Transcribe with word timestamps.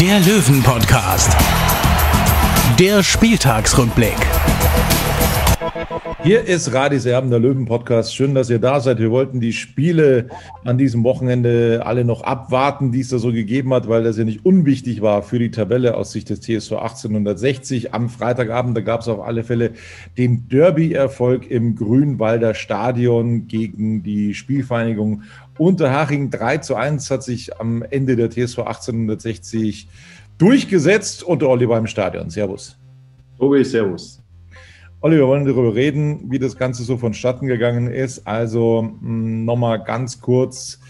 der 0.00 0.18
Löwen-Podcast. 0.20 1.30
Der 2.78 3.02
Spieltagsrückblick. 3.02 4.16
Hier 6.24 6.42
ist 6.46 6.72
Radis 6.72 7.04
Erben, 7.04 7.28
der 7.28 7.38
Löwen-Podcast. 7.38 8.16
Schön, 8.16 8.34
dass 8.34 8.48
ihr 8.48 8.58
da 8.58 8.80
seid. 8.80 8.98
Wir 8.98 9.10
wollten 9.10 9.40
die 9.40 9.52
Spiele 9.52 10.30
an 10.64 10.78
diesem 10.78 11.04
Wochenende 11.04 11.82
alle 11.84 12.02
noch 12.02 12.22
abwarten, 12.22 12.92
die 12.92 13.00
es 13.00 13.10
da 13.10 13.18
so 13.18 13.30
gegeben 13.30 13.74
hat, 13.74 13.90
weil 13.90 14.04
das 14.04 14.16
ja 14.16 14.24
nicht 14.24 14.42
unwichtig 14.42 15.02
war 15.02 15.22
für 15.22 15.38
die 15.38 15.50
Tabelle 15.50 15.98
aus 15.98 16.12
Sicht 16.12 16.30
des 16.30 16.40
TSV 16.40 16.72
1860. 16.72 17.92
Am 17.92 18.08
Freitagabend, 18.08 18.74
da 18.74 18.80
gab 18.80 19.02
es 19.02 19.08
auf 19.08 19.20
alle 19.20 19.44
Fälle 19.44 19.72
den 20.16 20.48
Derby-Erfolg 20.48 21.50
im 21.50 21.76
Grünwalder 21.76 22.54
Stadion 22.54 23.46
gegen 23.46 24.02
die 24.02 24.32
Spielvereinigung 24.32 25.24
Unterhaching. 25.58 26.30
3 26.30 26.56
zu 26.56 26.74
1 26.74 27.10
hat 27.10 27.22
sich 27.22 27.60
am 27.60 27.82
Ende 27.82 28.16
der 28.16 28.30
TSV 28.30 28.60
1860 28.60 29.88
durchgesetzt 30.38 31.22
und 31.22 31.42
Oliver 31.42 31.76
im 31.76 31.86
Stadion. 31.86 32.30
Servus. 32.30 32.78
Tobi, 33.38 33.62
Servus. 33.62 34.23
Olli, 35.04 35.18
wir 35.18 35.26
wollen 35.26 35.44
darüber 35.44 35.74
reden, 35.74 36.30
wie 36.30 36.38
das 36.38 36.56
Ganze 36.56 36.82
so 36.82 36.96
vonstatten 36.96 37.46
gegangen 37.46 37.88
ist. 37.88 38.26
Also 38.26 38.90
nochmal 39.02 39.84
ganz 39.84 40.22
kurz 40.22 40.80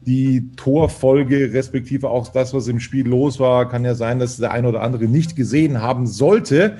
die 0.00 0.48
Torfolge, 0.54 1.52
respektive 1.52 2.08
auch 2.08 2.28
das, 2.28 2.54
was 2.54 2.68
im 2.68 2.78
Spiel 2.78 3.08
los 3.08 3.40
war. 3.40 3.68
Kann 3.68 3.84
ja 3.84 3.96
sein, 3.96 4.20
dass 4.20 4.36
der 4.36 4.52
eine 4.52 4.68
oder 4.68 4.80
andere 4.80 5.06
nicht 5.06 5.34
gesehen 5.34 5.82
haben 5.82 6.06
sollte. 6.06 6.76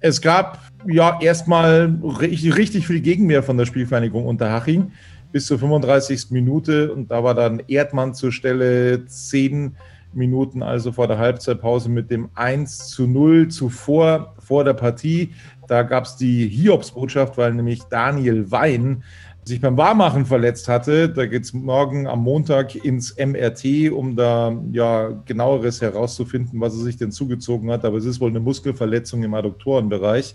Es 0.00 0.20
gab 0.20 0.60
ja 0.86 1.18
erstmal 1.18 1.98
richtig, 2.20 2.86
viel 2.86 3.00
Gegenwehr 3.00 3.42
von 3.42 3.56
der 3.56 3.64
Spielvereinigung 3.64 4.26
Unterhaching 4.26 4.92
bis 5.32 5.46
zur 5.46 5.58
35. 5.58 6.26
Minute 6.28 6.92
und 6.92 7.10
da 7.10 7.24
war 7.24 7.34
dann 7.34 7.62
Erdmann 7.68 8.12
zur 8.12 8.32
Stelle, 8.32 9.06
zehn 9.06 9.76
Minuten 10.12 10.62
also 10.62 10.92
vor 10.92 11.06
der 11.06 11.18
Halbzeitpause 11.18 11.88
mit 11.88 12.10
dem 12.10 12.28
1 12.34 12.88
zu 12.88 13.06
0 13.06 13.48
zuvor 13.48 14.34
vor 14.38 14.64
der 14.64 14.74
Partie. 14.74 15.34
Da 15.66 15.82
gab 15.82 16.04
es 16.04 16.16
die 16.16 16.48
Hiobsbotschaft, 16.48 17.36
weil 17.36 17.54
nämlich 17.54 17.82
Daniel 17.84 18.50
Wein 18.50 19.04
sich 19.44 19.60
beim 19.60 19.76
Warmachen 19.76 20.26
verletzt 20.26 20.68
hatte. 20.68 21.08
Da 21.08 21.26
geht 21.26 21.44
es 21.44 21.52
morgen 21.52 22.06
am 22.06 22.22
Montag 22.22 22.74
ins 22.76 23.16
MRT, 23.16 23.90
um 23.90 24.14
da 24.14 24.56
ja 24.72 25.08
genaueres 25.24 25.80
herauszufinden, 25.80 26.60
was 26.60 26.74
er 26.74 26.84
sich 26.84 26.96
denn 26.96 27.10
zugezogen 27.10 27.70
hat. 27.70 27.84
Aber 27.84 27.96
es 27.96 28.04
ist 28.04 28.20
wohl 28.20 28.30
eine 28.30 28.40
Muskelverletzung 28.40 29.22
im 29.22 29.34
Adduktorenbereich. 29.34 30.34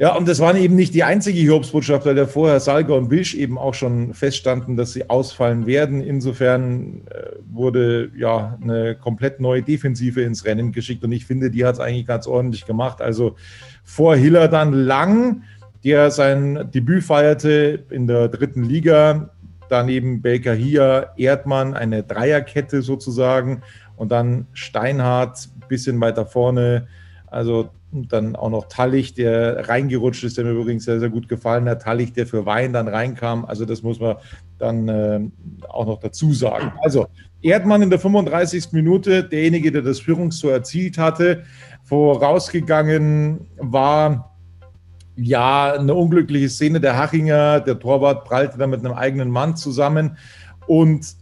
Ja, 0.00 0.16
und 0.16 0.26
das 0.26 0.40
waren 0.40 0.56
eben 0.56 0.76
nicht 0.76 0.94
die 0.94 1.04
einzige 1.04 1.38
Hiobsbotschaft, 1.40 2.06
weil 2.06 2.16
ja 2.16 2.26
vorher 2.26 2.58
Salga 2.58 2.94
und 2.94 3.10
Wilsch 3.10 3.34
eben 3.34 3.58
auch 3.58 3.74
schon 3.74 4.14
feststanden, 4.14 4.74
dass 4.74 4.94
sie 4.94 5.10
ausfallen 5.10 5.66
werden. 5.66 6.00
Insofern 6.00 7.02
äh, 7.10 7.32
wurde 7.50 8.10
ja 8.16 8.58
eine 8.62 8.94
komplett 8.94 9.40
neue 9.40 9.60
Defensive 9.62 10.22
ins 10.22 10.46
Rennen 10.46 10.72
geschickt 10.72 11.04
und 11.04 11.12
ich 11.12 11.26
finde, 11.26 11.50
die 11.50 11.66
hat 11.66 11.74
es 11.74 11.80
eigentlich 11.80 12.06
ganz 12.06 12.26
ordentlich 12.26 12.64
gemacht. 12.64 13.02
Also 13.02 13.36
vor 13.84 14.16
Hiller 14.16 14.48
dann 14.48 14.72
Lang, 14.72 15.42
der 15.84 16.10
sein 16.10 16.70
Debüt 16.72 17.04
feierte 17.04 17.84
in 17.90 18.06
der 18.06 18.28
dritten 18.28 18.62
Liga. 18.62 19.34
Daneben 19.68 20.22
Baker 20.22 20.54
hier, 20.54 21.10
Erdmann, 21.18 21.74
eine 21.74 22.04
Dreierkette 22.04 22.80
sozusagen. 22.80 23.60
Und 23.96 24.12
dann 24.12 24.46
Steinhardt, 24.54 25.50
bisschen 25.68 26.00
weiter 26.00 26.24
vorne. 26.24 26.88
Also 27.26 27.68
und 27.92 28.12
dann 28.12 28.36
auch 28.36 28.50
noch 28.50 28.68
Tallich, 28.68 29.14
der 29.14 29.68
reingerutscht 29.68 30.22
ist, 30.24 30.38
der 30.38 30.44
mir 30.44 30.52
übrigens 30.52 30.84
sehr, 30.84 31.00
sehr 31.00 31.10
gut 31.10 31.28
gefallen 31.28 31.68
hat. 31.68 31.82
Tallich, 31.82 32.12
der 32.12 32.26
für 32.26 32.46
Wein 32.46 32.72
dann 32.72 32.88
reinkam. 32.88 33.44
Also 33.44 33.64
das 33.64 33.82
muss 33.82 33.98
man 33.98 34.16
dann 34.58 34.88
äh, 34.88 35.20
auch 35.68 35.86
noch 35.86 35.98
dazu 35.98 36.32
sagen. 36.32 36.72
Also 36.82 37.08
Erdmann 37.42 37.82
in 37.82 37.90
der 37.90 37.98
35. 37.98 38.72
Minute, 38.72 39.24
derjenige, 39.24 39.72
der 39.72 39.82
das 39.82 40.00
Führungstor 40.00 40.52
erzielt 40.52 40.98
hatte, 40.98 41.44
vorausgegangen 41.84 43.48
war 43.56 44.36
ja 45.16 45.72
eine 45.72 45.94
unglückliche 45.94 46.48
Szene 46.48 46.80
der 46.80 46.96
Hachinger. 46.96 47.60
Der 47.60 47.78
Torwart 47.78 48.24
prallte 48.24 48.58
da 48.58 48.66
mit 48.66 48.80
einem 48.80 48.94
eigenen 48.94 49.30
Mann 49.30 49.56
zusammen 49.56 50.16
und 50.66 51.16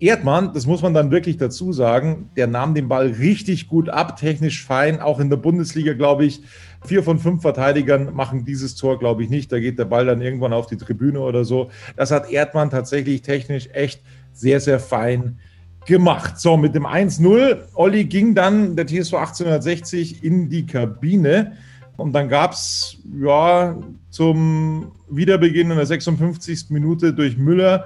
Erdmann, 0.00 0.54
das 0.54 0.66
muss 0.66 0.80
man 0.80 0.94
dann 0.94 1.10
wirklich 1.10 1.36
dazu 1.36 1.74
sagen, 1.74 2.30
der 2.34 2.46
nahm 2.46 2.74
den 2.74 2.88
Ball 2.88 3.08
richtig 3.08 3.68
gut 3.68 3.90
ab, 3.90 4.16
technisch 4.16 4.64
fein. 4.64 4.98
Auch 5.00 5.20
in 5.20 5.28
der 5.28 5.36
Bundesliga, 5.36 5.92
glaube 5.92 6.24
ich, 6.24 6.40
vier 6.86 7.02
von 7.02 7.18
fünf 7.18 7.42
Verteidigern 7.42 8.14
machen 8.14 8.46
dieses 8.46 8.74
Tor, 8.76 8.98
glaube 8.98 9.22
ich, 9.22 9.28
nicht. 9.28 9.52
Da 9.52 9.60
geht 9.60 9.78
der 9.78 9.84
Ball 9.84 10.06
dann 10.06 10.22
irgendwann 10.22 10.54
auf 10.54 10.66
die 10.66 10.78
Tribüne 10.78 11.20
oder 11.20 11.44
so. 11.44 11.70
Das 11.96 12.10
hat 12.10 12.30
Erdmann 12.30 12.70
tatsächlich 12.70 13.20
technisch 13.20 13.68
echt 13.74 14.00
sehr, 14.32 14.60
sehr 14.60 14.80
fein 14.80 15.38
gemacht. 15.84 16.40
So, 16.40 16.56
mit 16.56 16.74
dem 16.74 16.86
1-0, 16.86 17.58
Olli 17.74 18.04
ging 18.04 18.34
dann 18.34 18.76
der 18.76 18.86
TSV 18.86 19.14
1860 19.14 20.24
in 20.24 20.48
die 20.48 20.64
Kabine. 20.64 21.52
Und 21.98 22.14
dann 22.14 22.30
gab 22.30 22.52
es 22.52 22.96
ja 23.20 23.76
zum 24.08 24.92
Wiederbeginn 25.10 25.70
in 25.70 25.76
der 25.76 25.84
56. 25.84 26.70
Minute 26.70 27.12
durch 27.12 27.36
Müller 27.36 27.84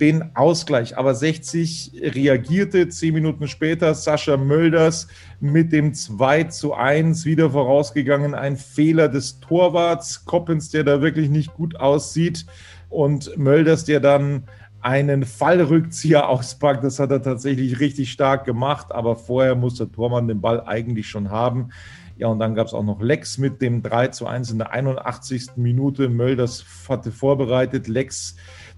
den 0.00 0.36
Ausgleich. 0.36 0.98
Aber 0.98 1.14
60 1.14 1.92
reagierte 2.14 2.88
zehn 2.88 3.14
Minuten 3.14 3.48
später 3.48 3.94
Sascha 3.94 4.36
Mölders 4.36 5.08
mit 5.40 5.72
dem 5.72 5.94
2 5.94 6.44
zu 6.44 6.74
1 6.74 7.24
wieder 7.24 7.50
vorausgegangen. 7.50 8.34
Ein 8.34 8.56
Fehler 8.56 9.08
des 9.08 9.40
Torwarts 9.40 10.24
Koppens, 10.24 10.70
der 10.70 10.84
da 10.84 11.00
wirklich 11.00 11.30
nicht 11.30 11.54
gut 11.54 11.76
aussieht. 11.76 12.46
Und 12.88 13.36
Mölders, 13.36 13.84
der 13.84 14.00
dann 14.00 14.44
einen 14.80 15.24
Fallrückzieher 15.24 16.28
auspackt. 16.28 16.84
Das 16.84 16.98
hat 16.98 17.10
er 17.10 17.22
tatsächlich 17.22 17.80
richtig 17.80 18.12
stark 18.12 18.44
gemacht. 18.44 18.92
Aber 18.92 19.16
vorher 19.16 19.54
muss 19.54 19.76
der 19.76 19.90
Tormann 19.90 20.28
den 20.28 20.40
Ball 20.40 20.62
eigentlich 20.66 21.08
schon 21.08 21.30
haben. 21.30 21.70
Ja, 22.18 22.28
und 22.28 22.38
dann 22.38 22.54
gab 22.54 22.66
es 22.66 22.72
auch 22.72 22.82
noch 22.82 23.02
Lex 23.02 23.36
mit 23.36 23.60
dem 23.60 23.82
3 23.82 24.08
zu 24.08 24.26
1 24.26 24.50
in 24.50 24.58
der 24.58 24.72
81. 24.72 25.56
Minute. 25.56 26.08
Mölders 26.08 26.64
hatte 26.88 27.12
vorbereitet. 27.12 27.88
Lex 27.88 28.36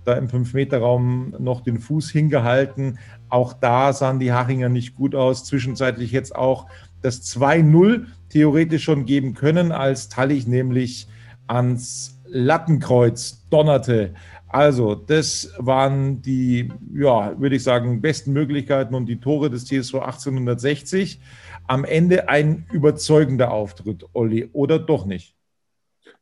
da 0.09 0.15
im 0.15 0.29
5-Meter-Raum 0.29 1.37
noch 1.39 1.61
den 1.61 1.79
Fuß 1.79 2.11
hingehalten. 2.11 2.99
Auch 3.29 3.53
da 3.53 3.93
sahen 3.93 4.19
die 4.19 4.33
Hachinger 4.33 4.69
nicht 4.69 4.95
gut 4.95 5.15
aus. 5.15 5.45
Zwischenzeitlich 5.45 6.13
jetzt 6.13 6.35
auch 6.35 6.67
das 7.03 7.23
2-0 7.23 8.07
theoretisch 8.29 8.85
schon 8.85 9.05
geben 9.05 9.35
können, 9.35 9.71
als 9.71 10.09
Tallich 10.09 10.47
nämlich 10.47 11.09
ans 11.47 12.21
Lattenkreuz 12.27 13.47
donnerte. 13.51 14.15
Also, 14.49 14.95
das 14.95 15.53
waren 15.59 16.23
die, 16.23 16.73
ja, 16.95 17.39
würde 17.39 17.57
ich 17.57 17.63
sagen, 17.63 18.01
besten 18.01 18.33
Möglichkeiten 18.33 18.95
und 18.95 19.07
die 19.07 19.21
Tore 19.21 19.51
des 19.51 19.67
TSV 19.67 19.97
1860. 19.97 21.21
Am 21.67 21.85
Ende 21.85 22.31
ein 22.31 22.67
überzeugender 22.73 23.51
Auftritt, 23.51 24.07
Olli, 24.15 24.49
oder 24.53 24.79
doch 24.79 25.05
nicht? 25.05 25.38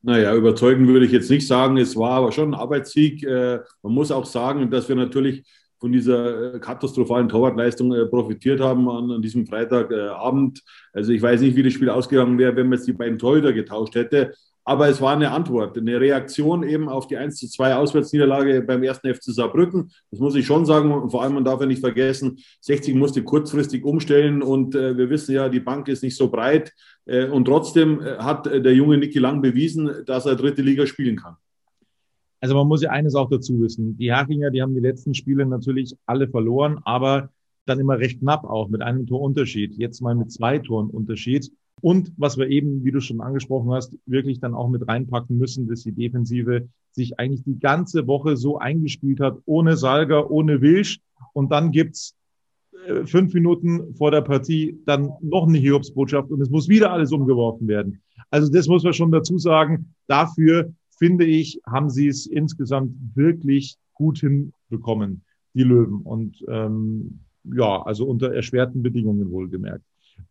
Naja, 0.03 0.35
überzeugend 0.35 0.89
würde 0.89 1.07
ich 1.07 1.13
jetzt 1.13 1.31
nicht 1.31 1.47
sagen. 1.47 1.77
Es 1.79 1.97
war 1.97 2.13
aber 2.13 2.33
schon 2.33 2.55
ein 2.55 2.61
Arbeitssieg. 2.61 3.23
Äh, 3.25 3.61
man 3.83 3.93
muss 3.93 4.13
auch 4.13 4.27
sagen, 4.27 4.71
dass 4.71 4.89
wir 4.89 4.97
natürlich 4.97 5.45
von 5.79 5.93
dieser 5.93 6.55
äh, 6.55 6.59
katastrophalen 6.59 7.29
Torwartleistung 7.29 7.93
äh, 7.93 8.07
profitiert 8.07 8.61
haben 8.61 8.89
an, 8.89 9.21
diesem 9.21 9.47
Freitagabend. 9.47 10.63
Also 10.93 11.13
ich 11.13 11.21
weiß 11.21 11.41
nicht, 11.41 11.57
wie 11.57 11.63
das 11.63 11.73
Spiel 11.73 11.91
ausgegangen 11.91 12.39
wäre, 12.39 12.57
wenn 12.57 12.69
man 12.69 12.79
jetzt 12.79 12.87
die 12.87 12.93
beiden 12.93 13.19
Torhüter 13.19 13.53
getauscht 13.53 13.95
hätte. 13.95 14.35
Aber 14.69 14.89
es 14.89 15.01
war 15.01 15.13
eine 15.15 15.31
Antwort, 15.31 15.79
eine 15.79 16.01
Reaktion 16.01 16.65
eben 16.65 16.89
auf 16.89 17.07
die 17.07 17.17
1 17.17 17.37
zu 17.37 17.49
2 17.49 17.77
Auswärtsniederlage 17.77 18.63
beim 18.63 18.83
ersten 18.83 19.15
FC 19.15 19.27
Saarbrücken. 19.27 19.93
Das 20.11 20.19
muss 20.19 20.35
ich 20.35 20.45
schon 20.45 20.67
sagen. 20.67 20.91
Und 20.91 21.11
vor 21.11 21.23
allem, 21.23 21.35
man 21.35 21.45
darf 21.45 21.61
ja 21.61 21.67
nicht 21.67 21.79
vergessen, 21.79 22.39
60 22.63 22.97
musste 22.97 23.23
kurzfristig 23.23 23.85
umstellen 23.85 24.43
und 24.43 24.75
äh, 24.75 24.99
wir 24.99 25.09
wissen 25.09 25.37
ja, 25.37 25.49
die 25.49 25.61
Bank 25.61 25.87
ist 25.87 26.03
nicht 26.03 26.17
so 26.17 26.29
breit. 26.29 26.73
Äh, 27.05 27.27
und 27.27 27.45
trotzdem 27.45 28.01
äh, 28.01 28.17
hat 28.19 28.49
äh, 28.49 28.61
der 28.61 28.75
junge 28.75 28.99
Niki 28.99 29.21
Lang 29.21 29.41
bewiesen, 29.41 29.89
dass 30.05 30.27
er 30.27 30.35
dritte 30.35 30.63
Liga 30.63 30.85
spielen 30.85 31.15
kann. 31.15 31.37
Also 32.41 32.57
man 32.57 32.67
muss 32.67 32.83
ja 32.83 32.91
eines 32.91 33.15
auch 33.15 33.31
dazu 33.31 33.61
wissen. 33.61 33.97
Die 33.97 34.13
Hachinger, 34.13 34.51
die 34.51 34.63
haben 34.63 34.75
die 34.75 34.81
letzten 34.81 35.15
Spiele 35.15 35.47
natürlich 35.47 35.95
alle 36.07 36.27
verloren, 36.27 36.81
aber 36.85 37.31
dann 37.67 37.79
immer 37.79 38.01
recht 38.01 38.19
knapp 38.19 38.45
auch 38.45 38.69
mit 38.69 38.83
einem 38.83 39.07
Torunterschied. 39.07 39.77
Jetzt 39.77 40.01
mal 40.01 40.17
mit 40.17 40.33
zwei 40.33 40.59
Toren 40.59 40.91
Unterschied. 40.91 41.53
Und 41.83 42.13
was 42.17 42.39
wir 42.39 42.49
eben, 42.49 42.85
wie 42.85 42.91
du 42.91 43.01
schon 43.01 43.21
angesprochen 43.21 43.71
hast, 43.73 43.97
wirklich 44.07 44.41
dann 44.41 44.55
auch 44.55 44.69
mit 44.69 44.89
reinpacken 44.89 45.37
müssen, 45.37 45.69
dass 45.69 45.83
die 45.83 45.93
Defensive 45.93 46.69
sich 46.93 47.19
eigentlich 47.19 47.45
die 47.45 47.59
ganze 47.59 48.07
Woche 48.07 48.37
so 48.37 48.59
eingespielt 48.59 49.21
hat, 49.21 49.39
ohne 49.45 49.77
Salger, 49.77 50.31
ohne 50.31 50.63
Wilsch. 50.63 51.01
Und 51.35 51.53
dann 51.53 51.71
gibt's 51.71 52.15
äh, 52.87 53.05
fünf 53.05 53.35
Minuten 53.35 53.95
vor 53.95 54.11
der 54.11 54.23
Partie 54.23 54.79
dann 54.87 55.13
noch 55.21 55.47
eine 55.47 55.59
Hiobsbotschaft 55.59 56.31
und 56.31 56.41
es 56.41 56.51
muss 56.51 56.69
wieder 56.69 56.93
alles 56.93 57.13
umgeworfen 57.13 57.69
werden. 57.69 58.01
Also 58.31 58.51
das 58.51 58.69
muss 58.69 58.83
man 58.83 58.95
schon 58.95 59.13
dazu 59.13 59.39
sagen. 59.39 59.95
Dafür 60.07 60.73
finde 60.99 61.27
ich, 61.27 61.61
haben 61.67 61.91
sie 61.91 62.09
es 62.09 62.27
insgesamt 62.27 62.93
wirklich 63.15 63.77
gut 63.93 64.19
hinbekommen, 64.19 65.23
die 65.55 65.63
Löwen. 65.63 66.01
Und 66.03 66.43
ähm, 66.49 67.21
ja, 67.45 67.83
also 67.83 68.07
unter 68.07 68.35
erschwerten 68.35 68.83
Bedingungen 68.83 69.31
wohlgemerkt. 69.31 69.85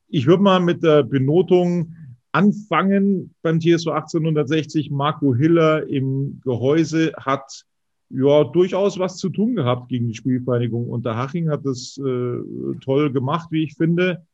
Ich 0.07 0.27
würde 0.27 0.43
mal 0.43 0.59
mit 0.59 0.83
der 0.83 1.03
Benotung 1.03 1.95
anfangen 2.31 3.33
beim 3.41 3.59
TSV 3.59 3.87
1860. 3.87 4.91
Marco 4.91 5.33
Hiller 5.33 5.87
im 5.87 6.41
Gehäuse 6.43 7.13
hat 7.17 7.65
ja 8.09 8.43
durchaus 8.43 8.99
was 8.99 9.17
zu 9.17 9.29
tun 9.29 9.55
gehabt 9.55 9.89
gegen 9.89 10.07
die 10.07 10.15
Spielvereinigung. 10.15 10.89
Unterhaching 10.89 11.49
hat 11.49 11.65
das 11.65 11.97
äh, 11.97 12.37
toll 12.81 13.11
gemacht, 13.11 13.49
wie 13.51 13.63
ich 13.63 13.75
finde. 13.75 14.25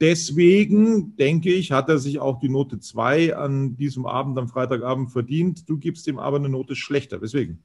Deswegen 0.00 1.14
denke 1.16 1.52
ich, 1.52 1.72
hat 1.72 1.90
er 1.90 1.98
sich 1.98 2.20
auch 2.20 2.40
die 2.40 2.48
Note 2.48 2.80
2 2.80 3.36
an 3.36 3.76
diesem 3.76 4.06
Abend, 4.06 4.38
am 4.38 4.48
Freitagabend 4.48 5.12
verdient. 5.12 5.68
Du 5.68 5.76
gibst 5.76 6.06
ihm 6.08 6.18
aber 6.18 6.38
eine 6.38 6.48
Note 6.48 6.74
schlechter. 6.74 7.20
Weswegen? 7.20 7.62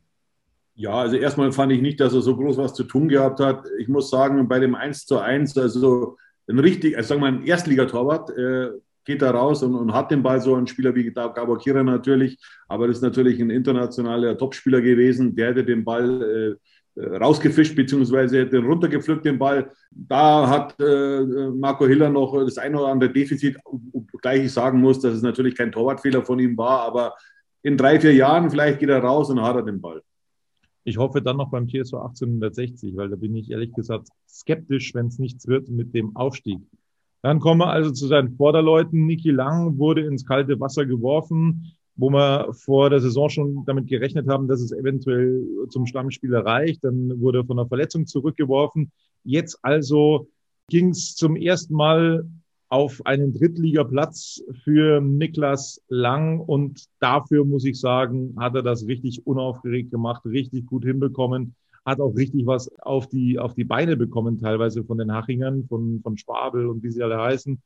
Ja, 0.75 0.95
also 0.95 1.15
erstmal 1.15 1.53
fand 1.53 1.71
ich 1.71 1.81
nicht, 1.81 2.01
dass 2.01 2.13
er 2.13 2.21
so 2.21 2.35
groß 2.35 2.57
was 2.57 2.73
zu 2.73 2.83
tun 2.83 3.07
gehabt 3.07 3.39
hat. 3.39 3.65
Ich 3.79 3.87
muss 3.87 4.09
sagen, 4.09 4.49
bei 4.49 4.59
dem 4.59 4.75
1 4.75 5.05
zu 5.05 5.17
1, 5.17 5.57
also 5.57 6.17
ein 6.47 6.59
richtig, 6.59 6.97
also 6.97 7.09
sagen 7.09 7.21
wir 7.21 7.27
ein 7.27 7.43
Erstligatorwart, 7.43 8.29
äh, 8.37 8.69
geht 9.05 9.21
da 9.21 9.31
raus 9.31 9.61
und, 9.63 9.75
und, 9.75 9.93
hat 9.93 10.11
den 10.11 10.23
Ball 10.23 10.41
so 10.41 10.55
ein 10.55 10.67
Spieler 10.67 10.95
wie 10.95 11.11
Gabor 11.11 11.59
Kira 11.59 11.83
natürlich, 11.83 12.37
aber 12.67 12.87
das 12.87 12.97
ist 12.97 13.03
natürlich 13.03 13.39
ein 13.39 13.51
internationaler 13.51 14.37
Topspieler 14.37 14.81
gewesen, 14.81 15.35
der 15.35 15.49
hätte 15.49 15.63
den 15.63 15.85
Ball 15.85 16.57
äh, 16.57 17.01
äh, 17.01 17.17
rausgefischt 17.17 17.75
beziehungsweise 17.75 18.45
den 18.45 18.65
runtergepflückt, 18.65 19.25
den 19.25 19.37
Ball. 19.37 19.69
Da 19.91 20.49
hat 20.49 20.79
äh, 20.79 21.21
Marco 21.53 21.85
Hiller 21.85 22.09
noch 22.09 22.33
das 22.45 22.57
eine 22.57 22.79
oder 22.79 22.87
andere 22.87 23.11
Defizit, 23.11 23.57
gleich 24.21 24.45
ich 24.45 24.53
sagen 24.53 24.79
muss, 24.79 25.01
dass 25.01 25.13
es 25.13 25.21
natürlich 25.21 25.55
kein 25.55 25.71
Torwartfehler 25.71 26.23
von 26.23 26.39
ihm 26.39 26.57
war, 26.57 26.81
aber 26.81 27.15
in 27.63 27.77
drei, 27.77 27.99
vier 27.99 28.13
Jahren 28.13 28.49
vielleicht 28.49 28.79
geht 28.79 28.89
er 28.89 28.99
raus 28.99 29.29
und 29.29 29.41
hat 29.41 29.55
er 29.57 29.63
den 29.63 29.81
Ball. 29.81 30.01
Ich 30.85 30.97
hoffe 30.97 31.21
dann 31.21 31.37
noch 31.37 31.49
beim 31.49 31.67
TSV 31.67 31.95
1860, 31.95 32.95
weil 32.95 33.09
da 33.09 33.17
bin 33.17 33.35
ich 33.35 33.51
ehrlich 33.51 33.73
gesagt 33.73 34.07
skeptisch, 34.29 34.93
wenn 34.93 35.07
es 35.07 35.19
nichts 35.19 35.47
wird 35.47 35.67
mit 35.67 35.93
dem 35.93 36.15
Aufstieg. 36.15 36.59
Dann 37.21 37.39
kommen 37.39 37.59
wir 37.59 37.69
also 37.71 37.91
zu 37.91 38.07
seinen 38.07 38.35
Vorderleuten. 38.37 39.05
Niki 39.05 39.31
Lang 39.31 39.77
wurde 39.77 40.05
ins 40.05 40.25
kalte 40.25 40.59
Wasser 40.59 40.85
geworfen 40.85 41.75
wo 41.95 42.09
wir 42.09 42.53
vor 42.53 42.89
der 42.89 42.99
Saison 42.99 43.29
schon 43.29 43.65
damit 43.65 43.87
gerechnet 43.87 44.27
haben, 44.27 44.47
dass 44.47 44.61
es 44.61 44.71
eventuell 44.71 45.45
zum 45.69 45.85
Stammspieler 45.85 46.45
reicht. 46.45 46.83
Dann 46.83 47.19
wurde 47.21 47.39
er 47.39 47.45
von 47.45 47.57
einer 47.57 47.67
Verletzung 47.67 48.05
zurückgeworfen. 48.05 48.91
Jetzt 49.23 49.59
also 49.61 50.27
ging 50.69 50.89
es 50.89 51.15
zum 51.15 51.35
ersten 51.35 51.73
Mal 51.73 52.27
auf 52.69 53.05
einen 53.05 53.33
Drittligaplatz 53.33 54.43
für 54.63 54.99
Niklas 55.01 55.81
Lang 55.87 56.39
und 56.39 56.85
dafür 56.99 57.45
muss 57.45 57.65
ich 57.65 57.79
sagen, 57.79 58.35
hat 58.39 58.55
er 58.55 58.63
das 58.63 58.87
richtig 58.87 59.25
unaufgeregt 59.27 59.91
gemacht, 59.91 60.25
richtig 60.25 60.65
gut 60.65 60.83
hinbekommen, 60.83 61.55
hat 61.85 61.99
auch 61.99 62.15
richtig 62.15 62.45
was 62.47 62.73
auf 62.79 63.07
die, 63.07 63.37
auf 63.37 63.53
die 63.53 63.63
Beine 63.63 63.95
bekommen, 63.95 64.39
teilweise 64.39 64.83
von 64.83 64.97
den 64.97 65.13
Hachingern, 65.13 65.65
von, 65.67 66.01
von 66.01 66.17
Schwabel 66.17 66.65
und 66.67 66.81
wie 66.83 66.91
sie 66.91 67.03
alle 67.03 67.21
heißen. 67.21 67.61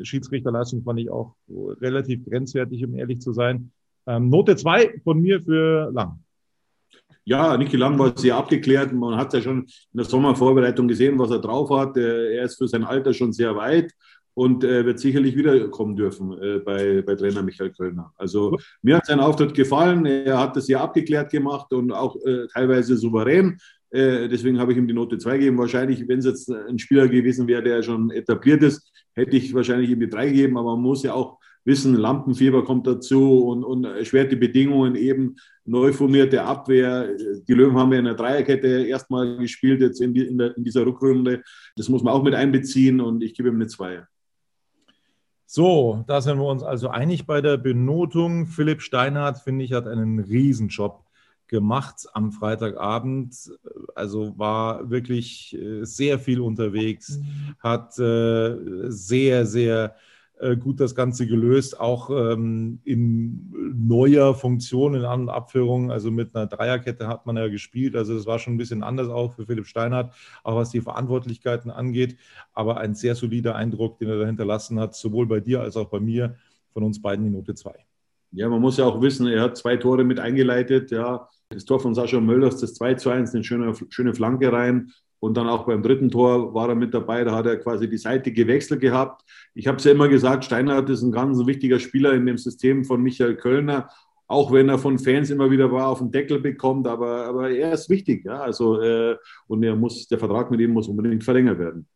Schiedsrichterleistung 0.00 0.82
fand 0.82 1.00
ich 1.00 1.10
auch 1.10 1.34
relativ 1.48 2.24
grenzwertig, 2.24 2.84
um 2.84 2.94
ehrlich 2.94 3.20
zu 3.20 3.32
sein. 3.32 3.72
Ähm, 4.06 4.28
Note 4.28 4.56
2 4.56 5.00
von 5.02 5.20
mir 5.20 5.40
für 5.40 5.90
Lang. 5.92 6.20
Ja, 7.24 7.56
Niki 7.56 7.76
Lang 7.76 7.98
war 7.98 8.16
sehr 8.16 8.36
abgeklärt. 8.36 8.92
Man 8.92 9.16
hat 9.16 9.32
ja 9.32 9.40
schon 9.40 9.62
in 9.62 9.68
der 9.94 10.04
Sommervorbereitung 10.04 10.86
gesehen, 10.86 11.18
was 11.18 11.30
er 11.30 11.38
drauf 11.38 11.70
hat. 11.70 11.96
Er 11.96 12.42
ist 12.42 12.56
für 12.56 12.68
sein 12.68 12.84
Alter 12.84 13.14
schon 13.14 13.32
sehr 13.32 13.56
weit 13.56 13.92
und 14.34 14.64
äh, 14.64 14.84
wird 14.84 14.98
sicherlich 14.98 15.36
wiederkommen 15.36 15.96
dürfen 15.96 16.32
äh, 16.42 16.58
bei, 16.58 17.02
bei 17.02 17.14
Trainer 17.14 17.42
Michael 17.42 17.70
Kölner. 17.70 18.12
Also 18.16 18.58
mir 18.82 18.96
hat 18.96 19.06
sein 19.06 19.20
Auftritt 19.20 19.54
gefallen. 19.54 20.04
Er 20.06 20.38
hat 20.38 20.56
das 20.56 20.66
sehr 20.66 20.80
abgeklärt 20.80 21.30
gemacht 21.30 21.72
und 21.72 21.92
auch 21.92 22.16
äh, 22.24 22.46
teilweise 22.52 22.96
souverän. 22.96 23.58
Äh, 23.90 24.28
deswegen 24.28 24.58
habe 24.58 24.72
ich 24.72 24.78
ihm 24.78 24.88
die 24.88 24.94
Note 24.94 25.18
2 25.18 25.38
gegeben. 25.38 25.58
Wahrscheinlich, 25.58 26.06
wenn 26.08 26.18
es 26.18 26.24
jetzt 26.24 26.50
ein 26.50 26.78
Spieler 26.78 27.06
gewesen 27.06 27.46
wäre, 27.46 27.62
der 27.62 27.82
schon 27.82 28.10
etabliert 28.10 28.62
ist, 28.64 28.90
hätte 29.12 29.36
ich 29.36 29.54
wahrscheinlich 29.54 29.90
ihm 29.90 30.00
die 30.00 30.08
3 30.08 30.26
gegeben. 30.26 30.58
Aber 30.58 30.74
man 30.74 30.82
muss 30.82 31.04
ja 31.04 31.14
auch 31.14 31.38
wissen, 31.64 31.94
Lampenfieber 31.94 32.64
kommt 32.64 32.86
dazu 32.86 33.46
und, 33.46 33.64
und 33.64 33.84
erschwerte 33.84 34.36
Bedingungen, 34.36 34.96
eben 34.96 35.36
neu 35.64 35.92
formierte 35.92 36.42
Abwehr. 36.42 37.08
Die 37.48 37.54
Löwen 37.54 37.76
haben 37.76 37.92
ja 37.92 38.00
in 38.00 38.04
der 38.04 38.14
Dreierkette 38.14 38.66
erstmal 38.86 39.38
gespielt, 39.38 39.80
jetzt 39.80 40.00
in, 40.00 40.12
die, 40.12 40.26
in, 40.26 40.38
der, 40.38 40.56
in 40.56 40.64
dieser 40.64 40.84
Rückrunde. 40.84 41.42
Das 41.76 41.88
muss 41.88 42.02
man 42.02 42.12
auch 42.12 42.22
mit 42.22 42.34
einbeziehen 42.34 43.00
und 43.00 43.22
ich 43.22 43.34
gebe 43.34 43.48
ihm 43.48 43.54
eine 43.54 43.68
2. 43.68 44.02
So, 45.56 46.02
da 46.08 46.20
sind 46.20 46.38
wir 46.38 46.46
uns 46.46 46.64
also 46.64 46.88
einig 46.88 47.26
bei 47.26 47.40
der 47.40 47.58
Benotung. 47.58 48.46
Philipp 48.46 48.82
Steinhardt, 48.82 49.38
finde 49.38 49.64
ich, 49.64 49.72
hat 49.72 49.86
einen 49.86 50.18
Riesenjob 50.18 51.04
gemacht 51.46 52.08
am 52.12 52.32
Freitagabend. 52.32 53.52
Also 53.94 54.36
war 54.36 54.90
wirklich 54.90 55.56
äh, 55.56 55.84
sehr 55.84 56.18
viel 56.18 56.40
unterwegs, 56.40 57.18
mhm. 57.18 57.54
hat 57.60 57.96
äh, 58.00 58.56
sehr, 58.90 59.46
sehr 59.46 59.94
gut 60.60 60.80
das 60.80 60.94
Ganze 60.94 61.26
gelöst, 61.26 61.78
auch 61.78 62.10
ähm, 62.10 62.80
in 62.84 63.52
neuer 63.74 64.34
Funktion, 64.34 64.94
in 64.94 65.04
anderen 65.04 65.28
Abführungen. 65.28 65.90
Also 65.90 66.10
mit 66.10 66.34
einer 66.34 66.46
Dreierkette 66.46 67.06
hat 67.06 67.26
man 67.26 67.36
ja 67.36 67.48
gespielt. 67.48 67.96
Also 67.96 68.14
es 68.16 68.26
war 68.26 68.38
schon 68.38 68.54
ein 68.54 68.58
bisschen 68.58 68.82
anders 68.82 69.08
auch 69.08 69.34
für 69.34 69.46
Philipp 69.46 69.66
Steinhardt, 69.66 70.14
auch 70.42 70.56
was 70.56 70.70
die 70.70 70.80
Verantwortlichkeiten 70.80 71.70
angeht. 71.70 72.16
Aber 72.52 72.78
ein 72.78 72.94
sehr 72.94 73.14
solider 73.14 73.54
Eindruck, 73.54 73.98
den 73.98 74.08
er 74.08 74.18
da 74.18 74.26
hinterlassen 74.26 74.80
hat, 74.80 74.94
sowohl 74.94 75.26
bei 75.26 75.40
dir 75.40 75.60
als 75.60 75.76
auch 75.76 75.88
bei 75.88 76.00
mir. 76.00 76.36
Von 76.72 76.82
uns 76.82 77.00
beiden 77.00 77.24
die 77.24 77.30
Note 77.30 77.54
2. 77.54 77.72
Ja, 78.32 78.48
man 78.48 78.60
muss 78.60 78.78
ja 78.78 78.84
auch 78.84 79.00
wissen, 79.00 79.28
er 79.28 79.42
hat 79.42 79.56
zwei 79.56 79.76
Tore 79.76 80.02
mit 80.02 80.18
eingeleitet. 80.18 80.90
Ja, 80.90 81.28
das 81.50 81.64
Tor 81.64 81.78
von 81.78 81.94
Sascha 81.94 82.20
Möllers, 82.20 82.58
das 82.60 82.74
2 82.74 82.94
zu 82.94 83.10
1, 83.10 83.32
eine 83.32 83.44
schöne, 83.44 83.72
schöne 83.90 84.12
Flanke 84.12 84.52
rein. 84.52 84.90
Und 85.24 85.38
dann 85.38 85.48
auch 85.48 85.64
beim 85.64 85.82
dritten 85.82 86.10
Tor 86.10 86.52
war 86.52 86.68
er 86.68 86.74
mit 86.74 86.92
dabei, 86.92 87.24
da 87.24 87.34
hat 87.34 87.46
er 87.46 87.56
quasi 87.56 87.88
die 87.88 87.96
Seite 87.96 88.30
gewechselt 88.30 88.82
gehabt. 88.82 89.24
Ich 89.54 89.66
habe 89.66 89.78
es 89.78 89.84
ja 89.84 89.92
immer 89.92 90.06
gesagt, 90.06 90.44
Steinhardt 90.44 90.90
ist 90.90 91.00
ein 91.00 91.12
ganz 91.12 91.38
wichtiger 91.46 91.78
Spieler 91.78 92.12
in 92.12 92.26
dem 92.26 92.36
System 92.36 92.84
von 92.84 93.02
Michael 93.02 93.34
Kölner, 93.36 93.88
auch 94.26 94.52
wenn 94.52 94.68
er 94.68 94.78
von 94.78 94.98
Fans 94.98 95.30
immer 95.30 95.50
wieder 95.50 95.72
war 95.72 95.88
auf 95.88 96.00
den 96.00 96.10
Deckel 96.10 96.40
bekommt, 96.40 96.86
aber, 96.86 97.24
aber 97.24 97.50
er 97.50 97.72
ist 97.72 97.88
wichtig, 97.88 98.26
ja. 98.26 98.38
Also 98.42 98.82
äh, 98.82 99.16
und 99.46 99.62
er 99.62 99.74
muss, 99.76 100.06
der 100.08 100.18
Vertrag 100.18 100.50
mit 100.50 100.60
ihm 100.60 100.72
muss 100.72 100.88
unbedingt 100.88 101.24
verlängert 101.24 101.58
werden. 101.58 101.86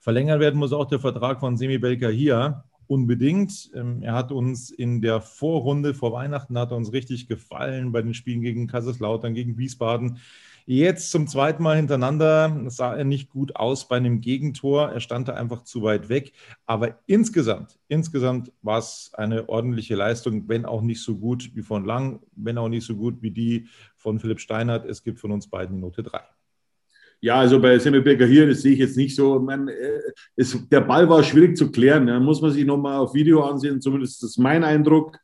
Verlängert 0.00 0.40
werden 0.40 0.58
muss 0.58 0.72
auch 0.72 0.86
der 0.86 0.98
Vertrag 0.98 1.38
von 1.38 1.56
Semi 1.56 1.78
hier 1.78 2.64
unbedingt. 2.88 3.70
Ähm, 3.76 4.02
er 4.02 4.14
hat 4.14 4.32
uns 4.32 4.70
in 4.70 5.00
der 5.00 5.20
Vorrunde 5.20 5.94
vor 5.94 6.12
Weihnachten 6.12 6.58
hat 6.58 6.72
uns 6.72 6.92
richtig 6.92 7.28
gefallen 7.28 7.92
bei 7.92 8.02
den 8.02 8.14
Spielen 8.14 8.40
gegen 8.40 8.66
Kaiserslautern, 8.66 9.32
gegen 9.32 9.58
Wiesbaden. 9.58 10.18
Jetzt 10.66 11.10
zum 11.10 11.26
zweiten 11.26 11.62
Mal 11.62 11.76
hintereinander 11.76 12.64
sah 12.68 12.96
er 12.96 13.04
nicht 13.04 13.28
gut 13.28 13.54
aus 13.54 13.86
bei 13.86 13.96
einem 13.96 14.22
Gegentor. 14.22 14.88
Er 14.88 15.00
stand 15.00 15.28
da 15.28 15.34
einfach 15.34 15.64
zu 15.64 15.82
weit 15.82 16.08
weg. 16.08 16.32
Aber 16.64 16.98
insgesamt, 17.06 17.78
insgesamt 17.88 18.50
war 18.62 18.78
es 18.78 19.10
eine 19.12 19.46
ordentliche 19.50 19.94
Leistung, 19.94 20.48
wenn 20.48 20.64
auch 20.64 20.80
nicht 20.80 21.02
so 21.02 21.18
gut 21.18 21.50
wie 21.54 21.62
von 21.62 21.84
Lang, 21.84 22.20
wenn 22.34 22.56
auch 22.56 22.70
nicht 22.70 22.86
so 22.86 22.96
gut 22.96 23.20
wie 23.20 23.30
die 23.30 23.68
von 23.96 24.18
Philipp 24.18 24.40
Steinert. 24.40 24.86
Es 24.86 25.02
gibt 25.02 25.20
von 25.20 25.32
uns 25.32 25.48
beiden 25.48 25.80
Note 25.80 26.02
3. 26.02 26.20
Ja, 27.20 27.36
also 27.36 27.60
bei 27.60 27.78
Semmelberger 27.78 28.26
hier, 28.26 28.46
das 28.46 28.62
sehe 28.62 28.72
ich 28.72 28.78
jetzt 28.78 28.96
nicht 28.96 29.14
so. 29.14 29.38
Man, 29.38 29.68
äh, 29.68 30.00
es, 30.36 30.58
der 30.68 30.80
Ball 30.80 31.08
war 31.08 31.22
schwierig 31.22 31.56
zu 31.56 31.70
klären. 31.70 32.06
Da 32.06 32.18
muss 32.20 32.40
man 32.40 32.52
sich 32.52 32.64
nochmal 32.64 32.98
auf 32.98 33.14
Video 33.14 33.42
ansehen. 33.42 33.82
Zumindest 33.82 34.14
ist 34.14 34.22
das 34.22 34.38
mein 34.38 34.64
Eindruck 34.64 35.18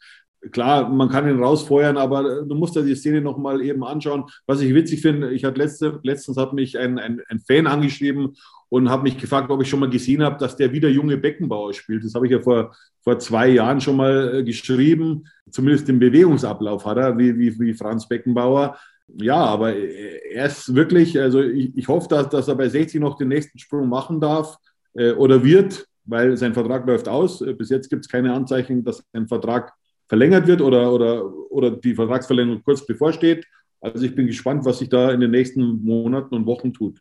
klar, 0.53 0.89
man 0.89 1.09
kann 1.09 1.29
ihn 1.29 1.43
rausfeuern, 1.43 1.97
aber 1.97 2.43
du 2.43 2.55
musst 2.55 2.77
ja 2.77 2.83
die 2.83 2.95
Szene 2.95 3.21
nochmal 3.21 3.61
eben 3.63 3.85
anschauen. 3.85 4.25
Was 4.47 4.61
ich 4.61 4.75
witzig 4.75 5.03
finde, 5.03 5.33
ich 5.33 5.45
hatte 5.45 5.59
letzte, 5.59 6.01
letztens 6.03 6.37
hat 6.37 6.53
mich 6.53 6.79
ein, 6.79 6.99
ein, 6.99 7.21
ein 7.29 7.41
Fan 7.41 7.67
angeschrieben 7.67 8.37
und 8.71 8.89
habe 8.89 9.03
mich 9.03 9.19
gefragt, 9.19 9.51
ob 9.51 9.61
ich 9.61 9.69
schon 9.69 9.81
mal 9.81 9.91
gesehen 9.91 10.23
habe, 10.23 10.39
dass 10.39 10.57
der 10.57 10.73
wieder 10.73 10.89
junge 10.89 11.17
Beckenbauer 11.17 11.75
spielt. 11.75 12.05
Das 12.05 12.15
habe 12.15 12.27
ich 12.27 12.33
ja 12.33 12.41
vor, 12.41 12.75
vor 13.03 13.19
zwei 13.19 13.49
Jahren 13.49 13.81
schon 13.81 13.97
mal 13.97 14.37
äh, 14.37 14.45
geschrieben. 14.45 15.25
Zumindest 15.51 15.89
den 15.89 15.99
Bewegungsablauf 15.99 16.87
hat 16.87 16.97
er, 16.97 17.19
wie, 17.19 17.37
wie, 17.37 17.59
wie 17.59 17.75
Franz 17.75 18.09
Beckenbauer. 18.09 18.77
Ja, 19.17 19.45
aber 19.45 19.75
er 19.75 20.47
ist 20.47 20.75
wirklich, 20.75 21.19
also 21.19 21.43
ich, 21.43 21.77
ich 21.77 21.89
hoffe, 21.89 22.09
dass, 22.09 22.29
dass 22.29 22.49
er 22.49 22.55
bei 22.55 22.69
60 22.69 23.01
noch 23.01 23.17
den 23.17 23.29
nächsten 23.29 23.59
Sprung 23.59 23.89
machen 23.89 24.21
darf 24.21 24.57
äh, 24.95 25.13
oder 25.13 25.43
wird, 25.43 25.87
weil 26.05 26.37
sein 26.37 26.55
Vertrag 26.55 26.87
läuft 26.87 27.09
aus. 27.09 27.45
Bis 27.59 27.71
jetzt 27.71 27.91
gibt 27.91 28.05
es 28.05 28.11
keine 28.11 28.33
Anzeichen, 28.33 28.85
dass 28.85 29.05
ein 29.13 29.27
Vertrag 29.27 29.73
verlängert 30.11 30.49
wird 30.49 30.61
oder, 30.61 30.93
oder, 30.93 31.25
oder 31.53 31.71
die 31.71 31.95
Vertragsverlängerung 31.95 32.65
kurz 32.65 32.85
bevorsteht. 32.85 33.47
Also 33.81 34.05
ich 34.05 34.15
bin 34.15 34.27
gespannt, 34.27 34.65
was 34.65 34.81
sich 34.81 34.89
da 34.89 35.13
in 35.13 35.21
den 35.21 35.31
nächsten 35.31 35.85
Monaten 35.85 36.35
und 36.35 36.47
Wochen 36.47 36.73
tut. 36.73 37.01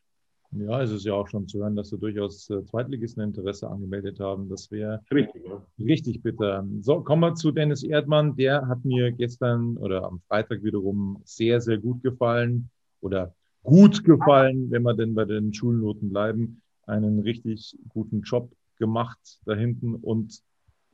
Ja, 0.51 0.81
es 0.83 0.91
ist 0.91 1.05
ja 1.05 1.13
auch 1.13 1.27
schon 1.27 1.47
zu 1.47 1.59
hören, 1.59 1.75
dass 1.75 1.89
da 1.89 1.97
durchaus 1.97 2.49
äh, 2.51 2.63
Zweitligisten 2.65 3.23
Interesse 3.23 3.67
angemeldet 3.67 4.19
haben. 4.19 4.47
Das 4.47 4.69
wäre 4.69 5.01
richtig, 5.11 5.43
ja. 5.43 5.65
richtig 5.79 6.21
bitter. 6.21 6.63
So, 6.81 7.01
kommen 7.01 7.21
wir 7.21 7.33
zu 7.33 7.51
Dennis 7.51 7.83
Erdmann. 7.83 8.35
Der 8.35 8.67
hat 8.67 8.85
mir 8.85 9.11
gestern 9.11 9.77
oder 9.77 10.03
am 10.03 10.21
Freitag 10.27 10.63
wiederum 10.63 11.19
sehr, 11.23 11.61
sehr 11.61 11.79
gut 11.79 12.03
gefallen 12.03 12.69
oder 13.01 13.33
gut 13.63 14.03
gefallen, 14.03 14.69
wenn 14.69 14.83
wir 14.83 14.93
denn 14.93 15.15
bei 15.15 15.25
den 15.25 15.51
Schulnoten 15.51 16.09
bleiben. 16.09 16.61
einen 16.85 17.19
richtig 17.19 17.75
guten 17.89 18.21
Job 18.21 18.51
gemacht 18.77 19.39
da 19.45 19.55
hinten 19.55 19.95
und 19.95 20.41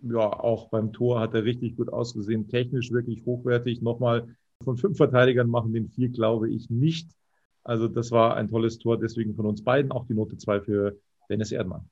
ja, 0.01 0.19
auch 0.19 0.69
beim 0.69 0.93
Tor 0.93 1.19
hat 1.19 1.33
er 1.33 1.43
richtig 1.43 1.75
gut 1.75 1.91
ausgesehen, 1.91 2.47
technisch 2.47 2.91
wirklich 2.91 3.25
hochwertig. 3.25 3.81
Nochmal 3.81 4.27
von 4.63 4.77
fünf 4.77 4.97
Verteidigern 4.97 5.49
machen 5.49 5.73
den 5.73 5.89
vier, 5.89 6.09
glaube 6.09 6.49
ich, 6.49 6.69
nicht. 6.69 7.09
Also 7.63 7.87
das 7.87 8.11
war 8.11 8.35
ein 8.35 8.47
tolles 8.47 8.77
Tor, 8.77 8.99
deswegen 8.99 9.35
von 9.35 9.45
uns 9.45 9.63
beiden 9.63 9.91
auch 9.91 10.05
die 10.05 10.13
Note 10.13 10.37
zwei 10.37 10.61
für 10.61 10.95
Dennis 11.29 11.51
Erdmann. 11.51 11.89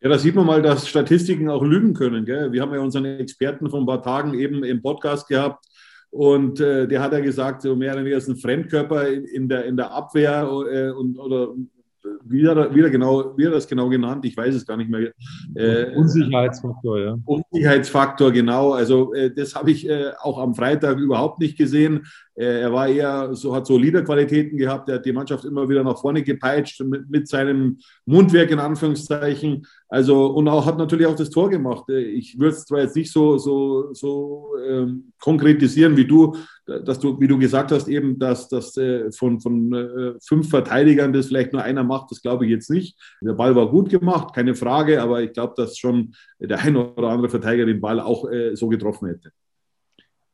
Ja, 0.00 0.08
da 0.08 0.18
sieht 0.18 0.34
man 0.34 0.46
mal, 0.46 0.62
dass 0.62 0.88
Statistiken 0.88 1.48
auch 1.48 1.62
lügen 1.62 1.94
können. 1.94 2.24
Gell? 2.24 2.52
Wir 2.52 2.62
haben 2.62 2.74
ja 2.74 2.80
unseren 2.80 3.04
Experten 3.04 3.70
von 3.70 3.82
ein 3.82 3.86
paar 3.86 4.02
Tagen 4.02 4.34
eben 4.34 4.64
im 4.64 4.82
Podcast 4.82 5.28
gehabt 5.28 5.64
und 6.10 6.60
äh, 6.60 6.86
der 6.86 7.00
hat 7.00 7.12
ja 7.12 7.20
gesagt, 7.20 7.62
so 7.62 7.74
mehr 7.74 7.92
oder 7.92 8.00
weniger 8.00 8.16
ist 8.16 8.28
ein 8.28 8.36
Fremdkörper 8.36 9.08
in, 9.08 9.24
in, 9.24 9.48
der, 9.48 9.64
in 9.64 9.76
der 9.76 9.92
Abwehr 9.92 10.42
äh, 10.70 10.90
und, 10.90 11.18
oder 11.18 11.54
wie 12.24 12.44
er, 12.44 12.74
wie, 12.74 12.80
er 12.80 12.90
genau, 12.90 13.36
wie 13.36 13.44
das 13.44 13.66
genau 13.66 13.88
genannt, 13.88 14.24
ich 14.24 14.36
weiß 14.36 14.54
es 14.54 14.66
gar 14.66 14.76
nicht 14.76 14.90
mehr. 14.90 15.12
Äh, 15.54 15.94
Unsicherheitsfaktor, 15.96 17.00
ja. 17.00 17.18
Unsicherheitsfaktor, 17.24 18.32
genau. 18.32 18.72
Also 18.72 19.12
äh, 19.14 19.32
das 19.32 19.54
habe 19.54 19.70
ich 19.70 19.88
äh, 19.88 20.12
auch 20.20 20.38
am 20.38 20.54
Freitag 20.54 20.98
überhaupt 20.98 21.40
nicht 21.40 21.56
gesehen. 21.56 22.06
Er 22.34 22.72
war 22.72 22.88
eher 22.88 23.34
so, 23.34 23.54
hat 23.54 23.66
so 23.66 23.76
Leaderqualitäten 23.76 24.56
gehabt. 24.56 24.88
Er 24.88 24.96
hat 24.96 25.04
die 25.04 25.12
Mannschaft 25.12 25.44
immer 25.44 25.68
wieder 25.68 25.84
nach 25.84 26.00
vorne 26.00 26.22
gepeitscht 26.22 26.80
mit, 26.80 27.10
mit 27.10 27.28
seinem 27.28 27.78
Mundwerk 28.06 28.50
in 28.50 28.58
Anführungszeichen. 28.58 29.66
Also 29.88 30.28
und 30.28 30.48
auch 30.48 30.64
hat 30.64 30.78
natürlich 30.78 31.06
auch 31.06 31.14
das 31.14 31.28
Tor 31.28 31.50
gemacht. 31.50 31.90
Ich 31.90 32.38
würde 32.38 32.56
es 32.56 32.64
zwar 32.64 32.80
jetzt 32.80 32.96
nicht 32.96 33.12
so 33.12 33.36
so 33.36 33.92
so 33.92 34.54
ähm, 34.66 35.12
konkretisieren 35.20 35.94
wie 35.98 36.06
du, 36.06 36.34
dass 36.64 36.98
du 36.98 37.20
wie 37.20 37.28
du 37.28 37.38
gesagt 37.38 37.70
hast 37.70 37.88
eben, 37.88 38.18
dass 38.18 38.48
das 38.48 38.78
äh, 38.78 39.12
von 39.12 39.38
von 39.40 39.74
äh, 39.74 40.14
fünf 40.26 40.48
Verteidigern 40.48 41.12
das 41.12 41.26
vielleicht 41.26 41.52
nur 41.52 41.62
einer 41.62 41.84
macht. 41.84 42.10
Das 42.10 42.22
glaube 42.22 42.46
ich 42.46 42.50
jetzt 42.50 42.70
nicht. 42.70 42.98
Der 43.20 43.34
Ball 43.34 43.54
war 43.54 43.68
gut 43.68 43.90
gemacht, 43.90 44.34
keine 44.34 44.54
Frage, 44.54 45.02
aber 45.02 45.22
ich 45.22 45.34
glaube, 45.34 45.52
dass 45.56 45.76
schon 45.76 46.14
der 46.38 46.60
ein 46.60 46.76
oder 46.76 47.08
andere 47.08 47.28
Verteidiger 47.28 47.66
den 47.66 47.82
Ball 47.82 48.00
auch 48.00 48.30
äh, 48.30 48.56
so 48.56 48.68
getroffen 48.68 49.08
hätte. 49.08 49.32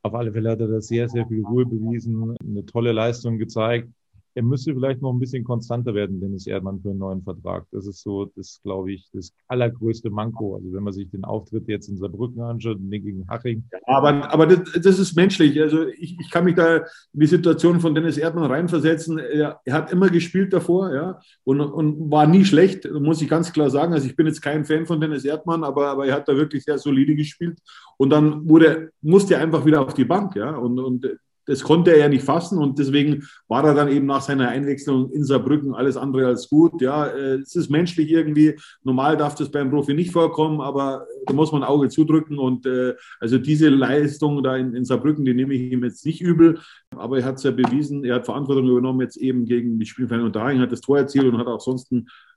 Auf 0.01 0.13
alle 0.13 0.31
Fälle 0.33 0.51
hat 0.51 0.59
er 0.61 0.67
da 0.67 0.81
sehr, 0.81 1.09
sehr 1.09 1.27
viel 1.27 1.43
Ruhe 1.45 1.65
bewiesen, 1.65 2.35
eine 2.41 2.65
tolle 2.65 2.91
Leistung 2.91 3.37
gezeigt 3.37 3.89
er 4.35 4.43
müsste 4.43 4.73
vielleicht 4.73 5.01
noch 5.01 5.11
ein 5.11 5.19
bisschen 5.19 5.43
konstanter 5.43 5.93
werden, 5.93 6.19
Dennis 6.21 6.47
Erdmann, 6.47 6.81
für 6.81 6.89
einen 6.89 6.99
neuen 6.99 7.23
Vertrag. 7.23 7.65
Das 7.71 7.87
ist 7.87 8.01
so, 8.01 8.25
das 8.35 8.59
glaube 8.63 8.93
ich, 8.93 9.09
das 9.13 9.33
allergrößte 9.47 10.09
Manko. 10.09 10.55
Also 10.55 10.71
wenn 10.73 10.83
man 10.83 10.93
sich 10.93 11.09
den 11.09 11.23
Auftritt 11.23 11.67
jetzt 11.67 11.89
in 11.89 11.97
Saarbrücken 11.97 12.41
anschaut, 12.41 12.77
gegen 12.89 13.27
Haching. 13.27 13.63
Aber, 13.85 14.31
aber 14.31 14.47
das, 14.47 14.81
das, 14.81 14.99
ist 14.99 15.15
menschlich. 15.15 15.59
Also 15.59 15.87
ich, 15.87 16.17
ich 16.19 16.29
kann 16.29 16.45
mich 16.45 16.55
da 16.55 16.77
in 16.77 17.19
die 17.19 17.27
Situation 17.27 17.79
von 17.79 17.95
Dennis 17.95 18.17
Erdmann 18.17 18.51
reinversetzen. 18.51 19.17
Er, 19.17 19.59
er 19.63 19.73
hat 19.73 19.91
immer 19.91 20.09
gespielt 20.09 20.53
davor, 20.53 20.93
ja, 20.93 21.19
und, 21.43 21.61
und 21.61 22.11
war 22.11 22.27
nie 22.27 22.45
schlecht, 22.45 22.89
muss 22.91 23.21
ich 23.21 23.29
ganz 23.29 23.51
klar 23.53 23.69
sagen. 23.69 23.93
Also 23.93 24.07
ich 24.07 24.15
bin 24.15 24.27
jetzt 24.27 24.41
kein 24.41 24.65
Fan 24.65 24.85
von 24.85 25.01
Dennis 25.01 25.25
Erdmann, 25.25 25.63
aber, 25.63 25.87
aber 25.87 26.05
er 26.05 26.15
hat 26.15 26.27
da 26.27 26.35
wirklich 26.35 26.63
sehr 26.63 26.77
solide 26.77 27.15
gespielt. 27.15 27.59
Und 27.97 28.11
dann 28.11 28.47
wurde, 28.47 28.91
musste 29.01 29.35
er 29.35 29.41
einfach 29.41 29.65
wieder 29.65 29.81
auf 29.81 29.93
die 29.93 30.05
Bank, 30.05 30.35
ja. 30.35 30.55
Und, 30.55 30.79
und 30.79 31.05
das 31.49 31.63
konnte 31.63 31.91
er 31.91 31.97
ja 31.97 32.09
nicht 32.09 32.23
fassen 32.23 32.59
und 32.59 32.77
deswegen 32.77 33.27
war 33.47 33.65
er 33.65 33.73
dann 33.73 33.89
eben 33.89 34.05
nach 34.05 34.21
seiner 34.21 34.49
Einwechslung 34.49 35.11
in 35.11 35.23
Saarbrücken 35.23 35.73
alles 35.73 35.97
andere 35.97 36.27
als 36.27 36.47
gut. 36.47 36.79
Ja, 36.79 37.07
äh, 37.07 37.37
es 37.37 37.55
ist 37.55 37.71
menschlich 37.71 38.11
irgendwie. 38.11 38.55
Normal 38.83 39.17
darf 39.17 39.33
das 39.33 39.49
beim 39.49 39.71
Profi 39.71 39.95
nicht 39.95 40.11
vorkommen, 40.11 40.61
aber 40.61 41.07
da 41.25 41.33
muss 41.33 41.51
man 41.51 41.63
Auge 41.63 41.89
zudrücken 41.89 42.37
und 42.37 42.67
äh, 42.67 42.93
also 43.19 43.39
diese 43.39 43.69
Leistung 43.69 44.43
da 44.43 44.57
in, 44.57 44.75
in 44.75 44.85
Saarbrücken, 44.85 45.25
die 45.25 45.33
nehme 45.33 45.55
ich 45.55 45.71
ihm 45.71 45.83
jetzt 45.83 46.05
nicht 46.05 46.21
übel, 46.21 46.59
aber 46.91 47.17
er 47.17 47.25
hat 47.25 47.37
es 47.37 47.43
ja 47.43 47.49
bewiesen, 47.49 48.05
er 48.05 48.15
hat 48.15 48.25
Verantwortung 48.25 48.69
übernommen 48.69 49.01
jetzt 49.01 49.17
eben 49.17 49.45
gegen 49.45 49.79
die 49.79 49.87
Spielvereinigung 49.87 50.27
Unterhaching, 50.27 50.59
hat 50.59 50.71
das 50.71 50.81
Tor 50.81 50.99
erzielt 50.99 51.25
und 51.25 51.39
hat 51.39 51.47
auch 51.47 51.61
sonst 51.61 51.91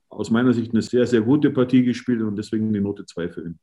aus 0.08 0.30
meiner 0.30 0.54
Sicht 0.54 0.72
eine 0.72 0.80
sehr, 0.80 1.06
sehr 1.06 1.20
gute 1.20 1.50
Partie 1.50 1.84
gespielt 1.84 2.22
und 2.22 2.36
deswegen 2.36 2.72
die 2.72 2.80
Note 2.80 3.04
2 3.04 3.28
für 3.28 3.42
ihn 3.42 3.58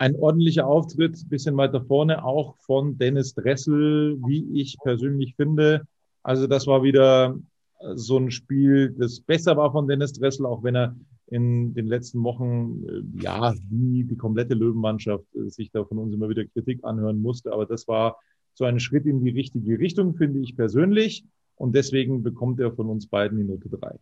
ein 0.00 0.16
ordentlicher 0.16 0.66
Auftritt, 0.66 1.28
bisschen 1.28 1.58
weiter 1.58 1.82
vorne, 1.82 2.24
auch 2.24 2.56
von 2.56 2.96
Dennis 2.96 3.34
Dressel, 3.34 4.16
wie 4.26 4.58
ich 4.58 4.78
persönlich 4.82 5.34
finde. 5.36 5.82
Also 6.22 6.46
das 6.46 6.66
war 6.66 6.82
wieder 6.82 7.38
so 7.94 8.16
ein 8.16 8.30
Spiel, 8.30 8.94
das 8.98 9.20
besser 9.20 9.58
war 9.58 9.72
von 9.72 9.86
Dennis 9.86 10.14
Dressel, 10.14 10.46
auch 10.46 10.62
wenn 10.62 10.74
er 10.74 10.96
in 11.26 11.74
den 11.74 11.86
letzten 11.86 12.22
Wochen, 12.24 12.82
äh, 12.88 13.22
ja, 13.22 13.54
wie 13.68 14.04
die 14.04 14.16
komplette 14.16 14.54
Löwenmannschaft 14.54 15.26
äh, 15.34 15.50
sich 15.50 15.70
da 15.70 15.84
von 15.84 15.98
uns 15.98 16.14
immer 16.14 16.30
wieder 16.30 16.46
Kritik 16.46 16.82
anhören 16.82 17.20
musste. 17.20 17.52
Aber 17.52 17.66
das 17.66 17.86
war 17.86 18.16
so 18.54 18.64
ein 18.64 18.80
Schritt 18.80 19.04
in 19.04 19.22
die 19.22 19.30
richtige 19.30 19.78
Richtung, 19.78 20.14
finde 20.14 20.40
ich 20.40 20.56
persönlich. 20.56 21.24
Und 21.56 21.74
deswegen 21.74 22.22
bekommt 22.22 22.58
er 22.58 22.72
von 22.72 22.88
uns 22.88 23.06
beiden 23.06 23.36
die 23.36 23.44
Note 23.44 23.68
drei. 23.68 23.98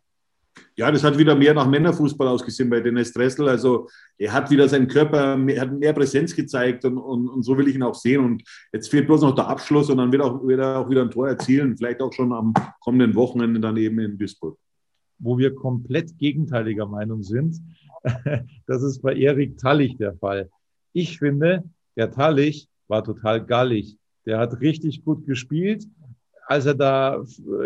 Ja, 0.76 0.90
das 0.92 1.02
hat 1.02 1.18
wieder 1.18 1.34
mehr 1.34 1.54
nach 1.54 1.68
Männerfußball 1.68 2.28
ausgesehen 2.28 2.70
bei 2.70 2.80
Dennis 2.80 3.12
Dressel. 3.12 3.48
Also 3.48 3.88
er 4.16 4.32
hat 4.32 4.50
wieder 4.50 4.68
seinen 4.68 4.88
Körper, 4.88 5.38
er 5.48 5.60
hat 5.60 5.72
mehr 5.72 5.92
Präsenz 5.92 6.34
gezeigt 6.34 6.84
und, 6.84 6.98
und, 6.98 7.28
und, 7.28 7.42
so 7.42 7.56
will 7.58 7.68
ich 7.68 7.74
ihn 7.74 7.82
auch 7.82 7.94
sehen. 7.94 8.24
Und 8.24 8.42
jetzt 8.72 8.88
fehlt 8.88 9.06
bloß 9.06 9.22
noch 9.22 9.34
der 9.34 9.48
Abschluss 9.48 9.90
und 9.90 9.98
dann 9.98 10.12
wird, 10.12 10.22
auch, 10.22 10.46
wird 10.46 10.60
er 10.60 10.78
auch 10.78 10.88
wieder 10.88 11.02
ein 11.02 11.10
Tor 11.10 11.28
erzielen, 11.28 11.76
vielleicht 11.76 12.00
auch 12.00 12.12
schon 12.12 12.32
am 12.32 12.54
kommenden 12.80 13.14
Wochenende 13.14 13.60
dann 13.60 13.76
eben 13.76 13.98
in 13.98 14.18
Duisburg. 14.18 14.58
Wo 15.18 15.36
wir 15.36 15.54
komplett 15.54 16.16
gegenteiliger 16.16 16.86
Meinung 16.86 17.22
sind, 17.22 17.56
das 18.66 18.82
ist 18.82 19.02
bei 19.02 19.14
Erik 19.14 19.58
Tallich 19.58 19.96
der 19.96 20.14
Fall. 20.14 20.48
Ich 20.92 21.18
finde, 21.18 21.64
der 21.96 22.10
Tallich 22.10 22.68
war 22.86 23.02
total 23.04 23.44
gallig. 23.44 23.96
Der 24.26 24.38
hat 24.38 24.60
richtig 24.60 25.04
gut 25.04 25.26
gespielt 25.26 25.86
als 26.48 26.64
er 26.64 26.74
da 26.74 27.22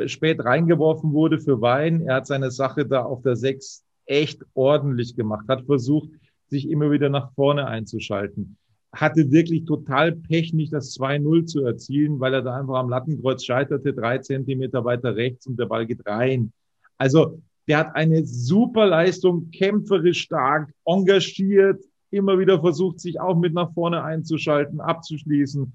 spät 0.07 0.45
reingeworfen 0.45 1.13
wurde 1.13 1.39
für 1.39 1.61
Wein, 1.61 2.01
er 2.01 2.17
hat 2.17 2.27
seine 2.27 2.51
Sache 2.51 2.85
da 2.85 3.05
auf 3.05 3.23
der 3.23 3.37
Sechs 3.37 3.85
echt 4.07 4.43
ordentlich 4.55 5.15
gemacht, 5.15 5.47
hat 5.47 5.65
versucht, 5.67 6.11
sich 6.49 6.69
immer 6.69 6.91
wieder 6.91 7.09
nach 7.09 7.33
vorne 7.35 7.69
einzuschalten. 7.69 8.57
Hatte 8.93 9.31
wirklich 9.31 9.67
total 9.67 10.11
Pech, 10.13 10.53
nicht 10.53 10.73
das 10.73 10.99
2-0 10.99 11.47
zu 11.47 11.65
erzielen, 11.65 12.19
weil 12.19 12.35
er 12.35 12.43
da 12.43 12.57
einfach 12.57 12.75
am 12.75 12.89
Lattenkreuz 12.89 13.45
scheiterte, 13.45 13.95
drei 13.95 14.19
Zentimeter 14.19 14.85
weiter 14.85 15.15
rechts 15.15 15.47
und 15.47 15.61
der 15.61 15.67
Ball 15.67 15.87
geht 15.87 16.05
rein. 16.05 16.53
Also, 16.99 17.41
der 17.69 17.79
hat 17.79 17.95
eine 17.95 18.27
super 18.27 18.87
Leistung, 18.87 19.49
kämpferisch 19.53 20.23
stark, 20.23 20.75
engagiert, 20.85 21.81
immer 22.11 22.37
wieder 22.41 22.61
versucht, 22.61 22.99
sich 22.99 23.21
auch 23.21 23.39
mit 23.39 23.55
nach 23.55 23.73
vorne 23.75 24.03
einzuschalten, 24.03 24.81
abzuschließen. 24.81 25.73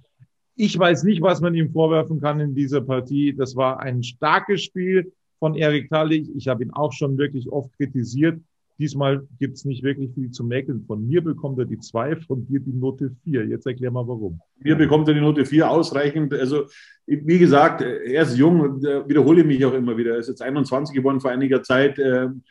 Ich 0.59 0.77
weiß 0.77 1.03
nicht, 1.03 1.21
was 1.21 1.39
man 1.39 1.53
ihm 1.53 1.71
vorwerfen 1.71 2.19
kann 2.19 2.39
in 2.39 2.55
dieser 2.55 2.81
Partie. 2.81 3.31
Das 3.31 3.55
war 3.55 3.79
ein 3.79 4.01
starkes 4.01 4.63
Spiel 4.63 5.13
von 5.37 5.53
Erik 5.53 5.87
Tallich. 5.89 6.27
Ich 6.35 6.47
habe 6.47 6.63
ihn 6.63 6.71
auch 6.71 6.91
schon 6.93 7.15
wirklich 7.19 7.47
oft 7.51 7.71
kritisiert. 7.77 8.39
Diesmal 8.79 9.27
gibt 9.39 9.57
es 9.57 9.65
nicht 9.65 9.83
wirklich 9.83 10.11
viel 10.15 10.31
zu 10.31 10.43
mäkeln. 10.43 10.83
Von 10.87 11.07
mir 11.07 11.23
bekommt 11.23 11.59
er 11.59 11.65
die 11.65 11.79
zwei, 11.79 12.15
von 12.15 12.47
dir 12.47 12.59
die 12.59 12.73
Note 12.73 13.11
vier. 13.23 13.45
Jetzt 13.45 13.67
erklär 13.67 13.91
mal 13.91 14.07
warum. 14.07 14.39
Mir 14.59 14.75
bekommt 14.75 15.07
er 15.07 15.13
die 15.13 15.21
Note 15.21 15.45
vier 15.45 15.69
ausreichend. 15.69 16.33
Also, 16.33 16.65
wie 17.05 17.37
gesagt, 17.37 17.81
er 17.81 18.23
ist 18.23 18.35
jung 18.35 18.59
und 18.59 18.83
wiederhole 18.83 19.43
mich 19.43 19.63
auch 19.63 19.73
immer 19.73 19.95
wieder. 19.95 20.13
Er 20.13 20.17
ist 20.17 20.29
jetzt 20.29 20.41
21 20.41 20.95
geworden 20.95 21.19
vor 21.19 21.29
einiger 21.29 21.61
Zeit. 21.61 21.99
Ähm, 21.99 22.41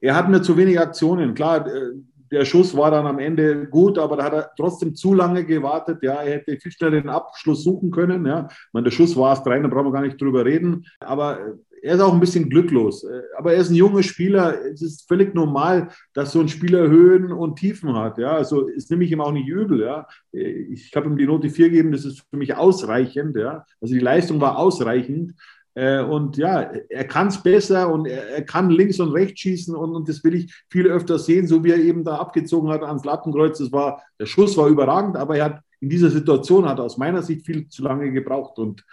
er 0.00 0.14
hat 0.14 0.30
mir 0.30 0.42
zu 0.42 0.56
wenig 0.56 0.78
Aktionen. 0.78 1.34
Klar, 1.34 1.66
äh, 1.66 1.92
der 2.30 2.44
Schuss 2.44 2.76
war 2.76 2.90
dann 2.90 3.06
am 3.06 3.18
Ende 3.18 3.66
gut, 3.66 3.98
aber 3.98 4.16
da 4.16 4.24
hat 4.24 4.32
er 4.32 4.50
trotzdem 4.56 4.94
zu 4.94 5.14
lange 5.14 5.44
gewartet. 5.44 5.98
Ja, 6.02 6.22
er 6.22 6.34
hätte 6.34 6.58
viel 6.58 6.72
schneller 6.72 7.00
den 7.00 7.08
Abschluss 7.08 7.64
suchen 7.64 7.90
können. 7.90 8.26
Ja, 8.26 8.48
ich 8.50 8.72
meine, 8.72 8.84
der 8.84 8.90
Schuss 8.90 9.16
war 9.16 9.30
erst 9.30 9.46
rein, 9.46 9.62
da 9.62 9.68
brauchen 9.68 9.86
wir 9.86 9.92
gar 9.92 10.02
nicht 10.02 10.20
drüber 10.20 10.44
reden. 10.44 10.86
Aber 11.00 11.38
er 11.80 11.94
ist 11.94 12.00
auch 12.00 12.12
ein 12.12 12.20
bisschen 12.20 12.50
glücklos. 12.50 13.06
Aber 13.36 13.54
er 13.54 13.60
ist 13.60 13.70
ein 13.70 13.76
junger 13.76 14.02
Spieler. 14.02 14.64
Es 14.72 14.82
ist 14.82 15.06
völlig 15.06 15.34
normal, 15.34 15.88
dass 16.12 16.32
so 16.32 16.40
ein 16.40 16.48
Spieler 16.48 16.88
Höhen 16.88 17.30
und 17.30 17.56
Tiefen 17.56 17.94
hat. 17.94 18.18
Ja, 18.18 18.32
also 18.32 18.66
ist 18.66 18.90
nämlich 18.90 19.12
ihm 19.12 19.20
auch 19.20 19.32
nicht 19.32 19.48
übel. 19.48 19.82
Ja, 19.82 20.08
ich 20.32 20.92
habe 20.96 21.06
ihm 21.06 21.16
die 21.16 21.26
Note 21.26 21.48
4 21.48 21.70
gegeben. 21.70 21.92
Das 21.92 22.04
ist 22.04 22.24
für 22.28 22.36
mich 22.36 22.56
ausreichend. 22.56 23.36
Ja, 23.36 23.64
also 23.80 23.94
die 23.94 24.00
Leistung 24.00 24.40
war 24.40 24.58
ausreichend. 24.58 25.34
Äh, 25.74 26.02
und 26.02 26.36
ja, 26.36 26.62
er 26.62 27.04
kann 27.04 27.28
es 27.28 27.42
besser 27.42 27.92
und 27.92 28.06
er, 28.06 28.42
kann 28.42 28.70
links 28.70 28.98
und 29.00 29.12
rechts 29.12 29.40
schießen 29.40 29.74
und, 29.74 29.94
und, 29.94 30.08
das 30.08 30.24
will 30.24 30.34
ich 30.34 30.52
viel 30.70 30.86
öfter 30.88 31.18
sehen, 31.18 31.46
so 31.46 31.62
wie 31.62 31.70
er 31.70 31.78
eben 31.78 32.04
da 32.04 32.16
abgezogen 32.16 32.70
hat 32.70 32.82
ans 32.82 33.04
Lattenkreuz. 33.04 33.58
Das 33.58 33.70
war, 33.72 34.02
der 34.18 34.26
Schuss 34.26 34.56
war 34.56 34.68
überragend, 34.68 35.16
aber 35.16 35.36
er 35.36 35.44
hat 35.44 35.60
in 35.80 35.88
dieser 35.88 36.10
Situation 36.10 36.68
hat 36.68 36.78
er 36.78 36.84
aus 36.84 36.98
meiner 36.98 37.22
Sicht 37.22 37.46
viel 37.46 37.68
zu 37.68 37.82
lange 37.82 38.10
gebraucht 38.10 38.58
und 38.58 38.84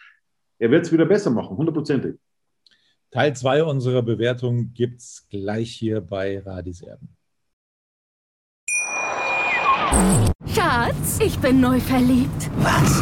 er 0.60 0.72
wird 0.72 0.86
es 0.86 0.92
wieder 0.92 1.06
besser 1.06 1.32
machen, 1.32 1.58
hundertprozentig. 1.58 2.16
Teil 3.12 3.36
2 3.36 3.64
unserer 3.64 4.02
Bewertung 4.02 4.74
gibt 4.74 5.00
es 5.00 5.26
gleich 5.30 5.72
hier 5.72 6.02
bei 6.02 6.40
Radis 6.40 6.82
Erben. 6.82 7.16
Schatz, 10.54 11.20
ich 11.20 11.38
bin 11.40 11.62
neu 11.62 11.80
verliebt. 11.80 12.50
Was? 12.58 13.02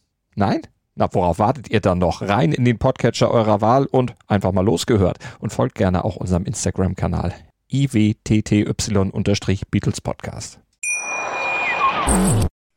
Nein? 0.35 0.61
Na, 0.95 1.09
worauf 1.11 1.39
wartet 1.39 1.69
ihr 1.69 1.81
dann 1.81 1.99
noch? 1.99 2.21
Rein 2.21 2.53
in 2.53 2.63
den 2.63 2.77
Podcatcher 2.77 3.31
eurer 3.31 3.59
Wahl 3.59 3.85
und 3.85 4.15
einfach 4.27 4.53
mal 4.53 4.63
losgehört. 4.63 5.17
Und 5.39 5.51
folgt 5.51 5.75
gerne 5.75 6.05
auch 6.05 6.15
unserem 6.15 6.45
Instagram-Kanal 6.45 7.33
iwtty-Beatles 7.69 10.01
Podcast. 10.01 10.61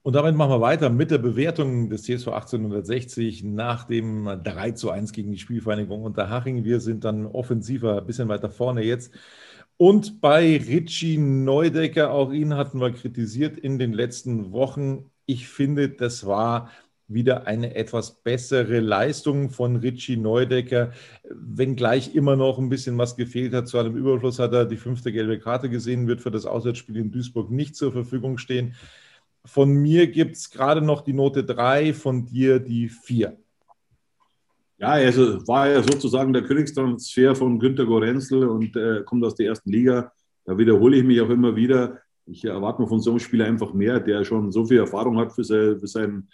Und 0.03 0.15
damit 0.15 0.35
machen 0.35 0.51
wir 0.51 0.61
weiter 0.61 0.91
mit 0.91 1.13
der 1.13 1.19
Bewertung 1.19 1.91
des 1.91 2.03
TSV 2.03 2.27
1860 2.29 3.45
nach 3.45 3.85
dem 3.85 4.41
3 4.43 4.73
zu 4.73 4.91
1 4.91 5.13
gegen 5.13 5.31
die 5.31 5.39
Spielvereinigung 5.39 6.03
Unterhaching. 6.03 6.65
Wir 6.65 6.81
sind 6.81 7.05
dann 7.05 7.27
offensiver, 7.27 7.99
ein 7.99 8.07
bisschen 8.07 8.29
weiter 8.29 8.51
vorne 8.51 8.83
jetzt. 8.83 9.13
Und 9.77 10.21
bei 10.21 10.57
Richie 10.57 11.19
Neudecker, 11.19 12.11
auch 12.11 12.33
ihn 12.33 12.55
hatten 12.55 12.81
wir 12.81 12.91
kritisiert 12.93 13.59
in 13.59 13.79
den 13.79 13.93
letzten 13.93 14.51
Wochen. 14.53 15.11
Ich 15.27 15.49
finde, 15.49 15.89
das 15.89 16.27
war 16.27 16.71
wieder 17.07 17.47
eine 17.47 17.75
etwas 17.75 18.23
bessere 18.23 18.81
Leistung 18.81 19.51
von 19.51 19.77
Richie 19.77 20.17
Neudecker, 20.17 20.93
wenngleich 21.31 22.15
immer 22.15 22.37
noch 22.37 22.59
ein 22.59 22.69
bisschen 22.69 22.97
was 22.97 23.17
gefehlt 23.17 23.53
hat. 23.53 23.69
Zu 23.69 23.79
einem 23.79 23.97
Überfluss 23.97 24.39
hat 24.39 24.53
er 24.53 24.65
die 24.65 24.77
fünfte 24.77 25.13
gelbe 25.13 25.39
Karte 25.39 25.69
gesehen, 25.69 26.07
wird 26.07 26.21
für 26.21 26.31
das 26.31 26.47
Auswärtsspiel 26.47 26.97
in 26.97 27.11
Duisburg 27.11 27.51
nicht 27.51 27.77
zur 27.77 27.93
Verfügung 27.93 28.39
stehen. 28.39 28.75
Von 29.45 29.75
mir 29.75 30.07
gibt 30.07 30.37
es 30.37 30.51
gerade 30.51 30.81
noch 30.81 31.03
die 31.03 31.13
Note 31.13 31.45
3, 31.45 31.93
von 31.93 32.25
dir 32.25 32.59
die 32.59 32.89
4. 32.89 33.37
Ja, 34.79 34.89
also 34.89 35.47
war 35.47 35.69
ja 35.69 35.83
sozusagen 35.83 36.33
der 36.33 36.43
Königstransfer 36.43 37.35
von 37.35 37.59
Günter 37.59 37.85
Gorenzel 37.85 38.49
und 38.49 38.75
äh, 38.77 39.03
kommt 39.05 39.25
aus 39.25 39.35
der 39.35 39.47
ersten 39.47 39.71
Liga. 39.71 40.13
Da 40.47 40.57
wiederhole 40.59 40.97
ich 40.97 41.05
mich 41.05 41.21
auch 41.21 41.31
immer 41.31 41.55
wieder. 41.55 42.01
Ich 42.27 42.45
erwarte 42.45 42.83
mir 42.83 42.89
von 42.89 43.01
so 43.01 43.11
einem 43.11 43.19
Spieler 43.21 43.45
einfach 43.45 43.75
mehr, 43.75 44.01
der 44.01 44.25
schon 44.25 44.51
so 44.51 44.65
viel 44.65 44.79
Erfahrung 44.79 45.19
hat 45.19 45.33
für 45.33 45.45
sein, 45.45 45.79
für 45.79 45.87
sein 45.87 46.29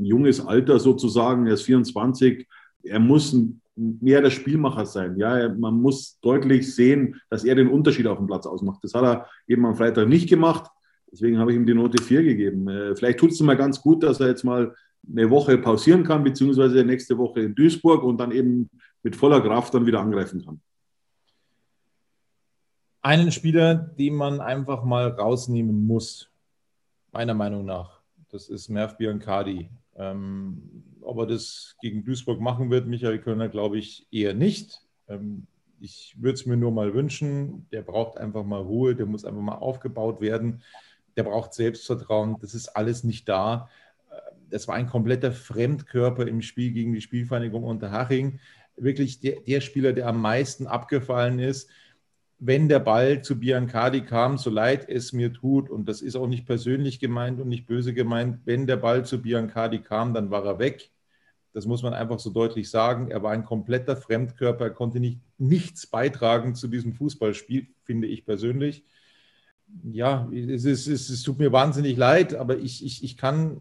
junges 0.00 0.44
Alter 0.44 0.78
sozusagen. 0.78 1.46
Er 1.46 1.54
ist 1.54 1.62
24. 1.62 2.46
Er 2.84 3.00
muss 3.00 3.36
mehr 3.74 4.20
der 4.20 4.30
Spielmacher 4.30 4.86
sein. 4.86 5.16
Ja, 5.16 5.48
man 5.48 5.80
muss 5.80 6.18
deutlich 6.20 6.74
sehen, 6.74 7.20
dass 7.30 7.44
er 7.44 7.54
den 7.54 7.68
Unterschied 7.68 8.06
auf 8.06 8.18
dem 8.18 8.26
Platz 8.26 8.46
ausmacht. 8.46 8.80
Das 8.82 8.94
hat 8.94 9.04
er 9.04 9.26
eben 9.46 9.64
am 9.66 9.76
Freitag 9.76 10.08
nicht 10.08 10.28
gemacht. 10.28 10.70
Deswegen 11.10 11.38
habe 11.38 11.52
ich 11.52 11.56
ihm 11.56 11.66
die 11.66 11.74
Note 11.74 12.02
4 12.02 12.22
gegeben. 12.22 12.68
Äh, 12.68 12.96
vielleicht 12.96 13.18
tut 13.18 13.32
es 13.32 13.40
ihm 13.40 13.46
mal 13.46 13.56
ganz 13.56 13.80
gut, 13.80 14.02
dass 14.02 14.20
er 14.20 14.28
jetzt 14.28 14.44
mal 14.44 14.74
eine 15.10 15.30
Woche 15.30 15.58
pausieren 15.58 16.04
kann, 16.04 16.24
beziehungsweise 16.24 16.84
nächste 16.84 17.18
Woche 17.18 17.40
in 17.40 17.54
Duisburg 17.54 18.02
und 18.02 18.18
dann 18.18 18.30
eben 18.30 18.70
mit 19.02 19.16
voller 19.16 19.40
Kraft 19.40 19.74
dann 19.74 19.86
wieder 19.86 20.00
angreifen 20.00 20.44
kann. 20.44 20.60
Einen 23.02 23.32
Spieler, 23.32 23.74
den 23.74 24.14
man 24.14 24.40
einfach 24.40 24.84
mal 24.84 25.08
rausnehmen 25.08 25.86
muss, 25.86 26.30
meiner 27.10 27.34
Meinung 27.34 27.64
nach, 27.64 28.01
das 28.32 28.48
ist 28.48 28.68
Merv 28.68 28.96
Biancardi. 28.96 29.70
Ähm, 29.94 30.84
ob 31.02 31.18
er 31.18 31.26
das 31.26 31.76
gegen 31.80 32.04
Duisburg 32.04 32.40
machen 32.40 32.70
wird, 32.70 32.86
Michael 32.86 33.20
Kölner, 33.20 33.48
glaube 33.48 33.78
ich 33.78 34.06
eher 34.10 34.34
nicht. 34.34 34.80
Ähm, 35.08 35.46
ich 35.80 36.16
würde 36.18 36.34
es 36.34 36.46
mir 36.46 36.56
nur 36.56 36.72
mal 36.72 36.94
wünschen. 36.94 37.66
Der 37.70 37.82
braucht 37.82 38.18
einfach 38.18 38.44
mal 38.44 38.60
Ruhe, 38.60 38.94
der 38.94 39.06
muss 39.06 39.24
einfach 39.24 39.42
mal 39.42 39.56
aufgebaut 39.56 40.20
werden 40.20 40.62
der 41.16 41.24
braucht 41.24 41.54
Selbstvertrauen, 41.54 42.36
das 42.40 42.54
ist 42.54 42.68
alles 42.68 43.04
nicht 43.04 43.28
da. 43.28 43.68
Das 44.50 44.68
war 44.68 44.74
ein 44.74 44.86
kompletter 44.88 45.32
Fremdkörper 45.32 46.26
im 46.26 46.42
Spiel 46.42 46.72
gegen 46.72 46.92
die 46.92 47.00
Spielvereinigung 47.00 47.64
Unterhaching. 47.64 48.40
Wirklich 48.76 49.20
der, 49.20 49.40
der 49.40 49.60
Spieler, 49.60 49.92
der 49.92 50.08
am 50.08 50.20
meisten 50.20 50.66
abgefallen 50.66 51.38
ist. 51.38 51.70
Wenn 52.44 52.68
der 52.68 52.80
Ball 52.80 53.22
zu 53.22 53.38
Biancardi 53.38 54.00
kam, 54.00 54.36
so 54.36 54.50
leid 54.50 54.88
es 54.88 55.12
mir 55.12 55.32
tut, 55.32 55.70
und 55.70 55.88
das 55.88 56.02
ist 56.02 56.16
auch 56.16 56.26
nicht 56.26 56.44
persönlich 56.44 56.98
gemeint 56.98 57.40
und 57.40 57.48
nicht 57.48 57.66
böse 57.66 57.94
gemeint, 57.94 58.40
wenn 58.44 58.66
der 58.66 58.76
Ball 58.76 59.04
zu 59.04 59.22
Biancardi 59.22 59.78
kam, 59.78 60.12
dann 60.12 60.30
war 60.30 60.44
er 60.44 60.58
weg. 60.58 60.90
Das 61.52 61.66
muss 61.66 61.82
man 61.82 61.94
einfach 61.94 62.18
so 62.18 62.30
deutlich 62.30 62.70
sagen. 62.70 63.10
Er 63.10 63.22
war 63.22 63.32
ein 63.32 63.44
kompletter 63.44 63.96
Fremdkörper, 63.96 64.64
er 64.64 64.70
konnte 64.70 64.98
nicht, 64.98 65.20
nichts 65.38 65.86
beitragen 65.86 66.54
zu 66.54 66.66
diesem 66.66 66.94
Fußballspiel, 66.94 67.68
finde 67.84 68.08
ich 68.08 68.24
persönlich 68.24 68.84
ja, 69.84 70.28
es, 70.32 70.64
ist, 70.64 70.86
es, 70.86 71.22
tut 71.22 71.38
mir 71.38 71.52
wahnsinnig 71.52 71.96
leid, 71.96 72.34
aber 72.34 72.58
ich, 72.58 72.84
ich, 72.84 73.02
ich 73.04 73.16
kann 73.16 73.60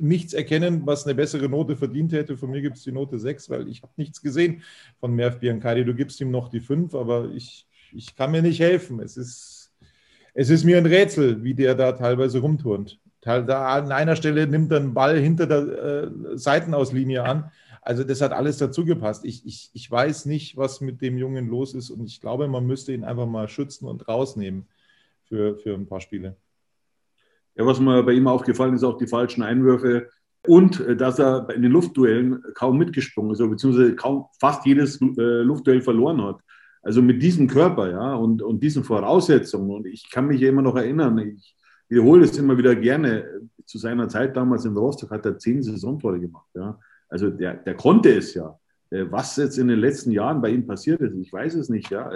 nichts 0.00 0.32
erkennen, 0.32 0.82
was 0.84 1.04
eine 1.04 1.14
bessere 1.14 1.48
Note 1.48 1.76
verdient 1.76 2.12
hätte. 2.12 2.36
Von 2.36 2.50
mir 2.50 2.62
gibt 2.62 2.76
es 2.76 2.84
die 2.84 2.92
Note 2.92 3.18
6, 3.18 3.50
weil 3.50 3.68
ich 3.68 3.82
habe 3.82 3.92
nichts 3.96 4.22
gesehen 4.22 4.62
von 5.00 5.14
Merv 5.14 5.38
Biancardi. 5.38 5.84
Du 5.84 5.94
gibst 5.94 6.20
ihm 6.20 6.30
noch 6.30 6.48
die 6.48 6.60
5, 6.60 6.94
aber 6.94 7.30
ich, 7.34 7.66
ich 7.92 8.16
kann 8.16 8.30
mir 8.30 8.42
nicht 8.42 8.60
helfen. 8.60 9.00
Es 9.00 9.16
ist, 9.16 9.72
es 10.34 10.50
ist 10.50 10.64
mir 10.64 10.78
ein 10.78 10.86
Rätsel, 10.86 11.42
wie 11.42 11.54
der 11.54 11.74
da 11.74 11.92
teilweise 11.92 12.38
rumturnt. 12.40 12.98
Da 13.20 13.74
an 13.74 13.92
einer 13.92 14.16
Stelle 14.16 14.46
nimmt 14.46 14.70
er 14.70 14.78
einen 14.78 14.94
Ball 14.94 15.18
hinter 15.18 15.46
der 15.46 15.58
äh, 15.58 16.10
Seitenauslinie 16.38 17.24
an. 17.24 17.50
Also 17.82 18.04
das 18.04 18.20
hat 18.20 18.32
alles 18.32 18.58
dazu 18.58 18.84
gepasst. 18.84 19.24
Ich, 19.24 19.46
ich, 19.46 19.70
ich 19.72 19.90
weiß 19.90 20.26
nicht, 20.26 20.56
was 20.56 20.80
mit 20.80 21.00
dem 21.02 21.18
Jungen 21.18 21.48
los 21.48 21.74
ist 21.74 21.90
und 21.90 22.06
ich 22.06 22.20
glaube, 22.20 22.46
man 22.48 22.66
müsste 22.66 22.92
ihn 22.92 23.04
einfach 23.04 23.26
mal 23.26 23.48
schützen 23.48 23.86
und 23.86 24.08
rausnehmen 24.08 24.66
für, 25.24 25.56
für 25.56 25.74
ein 25.74 25.86
paar 25.86 26.00
Spiele. 26.00 26.36
Ja, 27.58 27.66
was 27.66 27.80
mir 27.80 28.02
bei 28.04 28.12
ihm 28.12 28.28
aufgefallen 28.28 28.74
ist, 28.74 28.84
auch 28.84 28.98
die 28.98 29.08
falschen 29.08 29.42
Einwürfe 29.42 30.08
und 30.46 30.80
äh, 30.80 30.96
dass 30.96 31.18
er 31.18 31.50
in 31.50 31.62
den 31.62 31.72
Luftduellen 31.72 32.42
kaum 32.54 32.78
mitgesprungen 32.78 33.32
ist, 33.32 33.38
beziehungsweise 33.38 33.96
kaum 33.96 34.26
fast 34.40 34.64
jedes 34.64 35.00
äh, 35.00 35.42
Luftduell 35.42 35.82
verloren 35.82 36.22
hat. 36.22 36.40
Also 36.82 37.02
mit 37.02 37.20
diesem 37.20 37.48
Körper, 37.48 37.90
ja, 37.90 38.14
und, 38.14 38.40
und 38.40 38.62
diesen 38.62 38.84
Voraussetzungen. 38.84 39.70
Und 39.70 39.86
ich 39.86 40.08
kann 40.10 40.28
mich 40.28 40.40
immer 40.42 40.62
noch 40.62 40.76
erinnern, 40.76 41.18
ich 41.18 41.56
wiederhole 41.88 42.24
es 42.24 42.38
immer 42.38 42.56
wieder 42.56 42.76
gerne, 42.76 43.24
zu 43.66 43.78
seiner 43.78 44.08
Zeit 44.08 44.36
damals 44.36 44.64
in 44.64 44.76
Rostock 44.76 45.10
hat 45.10 45.26
er 45.26 45.36
zehn 45.36 45.62
Saisontore 45.62 46.20
gemacht, 46.20 46.48
ja. 46.54 46.78
Also 47.10 47.30
der, 47.30 47.54
der 47.54 47.74
konnte 47.74 48.14
es 48.16 48.34
ja. 48.34 48.56
Äh, 48.90 49.06
was 49.10 49.36
jetzt 49.36 49.58
in 49.58 49.66
den 49.66 49.80
letzten 49.80 50.12
Jahren 50.12 50.40
bei 50.40 50.50
ihm 50.50 50.66
passiert 50.66 51.00
ist, 51.00 51.14
ich 51.16 51.32
weiß 51.32 51.54
es 51.54 51.68
nicht, 51.68 51.90
ja 51.90 52.08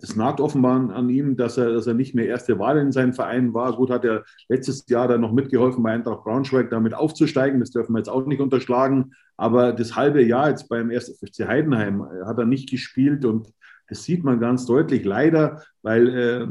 das 0.00 0.16
nagt 0.16 0.40
offenbar 0.40 0.90
an 0.90 1.10
ihm, 1.10 1.36
dass 1.36 1.58
er, 1.58 1.72
dass 1.72 1.86
er 1.86 1.94
nicht 1.94 2.14
mehr 2.14 2.26
erste 2.26 2.58
Wahl 2.58 2.78
in 2.78 2.92
seinem 2.92 3.12
Verein 3.12 3.52
war. 3.52 3.76
Gut, 3.76 3.90
hat 3.90 4.04
er 4.04 4.24
letztes 4.48 4.88
Jahr 4.88 5.06
dann 5.06 5.20
noch 5.20 5.32
mitgeholfen, 5.32 5.82
bei 5.82 5.92
Eintracht 5.92 6.24
Braunschweig 6.24 6.70
damit 6.70 6.94
aufzusteigen. 6.94 7.60
Das 7.60 7.70
dürfen 7.70 7.92
wir 7.92 7.98
jetzt 7.98 8.08
auch 8.08 8.24
nicht 8.26 8.40
unterschlagen. 8.40 9.12
Aber 9.36 9.72
das 9.72 9.94
halbe 9.94 10.22
Jahr 10.22 10.48
jetzt 10.48 10.68
beim 10.68 10.90
1. 10.90 11.18
FC 11.20 11.46
Heidenheim 11.46 12.02
hat 12.24 12.38
er 12.38 12.46
nicht 12.46 12.70
gespielt 12.70 13.24
und 13.26 13.52
das 13.88 14.02
sieht 14.02 14.24
man 14.24 14.40
ganz 14.40 14.66
deutlich, 14.66 15.04
leider, 15.04 15.62
weil 15.82 16.08
äh, 16.08 16.46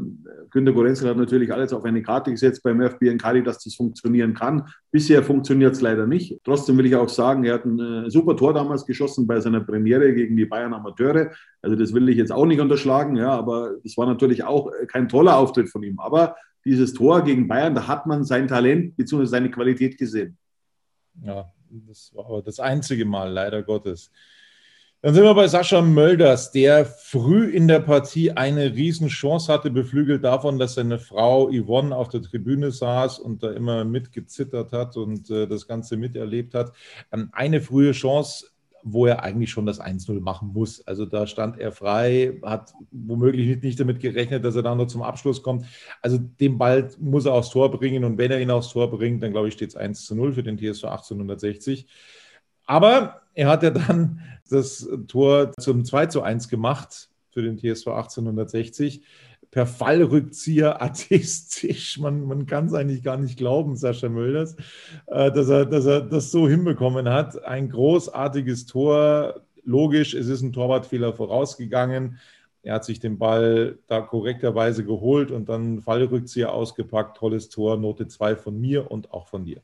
Günter 0.52 0.72
Gorenzel 0.72 1.10
hat 1.10 1.18
natürlich 1.18 1.52
alles 1.52 1.74
auf 1.74 1.84
eine 1.84 2.02
Karte 2.02 2.32
gesetzt 2.32 2.64
beim 2.64 2.82
FBN 2.82 3.18
Kali, 3.18 3.44
dass 3.44 3.64
das 3.64 3.76
funktionieren 3.76 4.34
kann. 4.34 4.68
Bisher 4.92 5.22
funktioniert 5.22 5.74
es 5.74 5.82
leider 5.82 6.08
nicht. 6.08 6.40
Trotzdem 6.44 6.78
will 6.78 6.86
ich 6.86 6.96
auch 6.96 7.10
sagen, 7.10 7.44
er 7.44 7.56
hat 7.56 7.66
ein 7.66 7.80
äh, 7.80 8.10
super 8.10 8.38
Tor 8.38 8.54
damals 8.54 8.86
geschossen 8.86 9.28
bei 9.28 9.40
seiner 9.42 9.60
Premiere 9.60 10.14
gegen 10.14 10.38
die 10.38 10.46
Bayern 10.46 10.74
Amateure. 10.74 11.32
Also 11.62 11.76
das 11.76 11.94
will 11.94 12.08
ich 12.08 12.18
jetzt 12.18 12.32
auch 12.32 12.46
nicht 12.46 12.62
unterschlagen, 12.62 13.18
ja, 13.18 13.32
aber 13.32 13.76
es 13.84 13.98
war 13.98 14.06
natürlich 14.06 14.44
auch 14.44 14.72
äh, 14.72 14.86
kein 14.86 15.10
toller 15.10 15.38
Auftritt 15.38 15.70
von 15.70 15.84
ihm. 15.84 16.00
Aber 16.00 16.36
dieses 16.64 16.94
Tor 16.94 17.24
gegen 17.24 17.48
Bayern, 17.48 17.76
da 17.76 17.88
hat 17.88 18.06
man 18.06 18.24
sein 18.24 18.48
Talent 18.48 18.96
bzw. 18.96 19.26
seine 19.26 19.52
Qualität 19.52 19.98
gesehen. 19.98 20.38
Ja, 21.22 21.52
das 21.70 22.12
war 22.14 22.26
aber 22.26 22.42
das 22.42 22.60
einzige 22.60 23.06
Mal, 23.06 23.32
leider 23.32 23.62
Gottes. 23.62 24.12
Dann 25.06 25.14
sind 25.14 25.24
wir 25.24 25.36
bei 25.36 25.48
Sascha 25.48 25.84
Mölders, 25.84 26.52
der 26.52 26.84
früh 26.84 27.52
in 27.52 27.68
der 27.68 27.80
Partie 27.80 28.32
eine 28.32 28.74
Riesenchance 28.74 29.54
hatte, 29.54 29.70
beflügelt 29.70 30.24
davon, 30.24 30.58
dass 30.58 30.74
seine 30.74 30.98
Frau 30.98 31.48
Yvonne 31.52 31.96
auf 31.96 32.10
der 32.10 32.24
Tribüne 32.24 32.72
saß 32.72 33.20
und 33.20 33.44
da 33.44 33.52
immer 33.52 33.86
mitgezittert 33.86 34.72
hat 34.72 34.98
und 34.98 35.30
äh, 35.30 35.46
das 35.46 35.68
Ganze 35.68 35.96
miterlebt 35.96 36.56
hat. 36.56 36.72
Ähm, 37.12 37.30
eine 37.34 37.62
frühe 37.62 37.92
Chance, 37.92 38.48
wo 38.82 39.06
er 39.06 39.22
eigentlich 39.22 39.52
schon 39.52 39.68
das 39.68 39.80
1-0 39.80 40.22
machen 40.22 40.54
muss. 40.54 40.82
Also 40.88 41.06
da 41.06 41.28
stand 41.28 41.60
er 41.60 41.72
frei, 41.72 42.40
hat 42.42 42.74
womöglich 42.90 43.62
nicht, 43.62 43.80
damit 43.80 44.00
gerechnet, 44.00 44.44
dass 44.44 44.56
er 44.56 44.64
dann 44.64 44.80
noch 44.80 44.88
zum 44.88 45.04
Abschluss 45.04 45.44
kommt. 45.44 45.68
Also 46.02 46.18
den 46.18 46.58
Ball 46.58 46.90
muss 47.00 47.28
er 47.28 47.34
aufs 47.34 47.52
Tor 47.52 47.70
bringen 47.70 48.06
und 48.06 48.18
wenn 48.18 48.32
er 48.32 48.42
ihn 48.42 48.50
aufs 48.50 48.70
Tor 48.70 48.90
bringt, 48.90 49.22
dann 49.22 49.34
glaube 49.34 49.50
ich, 49.50 49.54
steht 49.54 49.70
es 49.70 49.76
1 49.76 50.10
0 50.10 50.34
für 50.34 50.42
den 50.42 50.58
TSV 50.58 50.86
1860. 50.86 51.86
Aber 52.66 53.22
er 53.34 53.50
hat 53.50 53.64
ja 53.64 53.70
dann 53.70 54.22
das 54.50 54.88
Tor 55.08 55.52
zum 55.60 55.86
2 55.86 56.08
zu 56.08 56.22
1 56.22 56.50
gemacht 56.50 57.10
für 57.32 57.42
den 57.42 57.58
TSV 57.58 57.88
1860. 57.88 59.04
Per 59.52 59.66
Fallrückzieher 59.66 60.82
artistisch. 60.82 62.00
Man, 62.00 62.26
man 62.26 62.46
kann 62.46 62.68
es 62.68 62.74
eigentlich 62.74 63.04
gar 63.04 63.18
nicht 63.18 63.38
glauben, 63.38 63.76
Sascha 63.76 64.10
Mölders, 64.10 64.56
äh, 65.08 65.32
dass, 65.32 65.50
er, 65.50 65.66
dass 65.66 65.86
er 65.86 66.02
das 66.02 66.32
so 66.32 66.48
hinbekommen 66.48 67.10
hat. 67.10 67.44
Ein 67.44 67.70
großartiges 67.70 68.66
Tor. 68.66 69.42
Logisch, 69.64 70.14
es 70.14 70.28
ist 70.28 70.42
ein 70.42 70.54
Torwartfehler 70.54 71.14
vorausgegangen. 71.14 72.20
Er 72.62 72.76
hat 72.76 72.86
sich 72.86 73.00
den 73.00 73.18
Ball 73.18 73.78
da 73.88 74.02
korrekterweise 74.02 74.84
geholt 74.86 75.32
und 75.32 75.50
dann 75.50 75.82
Fallrückzieher 75.82 76.54
ausgepackt. 76.54 77.18
Tolles 77.18 77.50
Tor, 77.50 77.78
Note 77.78 78.08
2 78.08 78.36
von 78.36 78.60
mir 78.60 78.92
und 78.92 79.12
auch 79.12 79.28
von 79.28 79.46
dir. 79.46 79.62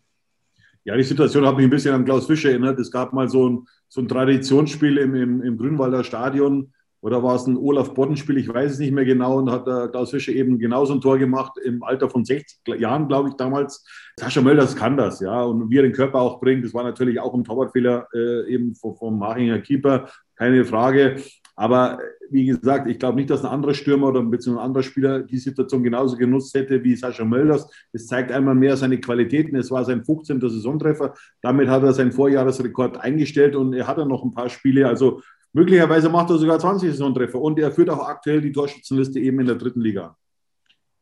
Ja, 0.84 0.98
die 0.98 1.04
Situation 1.04 1.46
hat 1.46 1.58
mich 1.58 1.66
ein 1.66 1.70
bisschen 1.70 1.94
an 1.94 2.06
Klaus 2.06 2.26
Fischer 2.26 2.50
erinnert. 2.50 2.80
Es 2.80 2.92
gab 2.92 3.14
mal 3.14 3.30
so 3.30 3.48
ein, 3.48 3.68
so 3.88 4.02
ein 4.02 4.08
Traditionsspiel 4.08 4.98
im, 4.98 5.16
im, 5.16 5.42
im 5.42 5.58
Grünwalder 5.58 6.04
Stadion 6.04 6.74
oder 7.02 7.24
war 7.24 7.36
es 7.36 7.48
ein 7.48 7.58
Olaf 7.58 7.94
Bodden-Spiel, 7.94 8.38
ich 8.38 8.48
weiß 8.48 8.74
es 8.74 8.80
nicht 8.80 8.94
mehr 8.94 9.06
genau, 9.06 9.40
und 9.40 9.52
hat 9.52 9.66
der 9.66 9.88
Klaus 9.88 10.12
Fischer 10.12 10.32
eben 10.32 10.60
genauso 10.60 10.94
ein 10.94 11.02
Tor 11.02 11.18
gemacht 11.18 11.54
im 11.64 11.84
Alter 11.84 12.10
von 12.10 12.24
60 12.24 12.60
Jahren, 12.80 13.08
glaube 13.08 13.30
ich, 13.30 13.36
damals. 13.36 13.84
Sascha 14.20 14.42
Mölders 14.42 14.76
kann 14.76 14.98
das, 14.98 15.20
ja, 15.20 15.42
und 15.44 15.70
wie 15.72 15.78
er 15.78 15.84
den 15.84 15.94
Körper 15.94 16.22
auch 16.22 16.40
bringt, 16.40 16.64
das 16.64 16.74
war 16.74 16.84
natürlich 16.84 17.20
auch 17.20 17.34
ein 17.34 17.44
Torwartfehler 17.44 18.08
äh, 18.14 18.54
eben 18.54 18.76
vom, 18.76 18.96
vom 18.96 19.18
Machinger 19.18 19.60
Keeper, 19.60 20.10
keine 20.36 20.64
Frage. 20.64 21.16
Aber 21.62 22.00
wie 22.32 22.48
gesagt, 22.48 22.90
ich 22.90 22.98
glaube 22.98 23.18
nicht, 23.18 23.30
dass 23.30 23.46
ein 23.46 23.52
anderer 23.52 23.76
Stürmer 23.76 24.08
oder 24.08 24.22
ein 24.22 24.58
anderer 24.58 24.82
Spieler 24.82 25.22
die 25.22 25.38
Situation 25.38 25.84
genauso 25.84 26.18
genutzt 26.18 26.56
hätte 26.56 26.84
wie 26.84 26.96
Sascha 26.96 27.24
Mölders. 27.24 27.70
Es 27.94 28.08
zeigt 28.08 28.32
einmal 28.32 28.56
mehr 28.56 28.76
seine 28.78 29.00
Qualitäten. 29.00 29.56
Es 29.56 29.70
war 29.70 29.86
sein 29.86 30.04
15. 30.04 30.42
Saisontreffer. 30.42 31.14
Damit 31.44 31.70
hat 31.70 31.84
er 31.84 31.94
seinen 31.94 32.14
Vorjahresrekord 32.14 33.00
eingestellt 33.00 33.56
und 33.56 33.74
er 33.74 33.86
hat 33.86 34.00
dann 34.00 34.08
noch 34.08 34.24
ein 34.24 34.32
paar 34.32 34.50
Spiele. 34.50 34.88
Also 34.88 35.22
möglicherweise 35.54 36.10
macht 36.10 36.32
er 36.32 36.40
sogar 36.40 36.58
20 36.58 36.90
Saisontreffer 36.90 37.40
und 37.40 37.60
er 37.60 37.72
führt 37.72 37.92
auch 37.92 38.08
aktuell 38.08 38.42
die 38.42 38.52
Torschützenliste 38.52 39.20
eben 39.20 39.40
in 39.40 39.46
der 39.46 39.58
dritten 39.58 39.82
Liga. 39.82 40.18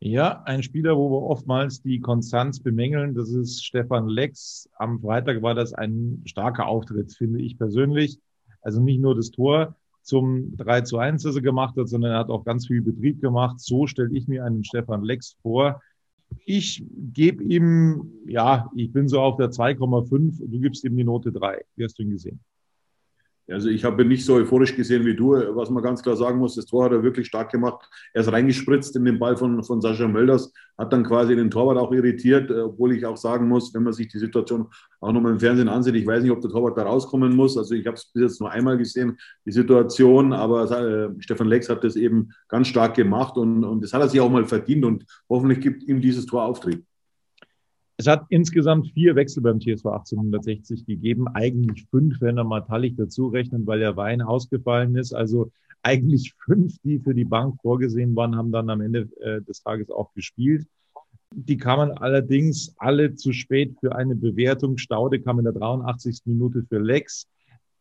Ja, 0.02 0.43
ein 0.43 0.62
Spieler, 0.62 0.98
wo 0.98 1.10
wir 1.10 1.22
oftmals 1.22 1.82
die 1.82 2.02
Konstanz 2.02 2.60
bemängeln, 2.60 3.15
das 3.15 3.30
ist 3.30 3.63
Stefan 3.63 4.10
Lex. 4.10 4.69
Am 4.78 5.00
Freitag 5.00 5.41
war 5.41 5.56
das 5.56 5.74
ein 5.74 6.22
starker 6.26 6.67
Auftritt, 6.67 7.13
finde 7.13 7.39
ich 7.39 7.58
persönlich. 7.58 8.19
Also 8.62 8.82
nicht 8.82 9.00
nur 9.00 9.15
das 9.15 9.32
Tor, 9.32 9.78
zum 10.10 10.58
3 10.58 10.82
zu 10.82 10.98
1, 10.98 11.24
das 11.24 11.36
er 11.36 11.41
gemacht 11.41 11.78
hat, 11.78 11.88
sondern 11.88 12.12
er 12.12 12.19
hat 12.19 12.30
auch 12.30 12.43
ganz 12.43 12.67
viel 12.67 12.82
Betrieb 12.82 13.22
gemacht. 13.22 13.60
So 13.60 13.88
stelle 13.88 14.15
ich 14.17 14.28
mir 14.28 14.43
einen 14.43 14.63
Stefan 14.63 15.04
Lex 15.04 15.38
vor. 15.41 15.82
Ich 16.45 16.84
gebe 17.13 17.43
ihm, 17.43 18.12
ja, 18.28 18.69
ich 18.76 18.91
bin 18.91 19.08
so 19.08 19.22
auf 19.22 19.38
der 19.38 19.52
2,5, 19.52 20.39
du 20.39 20.60
gibst 20.60 20.84
ihm 20.84 20.98
die 20.98 21.04
Note 21.04 21.32
3. 21.32 21.63
Wie 21.76 21.84
hast 21.84 21.98
du 21.98 22.04
ihn 22.04 22.12
gesehen? 22.12 22.39
Also 23.51 23.69
ich 23.69 23.83
habe 23.83 24.05
nicht 24.05 24.25
so 24.25 24.35
euphorisch 24.35 24.75
gesehen 24.75 25.05
wie 25.05 25.15
du. 25.15 25.31
Was 25.55 25.69
man 25.69 25.83
ganz 25.83 26.03
klar 26.03 26.15
sagen 26.15 26.38
muss, 26.39 26.55
das 26.55 26.65
Tor 26.65 26.85
hat 26.85 26.91
er 26.91 27.03
wirklich 27.03 27.27
stark 27.27 27.51
gemacht. 27.51 27.88
Er 28.13 28.21
ist 28.21 28.31
reingespritzt 28.31 28.95
in 28.95 29.05
den 29.05 29.17
Ball 29.17 29.35
von, 29.38 29.63
von 29.63 29.81
Sascha 29.81 30.07
Mölders, 30.07 30.53
hat 30.77 30.93
dann 30.93 31.03
quasi 31.03 31.35
den 31.35 31.49
Torwart 31.49 31.77
auch 31.77 31.91
irritiert, 31.91 32.51
äh, 32.51 32.62
obwohl 32.62 32.93
ich 32.93 33.05
auch 33.05 33.17
sagen 33.17 33.47
muss, 33.47 33.73
wenn 33.73 33.83
man 33.83 33.93
sich 33.93 34.07
die 34.07 34.19
Situation 34.19 34.67
auch 35.01 35.12
nochmal 35.12 35.33
im 35.33 35.39
Fernsehen 35.39 35.67
ansieht, 35.67 35.95
ich 35.95 36.05
weiß 36.05 36.23
nicht, 36.23 36.31
ob 36.31 36.41
der 36.41 36.51
Torwart 36.51 36.77
da 36.77 36.83
rauskommen 36.83 37.35
muss. 37.35 37.57
Also 37.57 37.73
ich 37.73 37.85
habe 37.88 37.95
es 37.95 38.05
bis 38.05 38.21
jetzt 38.21 38.39
nur 38.39 38.51
einmal 38.51 38.77
gesehen, 38.77 39.17
die 39.45 39.51
Situation, 39.51 40.33
aber 40.33 40.69
äh, 40.71 41.09
Stefan 41.19 41.47
Lex 41.47 41.69
hat 41.69 41.83
das 41.83 41.95
eben 41.95 42.29
ganz 42.47 42.67
stark 42.67 42.95
gemacht 42.95 43.38
und, 43.38 43.63
und 43.63 43.83
das 43.83 43.93
hat 43.93 44.01
er 44.01 44.09
sich 44.09 44.19
auch 44.21 44.29
mal 44.29 44.45
verdient 44.45 44.85
und 44.85 45.05
hoffentlich 45.29 45.62
gibt 45.62 45.83
ihm 45.83 46.01
dieses 46.01 46.25
Tor 46.25 46.43
Auftrieb. 46.43 46.83
Es 47.99 48.07
hat 48.07 48.27
insgesamt 48.29 48.88
vier 48.93 49.13
Wechsel 49.17 49.43
beim 49.43 49.59
TSV 49.59 49.88
1860 49.88 50.85
gegeben. 50.85 51.27
Eigentlich 51.27 51.85
fünf, 51.91 52.21
wenn 52.21 52.38
er 52.38 52.45
mal 52.45 52.62
Tallich 52.62 52.95
dazu 52.95 53.27
rechnen, 53.27 53.67
weil 53.67 53.79
der 53.79 53.97
Wein 53.97 54.21
ausgefallen 54.21 54.95
ist. 54.95 55.12
Also 55.12 55.51
eigentlich 55.83 56.33
fünf, 56.45 56.77
die 56.85 56.99
für 56.99 57.13
die 57.13 57.25
Bank 57.25 57.59
vorgesehen 57.62 58.15
waren, 58.15 58.38
haben 58.38 58.53
dann 58.53 58.69
am 58.69 58.79
Ende 58.79 59.09
äh, 59.19 59.41
des 59.41 59.62
Tages 59.63 59.91
auch 59.91 60.13
gespielt. 60.13 60.65
Die 61.35 61.57
kamen 61.57 61.91
allerdings 61.91 62.73
alle 62.77 63.15
zu 63.15 63.33
spät 63.33 63.75
für 63.81 63.93
eine 63.93 64.15
Bewertung. 64.15 64.77
Staude 64.77 65.19
kam 65.19 65.39
in 65.39 65.43
der 65.43 65.53
83. 65.53 66.21
Minute 66.23 66.63
für 66.69 66.79
Lex. 66.79 67.27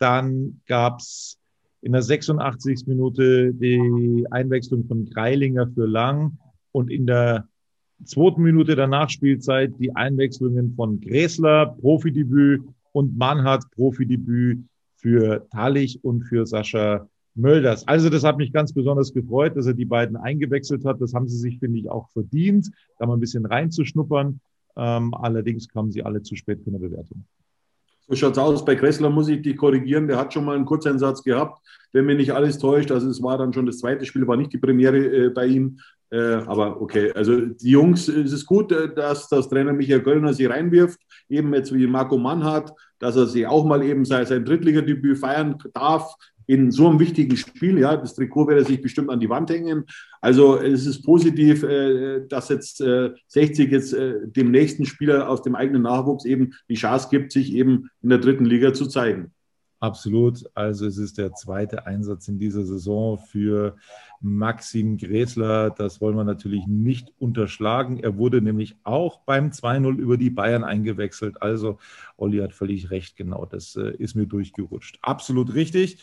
Dann 0.00 0.60
gab's 0.66 1.38
in 1.80 1.92
der 1.92 2.02
86. 2.02 2.88
Minute 2.88 3.54
die 3.54 4.26
Einwechslung 4.32 4.84
von 4.84 5.08
Greilinger 5.08 5.68
für 5.68 5.86
Lang 5.86 6.38
und 6.72 6.90
in 6.90 7.06
der 7.06 7.46
zweiten 8.04 8.42
Minute 8.42 8.76
der 8.76 8.86
Nachspielzeit 8.86 9.72
die 9.78 9.94
Einwechslungen 9.94 10.74
von 10.74 11.00
Gräßler, 11.00 11.76
Profidebüt 11.80 12.62
und 12.92 13.16
Mannhardt, 13.16 13.70
Profidebüt 13.72 14.64
für 14.96 15.46
Talich 15.50 16.02
und 16.02 16.22
für 16.22 16.46
Sascha 16.46 17.08
Mölders. 17.34 17.86
Also 17.86 18.10
das 18.10 18.24
hat 18.24 18.36
mich 18.36 18.52
ganz 18.52 18.72
besonders 18.72 19.12
gefreut, 19.12 19.56
dass 19.56 19.66
er 19.66 19.74
die 19.74 19.84
beiden 19.84 20.16
eingewechselt 20.16 20.84
hat. 20.84 21.00
Das 21.00 21.14
haben 21.14 21.28
sie 21.28 21.38
sich, 21.38 21.58
finde 21.58 21.78
ich, 21.78 21.88
auch 21.88 22.08
verdient, 22.10 22.70
da 22.98 23.06
mal 23.06 23.14
ein 23.14 23.20
bisschen 23.20 23.46
reinzuschnuppern. 23.46 24.40
Ähm, 24.76 25.14
allerdings 25.14 25.68
kamen 25.68 25.92
sie 25.92 26.02
alle 26.02 26.22
zu 26.22 26.36
spät 26.36 26.60
für 26.62 26.70
eine 26.70 26.78
Bewertung. 26.78 27.24
So 28.08 28.16
schaut's 28.16 28.38
aus. 28.38 28.64
Bei 28.64 28.74
Kressler 28.74 29.10
muss 29.10 29.28
ich 29.28 29.42
dich 29.42 29.56
korrigieren. 29.56 30.08
Der 30.08 30.16
hat 30.16 30.32
schon 30.32 30.44
mal 30.44 30.56
einen 30.56 30.64
Kurzeinsatz 30.64 31.22
gehabt, 31.22 31.60
wenn 31.92 32.06
mir 32.06 32.14
nicht 32.14 32.32
alles 32.32 32.58
täuscht. 32.58 32.90
Also 32.90 33.08
es 33.08 33.22
war 33.22 33.36
dann 33.38 33.52
schon 33.52 33.66
das 33.66 33.78
zweite 33.78 34.06
Spiel, 34.06 34.26
war 34.26 34.36
nicht 34.36 34.52
die 34.52 34.58
Premiere 34.58 35.26
äh, 35.26 35.28
bei 35.28 35.46
ihm. 35.46 35.78
Äh, 36.10 36.40
aber 36.46 36.80
okay, 36.80 37.12
also 37.12 37.38
die 37.38 37.70
Jungs, 37.70 38.08
es 38.08 38.32
ist 38.32 38.46
gut, 38.46 38.72
äh, 38.72 38.92
dass 38.92 39.28
das 39.28 39.48
Trainer 39.48 39.72
Michael 39.72 40.00
Göllner 40.00 40.32
sie 40.32 40.46
reinwirft, 40.46 40.98
eben 41.28 41.52
jetzt 41.52 41.72
wie 41.74 41.86
Marco 41.86 42.16
Mannhardt, 42.16 42.72
dass 42.98 43.16
er 43.16 43.26
sie 43.26 43.46
auch 43.46 43.64
mal 43.64 43.82
eben 43.82 44.04
sein, 44.04 44.24
sein 44.24 44.44
Drittligadebüt 44.44 45.18
feiern 45.18 45.58
darf 45.74 46.14
in 46.46 46.70
so 46.70 46.88
einem 46.88 46.98
wichtigen 46.98 47.36
Spiel. 47.36 47.78
Ja, 47.78 47.94
das 47.94 48.14
Trikot 48.14 48.46
wird 48.46 48.60
er 48.60 48.64
sich 48.64 48.80
bestimmt 48.80 49.10
an 49.10 49.20
die 49.20 49.28
Wand 49.28 49.50
hängen. 49.50 49.84
Also 50.22 50.56
es 50.56 50.86
ist 50.86 51.04
positiv, 51.04 51.62
äh, 51.62 52.26
dass 52.26 52.48
jetzt 52.48 52.78
60 52.78 53.70
jetzt 53.70 53.94
dem 53.94 54.50
nächsten 54.50 54.86
Spieler 54.86 55.28
aus 55.28 55.42
dem 55.42 55.54
eigenen 55.54 55.82
Nachwuchs 55.82 56.24
eben 56.24 56.54
die 56.70 56.74
Chance 56.74 57.08
gibt, 57.10 57.32
sich 57.32 57.52
eben 57.52 57.90
in 58.02 58.08
der 58.08 58.18
dritten 58.18 58.46
Liga 58.46 58.72
zu 58.72 58.86
zeigen. 58.86 59.32
Absolut. 59.80 60.44
Also 60.54 60.86
es 60.86 60.98
ist 60.98 61.18
der 61.18 61.34
zweite 61.34 61.86
Einsatz 61.86 62.26
in 62.26 62.38
dieser 62.38 62.64
Saison 62.64 63.16
für 63.16 63.76
Maxim 64.20 64.96
Gräßler. 64.96 65.70
Das 65.70 66.00
wollen 66.00 66.16
wir 66.16 66.24
natürlich 66.24 66.66
nicht 66.66 67.12
unterschlagen. 67.18 68.00
Er 68.00 68.16
wurde 68.16 68.42
nämlich 68.42 68.76
auch 68.82 69.20
beim 69.20 69.50
2-0 69.50 69.96
über 69.96 70.16
die 70.16 70.30
Bayern 70.30 70.64
eingewechselt. 70.64 71.40
Also 71.42 71.78
Olli 72.16 72.38
hat 72.38 72.54
völlig 72.54 72.90
recht, 72.90 73.16
genau. 73.16 73.46
Das 73.46 73.76
äh, 73.76 73.94
ist 73.98 74.16
mir 74.16 74.26
durchgerutscht. 74.26 74.98
Absolut 75.02 75.54
richtig. 75.54 75.98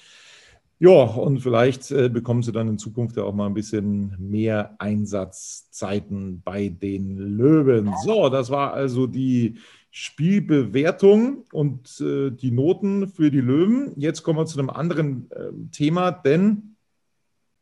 Ja, 0.78 0.92
und 0.92 1.40
vielleicht 1.40 1.90
äh, 1.92 2.10
bekommen 2.10 2.44
Sie 2.44 2.52
dann 2.52 2.68
in 2.68 2.78
Zukunft 2.78 3.16
ja 3.16 3.24
auch 3.24 3.34
mal 3.34 3.46
ein 3.46 3.54
bisschen 3.54 4.16
mehr 4.20 4.76
Einsatzzeiten 4.80 6.42
bei 6.44 6.68
den 6.68 7.18
Löwen. 7.18 7.94
So, 8.04 8.28
das 8.30 8.50
war 8.50 8.74
also 8.74 9.08
die 9.08 9.58
Spielbewertung 9.98 11.46
und 11.54 12.02
äh, 12.02 12.30
die 12.30 12.52
Noten 12.52 13.08
für 13.08 13.32
die 13.32 13.40
Löwen. 13.40 13.94
Jetzt 13.96 14.24
kommen 14.24 14.38
wir 14.38 14.46
zu 14.46 14.60
einem 14.60 14.70
anderen 14.70 15.32
äh, 15.32 15.52
Thema, 15.72 16.12
denn 16.12 16.76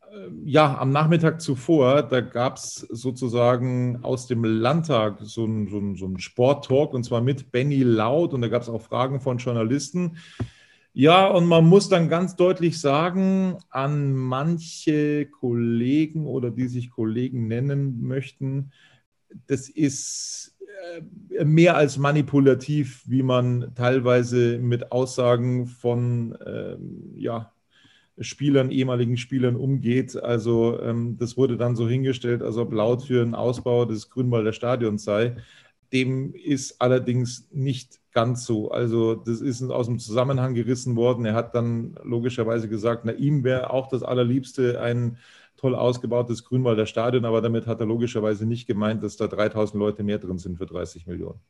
äh, 0.00 0.16
ja, 0.44 0.76
am 0.76 0.90
Nachmittag 0.90 1.40
zuvor, 1.40 2.02
da 2.02 2.20
gab 2.20 2.56
es 2.56 2.88
sozusagen 2.90 4.00
aus 4.02 4.26
dem 4.26 4.42
Landtag 4.42 5.18
so 5.20 5.44
einen 5.44 5.68
so 5.68 5.94
so 5.94 6.06
ein 6.08 6.18
Sporttalk 6.18 6.92
und 6.92 7.04
zwar 7.04 7.20
mit 7.20 7.52
Benny 7.52 7.84
Laut 7.84 8.34
und 8.34 8.42
da 8.42 8.48
gab 8.48 8.62
es 8.62 8.68
auch 8.68 8.82
Fragen 8.82 9.20
von 9.20 9.38
Journalisten. 9.38 10.16
Ja, 10.92 11.28
und 11.28 11.46
man 11.46 11.64
muss 11.64 11.88
dann 11.88 12.08
ganz 12.08 12.34
deutlich 12.34 12.80
sagen, 12.80 13.58
an 13.70 14.12
manche 14.12 15.26
Kollegen 15.26 16.26
oder 16.26 16.50
die 16.50 16.66
sich 16.66 16.90
Kollegen 16.90 17.46
nennen 17.46 18.02
möchten, 18.02 18.72
das 19.46 19.68
ist 19.68 20.53
mehr 21.44 21.76
als 21.76 21.98
manipulativ, 21.98 23.02
wie 23.06 23.22
man 23.22 23.72
teilweise 23.74 24.58
mit 24.58 24.92
Aussagen 24.92 25.66
von 25.66 26.36
ähm, 26.46 27.12
ja, 27.16 27.52
Spielern, 28.18 28.70
ehemaligen 28.70 29.16
Spielern 29.16 29.56
umgeht. 29.56 30.16
Also 30.16 30.80
ähm, 30.80 31.16
das 31.18 31.36
wurde 31.36 31.56
dann 31.56 31.76
so 31.76 31.88
hingestellt, 31.88 32.42
als 32.42 32.56
ob 32.56 32.72
laut 32.72 33.02
für 33.02 33.22
einen 33.22 33.34
Ausbau 33.34 33.84
des 33.84 34.10
Grünwalder 34.10 34.52
Stadions 34.52 35.04
sei. 35.04 35.36
Dem 35.92 36.34
ist 36.34 36.80
allerdings 36.80 37.48
nicht 37.52 38.00
ganz 38.12 38.44
so. 38.46 38.70
Also 38.70 39.14
das 39.14 39.40
ist 39.40 39.62
aus 39.62 39.86
dem 39.86 39.98
Zusammenhang 39.98 40.54
gerissen 40.54 40.96
worden. 40.96 41.24
Er 41.24 41.34
hat 41.34 41.54
dann 41.54 41.96
logischerweise 42.04 42.68
gesagt, 42.68 43.04
na 43.04 43.12
ihm 43.12 43.44
wäre 43.44 43.70
auch 43.70 43.88
das 43.88 44.02
Allerliebste 44.02 44.80
ein 44.80 45.18
toll 45.56 45.74
ausgebautes 45.74 46.44
Grünwalder 46.44 46.86
Stadion, 46.86 47.24
aber 47.24 47.40
damit 47.40 47.66
hat 47.66 47.80
er 47.80 47.86
logischerweise 47.86 48.46
nicht 48.46 48.66
gemeint, 48.66 49.02
dass 49.02 49.16
da 49.16 49.26
3000 49.26 49.78
Leute 49.78 50.02
mehr 50.02 50.18
drin 50.18 50.38
sind 50.38 50.58
für 50.58 50.66
30 50.66 51.06
Millionen. 51.06 51.40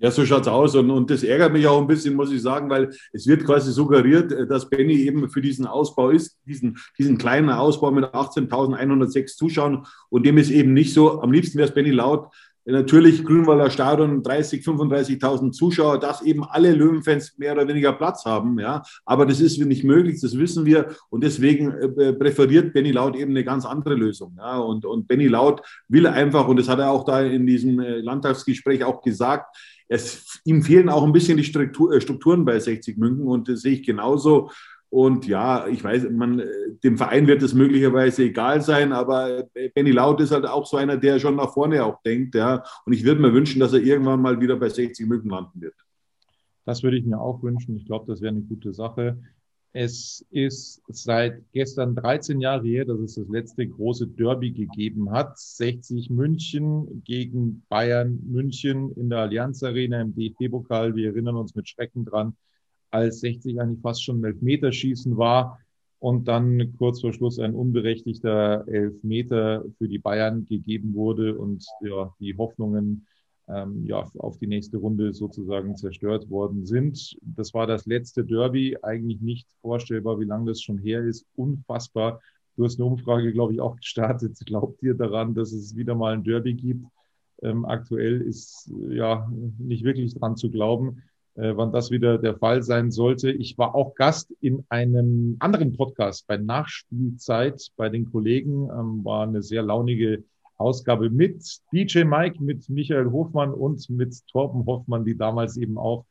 Ja, 0.00 0.12
so 0.12 0.24
schaut 0.24 0.42
es 0.42 0.48
aus. 0.48 0.76
Und, 0.76 0.90
und 0.90 1.10
das 1.10 1.24
ärgert 1.24 1.52
mich 1.52 1.66
auch 1.66 1.80
ein 1.80 1.88
bisschen, 1.88 2.14
muss 2.14 2.30
ich 2.30 2.40
sagen, 2.40 2.70
weil 2.70 2.94
es 3.12 3.26
wird 3.26 3.44
quasi 3.44 3.72
suggeriert, 3.72 4.32
dass 4.48 4.70
Benny 4.70 4.94
eben 4.94 5.28
für 5.28 5.40
diesen 5.40 5.66
Ausbau 5.66 6.10
ist, 6.10 6.38
diesen, 6.46 6.78
diesen 6.96 7.18
kleinen 7.18 7.50
Ausbau 7.50 7.90
mit 7.90 8.04
18.106 8.04 9.36
Zuschauern. 9.36 9.86
Und 10.08 10.24
dem 10.24 10.38
ist 10.38 10.50
eben 10.50 10.72
nicht 10.72 10.94
so. 10.94 11.20
Am 11.20 11.32
liebsten 11.32 11.58
wäre 11.58 11.68
es 11.68 11.74
Benny 11.74 11.90
laut, 11.90 12.32
natürlich 12.72 13.24
Grünwalder 13.24 13.70
Stadion, 13.70 14.22
30, 14.22 14.62
35.000 14.62 15.52
Zuschauer, 15.52 15.98
dass 15.98 16.22
eben 16.22 16.44
alle 16.44 16.72
Löwenfans 16.72 17.36
mehr 17.38 17.52
oder 17.52 17.66
weniger 17.66 17.92
Platz 17.92 18.24
haben. 18.24 18.58
Ja, 18.58 18.82
aber 19.04 19.26
das 19.26 19.40
ist 19.40 19.58
nicht 19.58 19.84
möglich, 19.84 20.20
das 20.20 20.36
wissen 20.38 20.64
wir. 20.64 20.94
Und 21.10 21.24
deswegen 21.24 21.72
äh, 21.72 22.12
präferiert 22.12 22.72
Benny 22.72 22.92
Laut 22.92 23.16
eben 23.16 23.30
eine 23.30 23.44
ganz 23.44 23.64
andere 23.64 23.94
Lösung. 23.94 24.36
Ja, 24.38 24.58
und, 24.58 24.84
und 24.84 25.08
Benny 25.08 25.28
Laut 25.28 25.62
will 25.88 26.06
einfach, 26.06 26.46
und 26.48 26.58
das 26.58 26.68
hat 26.68 26.78
er 26.78 26.90
auch 26.90 27.04
da 27.04 27.22
in 27.22 27.46
diesem 27.46 27.80
äh, 27.80 27.98
Landtagsgespräch 28.00 28.84
auch 28.84 29.02
gesagt, 29.02 29.56
es, 29.88 30.40
ihm 30.44 30.62
fehlen 30.62 30.90
auch 30.90 31.02
ein 31.02 31.12
bisschen 31.12 31.38
die 31.38 31.44
Struktur, 31.44 31.94
äh, 31.94 32.00
Strukturen 32.00 32.44
bei 32.44 32.58
60 32.58 32.98
München 32.98 33.26
und 33.26 33.48
das 33.48 33.62
sehe 33.62 33.72
ich 33.72 33.82
genauso. 33.82 34.50
Und 34.90 35.26
ja, 35.26 35.66
ich 35.66 35.84
weiß, 35.84 36.08
man, 36.10 36.42
dem 36.82 36.96
Verein 36.96 37.26
wird 37.26 37.42
es 37.42 37.52
möglicherweise 37.52 38.24
egal 38.24 38.62
sein, 38.62 38.92
aber 38.92 39.44
Benny 39.74 39.90
Laut 39.90 40.20
ist 40.20 40.30
halt 40.30 40.46
auch 40.46 40.66
so 40.66 40.78
einer, 40.78 40.96
der 40.96 41.18
schon 41.18 41.36
nach 41.36 41.52
vorne 41.52 41.84
auch 41.84 42.00
denkt. 42.02 42.34
Ja. 42.34 42.64
Und 42.86 42.94
ich 42.94 43.04
würde 43.04 43.20
mir 43.20 43.34
wünschen, 43.34 43.60
dass 43.60 43.74
er 43.74 43.82
irgendwann 43.82 44.22
mal 44.22 44.40
wieder 44.40 44.56
bei 44.56 44.70
60 44.70 45.06
München 45.06 45.30
landen 45.30 45.60
wird. 45.60 45.74
Das 46.64 46.82
würde 46.82 46.96
ich 46.96 47.04
mir 47.04 47.20
auch 47.20 47.42
wünschen. 47.42 47.76
Ich 47.76 47.86
glaube, 47.86 48.06
das 48.06 48.20
wäre 48.20 48.34
eine 48.34 48.42
gute 48.42 48.72
Sache. 48.72 49.18
Es 49.72 50.24
ist 50.30 50.82
seit 50.88 51.42
gestern 51.52 51.94
13 51.94 52.40
Jahre 52.40 52.66
her, 52.66 52.86
dass 52.86 53.00
es 53.00 53.14
das 53.16 53.28
letzte 53.28 53.68
große 53.68 54.06
Derby 54.06 54.52
gegeben 54.52 55.10
hat. 55.10 55.38
60 55.38 56.08
München 56.08 57.02
gegen 57.04 57.62
Bayern 57.68 58.18
München 58.26 58.92
in 58.96 59.10
der 59.10 59.20
Allianz 59.20 59.62
Arena 59.62 60.00
im 60.00 60.14
DFB-Pokal. 60.14 60.96
Wir 60.96 61.10
erinnern 61.10 61.36
uns 61.36 61.54
mit 61.54 61.68
Schrecken 61.68 62.06
dran, 62.06 62.34
als 62.90 63.20
60 63.20 63.60
eigentlich 63.60 63.80
fast 63.80 64.02
schon 64.02 64.20
ein 64.20 64.24
Elfmeterschießen 64.24 65.16
war 65.16 65.58
und 65.98 66.28
dann 66.28 66.74
kurz 66.76 67.00
vor 67.00 67.12
Schluss 67.12 67.38
ein 67.38 67.54
unberechtigter 67.54 68.66
Elfmeter 68.68 69.64
für 69.78 69.88
die 69.88 69.98
Bayern 69.98 70.46
gegeben 70.46 70.94
wurde 70.94 71.36
und 71.36 71.66
ja, 71.80 72.14
die 72.20 72.36
Hoffnungen 72.36 73.06
ähm, 73.48 73.84
ja, 73.86 74.08
auf 74.18 74.38
die 74.38 74.46
nächste 74.46 74.76
Runde 74.76 75.12
sozusagen 75.12 75.76
zerstört 75.76 76.28
worden 76.30 76.66
sind. 76.66 77.16
Das 77.22 77.54
war 77.54 77.66
das 77.66 77.86
letzte 77.86 78.24
Derby, 78.24 78.76
eigentlich 78.82 79.20
nicht 79.20 79.48
vorstellbar, 79.60 80.20
wie 80.20 80.26
lange 80.26 80.46
das 80.46 80.62
schon 80.62 80.78
her 80.78 81.02
ist. 81.02 81.26
Unfassbar. 81.34 82.20
Du 82.56 82.64
hast 82.64 82.78
eine 82.78 82.86
Umfrage, 82.86 83.32
glaube 83.32 83.54
ich, 83.54 83.60
auch 83.60 83.76
gestartet. 83.76 84.38
Glaubt 84.46 84.82
ihr 84.82 84.94
daran, 84.94 85.34
dass 85.34 85.52
es 85.52 85.76
wieder 85.76 85.94
mal 85.94 86.14
ein 86.14 86.24
Derby 86.24 86.54
gibt? 86.54 86.86
Ähm, 87.42 87.64
aktuell 87.64 88.20
ist 88.20 88.70
ja 88.90 89.30
nicht 89.58 89.84
wirklich 89.84 90.14
dran 90.14 90.36
zu 90.36 90.50
glauben, 90.50 91.02
äh, 91.38 91.56
wann 91.56 91.72
das 91.72 91.92
wieder 91.92 92.18
der 92.18 92.36
Fall 92.36 92.64
sein 92.64 92.90
sollte. 92.90 93.30
Ich 93.30 93.56
war 93.58 93.74
auch 93.74 93.94
Gast 93.94 94.34
in 94.40 94.64
einem 94.70 95.36
anderen 95.38 95.76
Podcast 95.76 96.26
bei 96.26 96.36
Nachspielzeit 96.36 97.70
bei 97.76 97.88
den 97.88 98.10
Kollegen. 98.10 98.68
Ähm, 98.70 99.04
war 99.04 99.22
eine 99.22 99.42
sehr 99.42 99.62
launige 99.62 100.24
Ausgabe 100.56 101.10
mit 101.10 101.60
DJ 101.72 102.02
Mike, 102.02 102.42
mit 102.42 102.68
Michael 102.68 103.12
Hofmann 103.12 103.54
und 103.54 103.88
mit 103.88 104.26
Torben 104.26 104.66
Hoffmann, 104.66 105.04
die 105.04 105.16
damals 105.16 105.56
eben 105.56 105.78
auch 105.78 106.04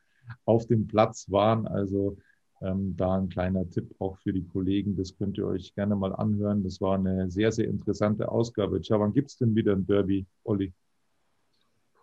auf 0.45 0.65
dem 0.65 0.87
Platz 0.87 1.29
waren. 1.29 1.67
Also 1.67 2.17
ähm, 2.61 2.95
da 2.95 3.17
ein 3.17 3.27
kleiner 3.27 3.69
Tipp 3.69 3.93
auch 3.99 4.17
für 4.19 4.31
die 4.31 4.45
Kollegen. 4.45 4.95
Das 4.95 5.17
könnt 5.17 5.37
ihr 5.37 5.45
euch 5.45 5.75
gerne 5.75 5.97
mal 5.97 6.15
anhören. 6.15 6.63
Das 6.63 6.79
war 6.79 6.95
eine 6.95 7.29
sehr, 7.29 7.51
sehr 7.51 7.67
interessante 7.67 8.31
Ausgabe. 8.31 8.79
Tja, 8.79 8.97
wann 8.97 9.11
gibt 9.11 9.31
es 9.31 9.37
denn 9.37 9.55
wieder 9.55 9.73
ein 9.73 9.85
Derby, 9.85 10.25
Olli? 10.45 10.71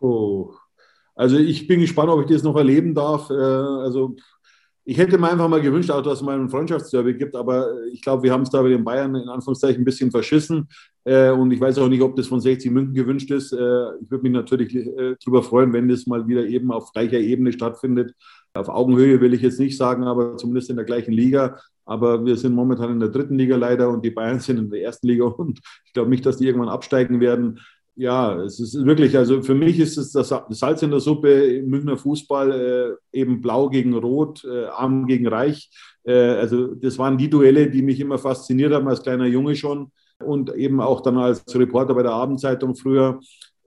Oh. 0.01 0.53
Also 1.14 1.37
ich 1.38 1.66
bin 1.66 1.81
gespannt, 1.81 2.11
ob 2.11 2.22
ich 2.22 2.27
das 2.27 2.42
noch 2.42 2.57
erleben 2.57 2.94
darf. 2.94 3.31
Äh, 3.31 3.35
also 3.35 4.16
ich 4.87 4.98
hätte 4.98 5.16
mir 5.16 5.31
einfach 5.31 5.48
mal 5.48 5.62
gewünscht, 5.62 5.90
auch, 5.90 6.03
dass 6.03 6.18
es 6.18 6.22
mal 6.22 6.38
ein 6.38 6.50
Freundschaftsderby 6.50 7.14
gibt, 7.14 7.35
aber 7.35 7.85
ich 7.90 8.03
glaube, 8.03 8.24
wir 8.24 8.33
haben 8.33 8.42
es 8.42 8.50
da 8.50 8.61
bei 8.61 8.68
den 8.68 8.85
Bayern 8.85 9.14
in 9.14 9.29
Anführungszeichen 9.31 9.81
ein 9.81 9.85
bisschen 9.85 10.11
verschissen. 10.11 10.68
Äh, 11.05 11.31
und 11.31 11.50
ich 11.53 11.61
weiß 11.61 11.79
auch 11.79 11.88
nicht, 11.88 12.03
ob 12.03 12.16
das 12.16 12.27
von 12.27 12.40
60 12.40 12.70
München 12.70 12.94
gewünscht 12.94 13.31
ist. 13.31 13.53
Äh, 13.53 13.96
ich 14.03 14.11
würde 14.11 14.24
mich 14.24 14.33
natürlich 14.33 14.74
darüber 15.24 15.42
freuen, 15.42 15.72
wenn 15.72 15.88
das 15.88 16.07
mal 16.07 16.27
wieder 16.27 16.44
eben 16.44 16.70
auf 16.70 16.92
gleicher 16.92 17.18
Ebene 17.18 17.53
stattfindet. 17.53 18.14
Auf 18.53 18.68
Augenhöhe 18.68 19.20
will 19.20 19.35
ich 19.35 19.42
jetzt 19.42 19.59
nicht 19.59 19.77
sagen, 19.77 20.05
aber 20.05 20.37
zumindest 20.37 20.70
in 20.70 20.77
der 20.77 20.85
gleichen 20.85 21.12
Liga. 21.12 21.59
Aber 21.87 22.24
wir 22.24 22.37
sind 22.37 22.55
momentan 22.55 22.92
in 22.92 23.00
der 23.00 23.09
dritten 23.09 23.38
Liga 23.38 23.57
leider 23.57 23.88
und 23.90 24.05
die 24.05 24.11
Bayern 24.11 24.40
sind 24.40 24.59
in 24.59 24.70
der 24.70 24.83
ersten 24.83 25.07
Liga 25.07 25.24
und 25.24 25.61
ich 25.85 25.92
glaube 25.92 26.11
nicht, 26.11 26.24
dass 26.24 26.38
die 26.38 26.46
irgendwann 26.46 26.68
absteigen 26.68 27.20
werden 27.20 27.61
ja, 27.97 28.43
es 28.43 28.59
ist 28.59 28.85
wirklich, 28.85 29.17
also 29.17 29.43
für 29.43 29.55
mich 29.55 29.79
ist 29.79 29.97
es 29.97 30.13
das 30.13 30.35
Salz 30.51 30.83
in 30.83 30.91
der 30.91 31.01
Suppe 31.01 31.31
im 31.59 31.69
Münchner 31.69 31.97
Fußball, 31.97 32.99
äh, 33.13 33.19
eben 33.19 33.41
blau 33.41 33.69
gegen 33.69 33.95
rot, 33.95 34.45
äh, 34.45 34.67
arm 34.67 35.07
gegen 35.07 35.29
reich. 35.29 35.71
Äh, 36.05 36.13
also 36.13 36.75
das 36.75 36.99
waren 36.99 37.19
die 37.19 37.31
Duelle, 37.31 37.71
die 37.71 37.83
mich 37.83 38.01
immer 38.01 38.19
fasziniert 38.19 38.73
haben 38.73 38.89
als 38.89 39.03
kleiner 39.03 39.27
Junge 39.27 39.55
schon 39.55 39.93
und 40.19 40.55
eben 40.55 40.81
auch 40.81 41.03
dann 41.03 41.19
als 41.19 41.43
Reporter 41.55 41.95
bei 41.95 42.03
der 42.03 42.13
Abendzeitung 42.13 42.75
früher. 42.75 43.21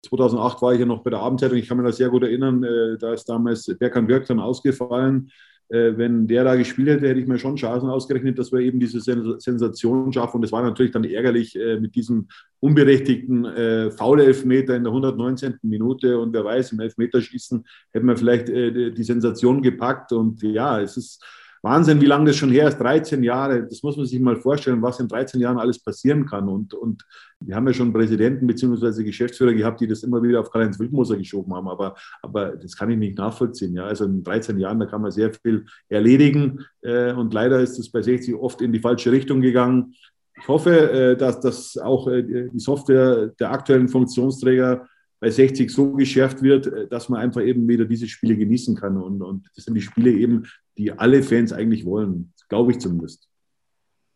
2008 0.05 0.61
war 0.61 0.73
ich 0.73 0.79
ja 0.79 0.85
noch 0.85 1.03
bei 1.03 1.09
der 1.09 1.19
Abendzeitung, 1.19 1.57
ich 1.57 1.67
kann 1.67 1.77
mich 1.77 1.85
da 1.85 1.91
sehr 1.91 2.09
gut 2.09 2.23
erinnern, 2.23 2.63
äh, 2.63 2.97
da 2.97 3.13
ist 3.13 3.25
damals 3.25 3.65
Berkan 3.79 4.07
Wirk 4.07 4.25
dann 4.27 4.39
ausgefallen 4.39 5.31
wenn 5.69 6.27
der 6.27 6.45
da 6.45 6.55
gespielt 6.55 6.87
hätte, 6.87 7.09
hätte 7.09 7.19
ich 7.19 7.27
mir 7.27 7.37
schon 7.37 7.57
Chancen 7.57 7.89
ausgerechnet, 7.89 8.39
dass 8.39 8.51
wir 8.51 8.59
eben 8.59 8.79
diese 8.79 9.01
Sensation 9.01 10.13
schaffen. 10.13 10.37
Und 10.37 10.43
es 10.43 10.51
war 10.51 10.63
natürlich 10.63 10.93
dann 10.93 11.03
ärgerlich 11.03 11.57
äh, 11.57 11.79
mit 11.79 11.95
diesem 11.95 12.27
unberechtigten 12.59 13.45
äh, 13.45 13.91
Foul-Elfmeter 13.91 14.75
in 14.75 14.83
der 14.83 14.91
119. 14.91 15.59
Minute. 15.63 16.19
Und 16.19 16.33
wer 16.33 16.45
weiß, 16.45 16.71
im 16.71 16.79
Elfmeterschießen 16.79 17.65
hätten 17.91 18.07
wir 18.07 18.15
vielleicht 18.15 18.49
äh, 18.49 18.91
die 18.91 19.03
Sensation 19.03 19.61
gepackt. 19.61 20.13
Und 20.13 20.41
ja, 20.41 20.79
es 20.79 20.95
ist 20.95 21.23
Wahnsinn, 21.67 21.99
wie 21.99 22.05
lange 22.05 22.25
das 22.25 22.37
schon 22.37 22.49
her 22.49 22.67
ist, 22.67 22.77
13 22.77 23.23
Jahre. 23.23 23.63
Das 23.63 23.83
muss 23.83 23.97
man 23.97 24.05
sich 24.05 24.19
mal 24.19 24.37
vorstellen, 24.37 24.81
was 24.81 24.99
in 24.99 25.07
13 25.07 25.41
Jahren 25.41 25.57
alles 25.57 25.79
passieren 25.79 26.25
kann. 26.25 26.47
Und, 26.47 26.73
und 26.73 27.05
wir 27.41 27.55
haben 27.55 27.67
ja 27.67 27.73
schon 27.73 27.91
Präsidenten 27.91 28.47
bzw. 28.47 29.03
Geschäftsführer 29.03 29.53
gehabt, 29.53 29.81
die 29.81 29.87
das 29.87 30.03
immer 30.03 30.23
wieder 30.23 30.39
auf 30.39 30.49
Karl-Heinz 30.49 30.79
Wildmoser 30.79 31.17
geschoben 31.17 31.53
haben. 31.53 31.67
Aber, 31.67 31.95
aber 32.21 32.55
das 32.55 32.75
kann 32.77 32.89
ich 32.89 32.97
nicht 32.97 33.17
nachvollziehen. 33.17 33.73
Ja. 33.73 33.85
Also 33.85 34.05
in 34.05 34.23
13 34.23 34.57
Jahren, 34.59 34.79
da 34.79 34.85
kann 34.85 35.01
man 35.01 35.11
sehr 35.11 35.31
viel 35.33 35.65
erledigen. 35.89 36.65
Äh, 36.81 37.11
und 37.11 37.33
leider 37.33 37.59
ist 37.59 37.77
es 37.77 37.91
bei 37.91 38.01
60 38.01 38.35
oft 38.35 38.61
in 38.61 38.71
die 38.71 38.79
falsche 38.79 39.11
Richtung 39.11 39.41
gegangen. 39.41 39.93
Ich 40.39 40.47
hoffe, 40.47 40.91
äh, 40.91 41.17
dass, 41.17 41.41
dass 41.41 41.77
auch 41.77 42.07
äh, 42.07 42.23
die 42.23 42.59
Software 42.59 43.33
der 43.39 43.51
aktuellen 43.51 43.89
Funktionsträger 43.89 44.87
bei 45.19 45.29
60 45.29 45.71
so 45.71 45.93
geschärft 45.93 46.41
wird, 46.41 46.67
äh, 46.67 46.87
dass 46.87 47.09
man 47.09 47.21
einfach 47.21 47.41
eben 47.41 47.67
wieder 47.67 47.85
diese 47.85 48.07
Spiele 48.07 48.37
genießen 48.37 48.75
kann. 48.75 48.97
Und, 48.97 49.21
und 49.21 49.49
das 49.55 49.65
sind 49.65 49.73
die 49.75 49.81
Spiele 49.81 50.11
eben, 50.11 50.43
die 50.77 50.91
alle 50.91 51.23
Fans 51.23 51.53
eigentlich 51.53 51.85
wollen, 51.85 52.33
glaube 52.49 52.71
ich 52.71 52.79
zumindest. 52.79 53.29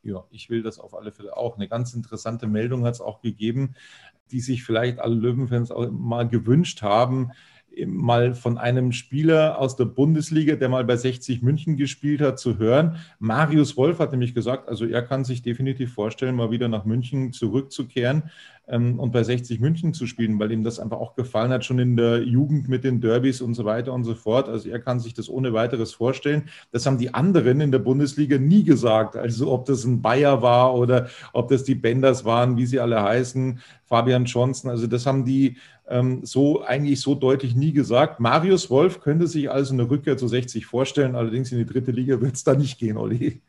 Ja, 0.03 0.25
ich 0.31 0.49
will 0.49 0.63
das 0.63 0.79
auf 0.79 0.95
alle 0.95 1.11
Fälle 1.11 1.37
auch. 1.37 1.57
Eine 1.57 1.67
ganz 1.67 1.93
interessante 1.93 2.47
Meldung 2.47 2.85
hat 2.85 2.95
es 2.95 3.01
auch 3.01 3.21
gegeben, 3.21 3.75
die 4.31 4.39
sich 4.39 4.63
vielleicht 4.63 4.99
alle 4.99 5.15
Löwenfans 5.15 5.69
auch 5.71 5.91
mal 5.91 6.27
gewünscht 6.27 6.81
haben 6.81 7.31
mal 7.85 8.33
von 8.33 8.57
einem 8.57 8.91
Spieler 8.91 9.57
aus 9.57 9.75
der 9.75 9.85
Bundesliga, 9.85 10.55
der 10.55 10.69
mal 10.69 10.83
bei 10.83 10.97
60 10.97 11.41
München 11.41 11.77
gespielt 11.77 12.21
hat, 12.21 12.39
zu 12.39 12.57
hören. 12.57 12.97
Marius 13.19 13.77
Wolf 13.77 13.99
hat 13.99 14.11
nämlich 14.11 14.33
gesagt, 14.33 14.67
also 14.67 14.85
er 14.85 15.01
kann 15.01 15.23
sich 15.23 15.41
definitiv 15.41 15.93
vorstellen, 15.93 16.35
mal 16.35 16.51
wieder 16.51 16.67
nach 16.67 16.85
München 16.85 17.31
zurückzukehren 17.31 18.29
und 18.77 19.11
bei 19.11 19.23
60 19.23 19.59
München 19.59 19.93
zu 19.93 20.07
spielen, 20.07 20.39
weil 20.39 20.51
ihm 20.51 20.63
das 20.63 20.79
einfach 20.79 20.97
auch 20.97 21.15
gefallen 21.15 21.51
hat, 21.51 21.65
schon 21.65 21.79
in 21.79 21.97
der 21.97 22.23
Jugend 22.23 22.69
mit 22.69 22.83
den 22.83 23.01
Derbys 23.01 23.41
und 23.41 23.53
so 23.53 23.65
weiter 23.65 23.91
und 23.91 24.05
so 24.05 24.15
fort. 24.15 24.47
Also 24.47 24.69
er 24.69 24.79
kann 24.79 24.99
sich 24.99 25.13
das 25.13 25.29
ohne 25.29 25.51
weiteres 25.51 25.93
vorstellen. 25.93 26.43
Das 26.71 26.85
haben 26.85 26.97
die 26.97 27.13
anderen 27.13 27.59
in 27.59 27.71
der 27.71 27.79
Bundesliga 27.79 28.37
nie 28.37 28.63
gesagt. 28.63 29.17
Also 29.17 29.51
ob 29.51 29.65
das 29.65 29.83
ein 29.83 30.01
Bayer 30.01 30.41
war 30.41 30.73
oder 30.73 31.09
ob 31.33 31.49
das 31.49 31.63
die 31.63 31.75
Benders 31.75 32.23
waren, 32.23 32.55
wie 32.55 32.65
sie 32.65 32.79
alle 32.79 33.03
heißen, 33.03 33.59
Fabian 33.85 34.23
Johnson. 34.23 34.71
Also 34.71 34.87
das 34.87 35.05
haben 35.05 35.25
die 35.25 35.57
ähm, 35.89 36.21
so 36.23 36.63
eigentlich 36.63 37.01
so 37.01 37.13
deutlich 37.13 37.55
nie 37.55 37.73
gesagt. 37.73 38.21
Marius 38.21 38.69
Wolf 38.69 39.01
könnte 39.01 39.27
sich 39.27 39.51
also 39.51 39.73
eine 39.73 39.89
Rückkehr 39.89 40.15
zu 40.15 40.29
60 40.29 40.65
vorstellen, 40.65 41.15
allerdings 41.15 41.51
in 41.51 41.57
die 41.57 41.65
dritte 41.65 41.91
Liga 41.91 42.21
wird 42.21 42.35
es 42.35 42.45
da 42.45 42.55
nicht 42.55 42.79
gehen, 42.79 42.95
Olli. 42.95 43.41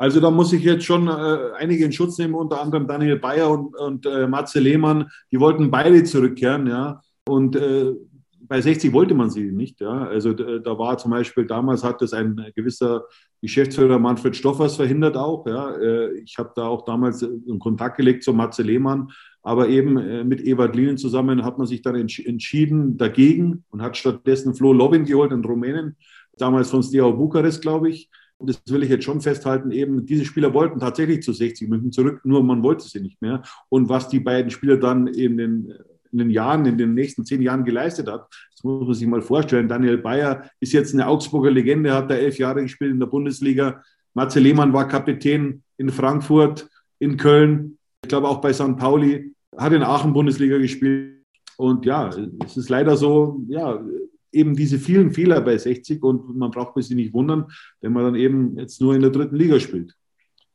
Also 0.00 0.18
da 0.18 0.30
muss 0.30 0.52
ich 0.52 0.62
jetzt 0.62 0.84
schon 0.84 1.08
äh, 1.08 1.52
einige 1.58 1.84
in 1.84 1.92
Schutz 1.92 2.16
nehmen, 2.16 2.34
unter 2.34 2.60
anderem 2.60 2.86
Daniel 2.86 3.18
Bayer 3.18 3.50
und, 3.50 3.76
und 3.76 4.06
äh, 4.06 4.26
Matze 4.26 4.58
Lehmann. 4.58 5.10
Die 5.30 5.38
wollten 5.38 5.70
beide 5.70 6.02
zurückkehren, 6.04 6.66
ja. 6.66 7.02
Und 7.26 7.54
äh, 7.54 7.92
bei 8.40 8.60
60 8.60 8.92
wollte 8.92 9.14
man 9.14 9.30
sie 9.30 9.52
nicht. 9.52 9.80
Ja. 9.80 10.06
Also 10.06 10.32
da 10.32 10.78
war 10.78 10.96
zum 10.96 11.10
Beispiel, 11.10 11.46
damals 11.46 11.84
hat 11.84 12.00
das 12.00 12.14
ein 12.14 12.50
gewisser 12.56 13.04
Geschäftsführer 13.42 13.98
Manfred 13.98 14.34
Stoffers 14.34 14.76
verhindert 14.76 15.16
auch. 15.16 15.46
Ja. 15.46 15.76
Äh, 15.76 16.14
ich 16.20 16.38
habe 16.38 16.52
da 16.56 16.66
auch 16.66 16.84
damals 16.86 17.20
in 17.22 17.58
Kontakt 17.58 17.98
gelegt 17.98 18.24
zu 18.24 18.32
Matze 18.32 18.62
Lehmann 18.62 19.08
aber 19.42 19.68
eben 19.68 19.96
äh, 19.96 20.24
mit 20.24 20.42
Ewald 20.42 20.76
Linen 20.76 20.98
zusammen 20.98 21.44
hat 21.44 21.58
man 21.58 21.66
sich 21.66 21.82
dann 21.82 21.94
entschieden 21.94 22.96
dagegen 22.96 23.64
und 23.70 23.82
hat 23.82 23.96
stattdessen 23.96 24.54
Flo 24.54 24.72
Lovin 24.72 25.04
geholt 25.04 25.32
in 25.32 25.44
Rumänien, 25.44 25.96
damals 26.36 26.70
von 26.70 26.82
Steaua 26.82 27.10
Bukarest, 27.12 27.62
glaube 27.62 27.90
ich. 27.90 28.10
Und 28.40 28.48
das 28.48 28.62
will 28.68 28.82
ich 28.82 28.88
jetzt 28.88 29.04
schon 29.04 29.20
festhalten, 29.20 29.70
eben 29.70 30.06
diese 30.06 30.24
Spieler 30.24 30.54
wollten 30.54 30.80
tatsächlich 30.80 31.22
zu 31.22 31.34
60 31.34 31.68
München 31.68 31.92
zurück, 31.92 32.22
nur 32.24 32.42
man 32.42 32.62
wollte 32.62 32.88
sie 32.88 33.00
nicht 33.00 33.20
mehr. 33.20 33.42
Und 33.68 33.90
was 33.90 34.08
die 34.08 34.18
beiden 34.18 34.50
Spieler 34.50 34.78
dann 34.78 35.08
in 35.08 35.36
den, 35.36 35.74
in 36.10 36.18
den 36.18 36.30
Jahren, 36.30 36.64
in 36.64 36.78
den 36.78 36.94
nächsten 36.94 37.26
zehn 37.26 37.42
Jahren 37.42 37.64
geleistet 37.64 38.08
hat, 38.08 38.28
das 38.50 38.64
muss 38.64 38.86
man 38.86 38.94
sich 38.94 39.06
mal 39.06 39.20
vorstellen. 39.20 39.68
Daniel 39.68 39.98
Bayer 39.98 40.48
ist 40.58 40.72
jetzt 40.72 40.94
eine 40.94 41.06
Augsburger 41.06 41.50
Legende, 41.50 41.92
hat 41.92 42.10
da 42.10 42.14
elf 42.14 42.38
Jahre 42.38 42.62
gespielt 42.62 42.92
in 42.92 42.98
der 42.98 43.08
Bundesliga. 43.08 43.82
Matze 44.14 44.40
Lehmann 44.40 44.72
war 44.72 44.88
Kapitän 44.88 45.62
in 45.76 45.90
Frankfurt, 45.90 46.66
in 46.98 47.18
Köln, 47.18 47.76
ich 48.02 48.08
glaube 48.08 48.26
auch 48.26 48.40
bei 48.40 48.54
St. 48.54 48.78
Pauli, 48.78 49.34
hat 49.54 49.74
in 49.74 49.82
Aachen 49.82 50.14
Bundesliga 50.14 50.56
gespielt. 50.56 51.20
Und 51.58 51.84
ja, 51.84 52.08
es 52.46 52.56
ist 52.56 52.70
leider 52.70 52.96
so, 52.96 53.42
ja, 53.48 53.84
eben 54.32 54.54
diese 54.54 54.78
vielen 54.78 55.10
Fehler 55.10 55.40
bei 55.40 55.56
60 55.56 56.02
und 56.02 56.36
man 56.36 56.50
braucht 56.50 56.80
sich 56.82 56.94
nicht 56.96 57.12
wundern, 57.12 57.46
wenn 57.80 57.92
man 57.92 58.04
dann 58.04 58.14
eben 58.14 58.56
jetzt 58.58 58.80
nur 58.80 58.94
in 58.94 59.02
der 59.02 59.10
dritten 59.10 59.36
Liga 59.36 59.58
spielt. 59.60 59.94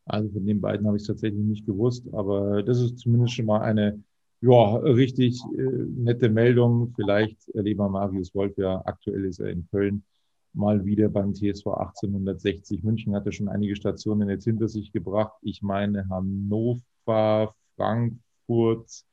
Also 0.05 0.29
von 0.31 0.45
den 0.45 0.61
beiden 0.61 0.85
habe 0.85 0.97
ich 0.97 1.03
es 1.03 1.07
tatsächlich 1.07 1.43
nicht 1.43 1.65
gewusst, 1.65 2.07
aber 2.13 2.63
das 2.63 2.79
ist 2.79 2.99
zumindest 2.99 3.33
schon 3.33 3.47
mal 3.47 3.61
eine 3.61 4.03
ja, 4.41 4.75
richtig 4.75 5.41
äh, 5.57 5.61
nette 5.61 6.29
Meldung. 6.29 6.93
Vielleicht 6.95 7.49
erleben 7.49 7.79
wir 7.79 7.89
Marius 7.89 8.35
Wolf 8.35 8.55
ja, 8.57 8.81
aktuell 8.85 9.25
ist 9.25 9.39
er 9.39 9.49
in 9.49 9.67
Köln 9.71 10.03
mal 10.55 10.85
wieder 10.85 11.09
beim 11.09 11.33
TSV 11.33 11.67
1860. 11.67 12.83
München 12.83 13.13
hatte 13.13 13.31
schon 13.31 13.49
einige 13.49 13.75
Stationen 13.75 14.29
jetzt 14.29 14.45
hinter 14.45 14.67
sich 14.67 14.91
gebracht. 14.91 15.33
Ich 15.41 15.61
meine 15.61 16.07
Hannover, 16.09 17.53
Frankfurt, 17.75 19.03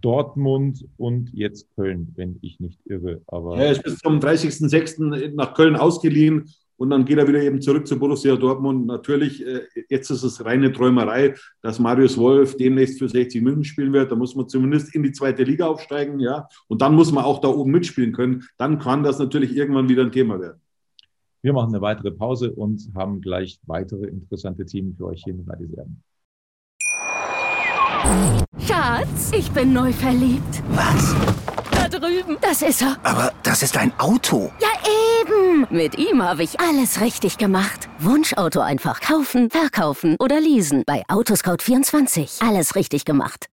Dortmund 0.00 0.86
und 0.96 1.30
jetzt 1.32 1.66
Köln, 1.74 2.12
wenn 2.16 2.38
ich 2.42 2.60
nicht 2.60 2.80
irre. 2.84 3.22
Aber 3.26 3.56
er 3.58 3.72
ist 3.72 3.82
bis 3.82 3.98
zum 3.98 4.18
30.06. 4.20 5.34
nach 5.34 5.54
Köln 5.54 5.76
ausgeliehen 5.76 6.50
und 6.78 6.90
dann 6.90 7.04
geht 7.04 7.18
er 7.18 7.26
wieder 7.26 7.42
eben 7.42 7.60
zurück 7.60 7.88
zu 7.88 7.98
Borussia 7.98 8.36
Dortmund. 8.36 8.86
Natürlich, 8.86 9.44
äh, 9.44 9.62
jetzt 9.88 10.10
ist 10.10 10.22
es 10.22 10.44
reine 10.44 10.72
Träumerei, 10.72 11.34
dass 11.60 11.80
Marius 11.80 12.16
Wolf 12.16 12.56
demnächst 12.56 13.00
für 13.00 13.08
60 13.08 13.42
München 13.42 13.64
spielen 13.64 13.92
wird. 13.92 14.12
Da 14.12 14.16
muss 14.16 14.36
man 14.36 14.48
zumindest 14.48 14.94
in 14.94 15.02
die 15.02 15.10
zweite 15.10 15.42
Liga 15.42 15.66
aufsteigen, 15.66 16.20
ja. 16.20 16.48
Und 16.68 16.80
dann 16.80 16.94
muss 16.94 17.10
man 17.10 17.24
auch 17.24 17.40
da 17.40 17.48
oben 17.48 17.72
mitspielen 17.72 18.12
können. 18.12 18.44
Dann 18.58 18.78
kann 18.78 19.02
das 19.02 19.18
natürlich 19.18 19.56
irgendwann 19.56 19.88
wieder 19.88 20.04
ein 20.04 20.12
Thema 20.12 20.40
werden. 20.40 20.60
Wir 21.42 21.52
machen 21.52 21.74
eine 21.74 21.82
weitere 21.82 22.12
Pause 22.12 22.52
und 22.52 22.90
haben 22.94 23.20
gleich 23.20 23.58
weitere 23.66 24.06
interessante 24.06 24.64
Themen 24.64 24.94
für 24.94 25.06
euch 25.06 25.22
hier 25.24 25.34
in 25.34 25.44
Radiserben. 25.48 26.02
Schatz, 28.66 29.32
ich 29.32 29.50
bin 29.50 29.72
neu 29.72 29.92
verliebt. 29.92 30.62
Was? 30.70 31.14
Da 31.70 31.88
drüben. 31.88 32.36
Das 32.40 32.62
ist 32.62 32.82
er. 32.82 32.96
Aber 33.02 33.32
das 33.42 33.62
ist 33.62 33.76
ein 33.76 33.92
Auto. 33.98 34.52
Ja, 34.60 34.68
eben. 35.20 35.66
Mit 35.70 35.98
ihm 35.98 36.22
habe 36.22 36.42
ich 36.42 36.60
alles 36.60 37.00
richtig 37.00 37.38
gemacht. 37.38 37.88
Wunschauto 37.98 38.60
einfach 38.60 39.00
kaufen, 39.00 39.50
verkaufen 39.50 40.16
oder 40.18 40.40
leasen. 40.40 40.82
Bei 40.86 41.02
Autoscout24. 41.08 42.46
Alles 42.46 42.74
richtig 42.74 43.04
gemacht. 43.04 43.46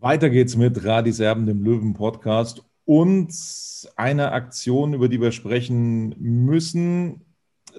Weiter 0.00 0.30
geht's 0.30 0.56
mit 0.56 0.84
Radiserben, 0.84 1.46
dem 1.46 1.62
Löwen-Podcast. 1.62 2.62
Und 2.84 3.32
eine 3.96 4.32
Aktion, 4.32 4.94
über 4.94 5.08
die 5.08 5.20
wir 5.20 5.32
sprechen 5.32 6.14
müssen. 6.18 7.22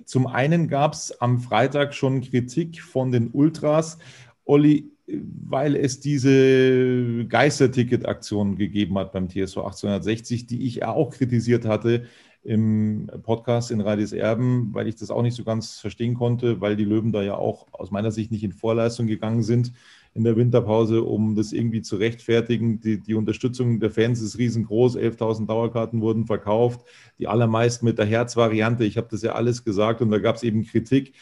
Zum 0.05 0.27
einen 0.27 0.67
gab 0.67 0.93
es 0.93 1.21
am 1.21 1.39
Freitag 1.39 1.93
schon 1.93 2.21
Kritik 2.21 2.81
von 2.81 3.11
den 3.11 3.31
Ultras. 3.31 3.97
Olli, 4.47 4.91
weil 5.07 5.75
es 5.75 5.99
diese 5.99 7.25
Geisterticket-Aktion 7.27 8.57
gegeben 8.57 8.97
hat 8.97 9.11
beim 9.13 9.29
TSV 9.29 9.57
1860, 9.57 10.47
die 10.47 10.65
ich 10.65 10.83
auch 10.83 11.11
kritisiert 11.11 11.65
hatte 11.65 12.05
im 12.43 13.09
Podcast 13.23 13.71
in 13.71 13.81
Radis 13.81 14.13
Erben, 14.13 14.73
weil 14.73 14.87
ich 14.87 14.95
das 14.95 15.11
auch 15.11 15.21
nicht 15.21 15.35
so 15.35 15.43
ganz 15.43 15.79
verstehen 15.79 16.13
konnte, 16.13 16.61
weil 16.61 16.77
die 16.77 16.85
Löwen 16.85 17.11
da 17.11 17.21
ja 17.21 17.35
auch 17.35 17.67
aus 17.73 17.91
meiner 17.91 18.11
Sicht 18.11 18.31
nicht 18.31 18.43
in 18.43 18.53
Vorleistung 18.53 19.07
gegangen 19.07 19.43
sind 19.43 19.73
in 20.13 20.23
der 20.23 20.35
Winterpause, 20.35 21.03
um 21.03 21.35
das 21.35 21.51
irgendwie 21.51 21.81
zu 21.81 21.97
rechtfertigen. 21.97 22.79
Die, 22.79 23.01
die 23.01 23.13
Unterstützung 23.13 23.79
der 23.79 23.91
Fans 23.91 24.21
ist 24.21 24.37
riesengroß. 24.37 24.97
11.000 24.97 25.45
Dauerkarten 25.45 26.01
wurden 26.01 26.25
verkauft, 26.25 26.85
die 27.19 27.27
allermeisten 27.27 27.85
mit 27.85 27.99
der 27.99 28.05
Herzvariante. 28.05 28.83
Ich 28.83 28.97
habe 28.97 29.07
das 29.11 29.21
ja 29.21 29.33
alles 29.33 29.63
gesagt 29.63 30.01
und 30.01 30.09
da 30.09 30.17
gab 30.17 30.37
es 30.37 30.43
eben 30.43 30.65
Kritik 30.65 31.13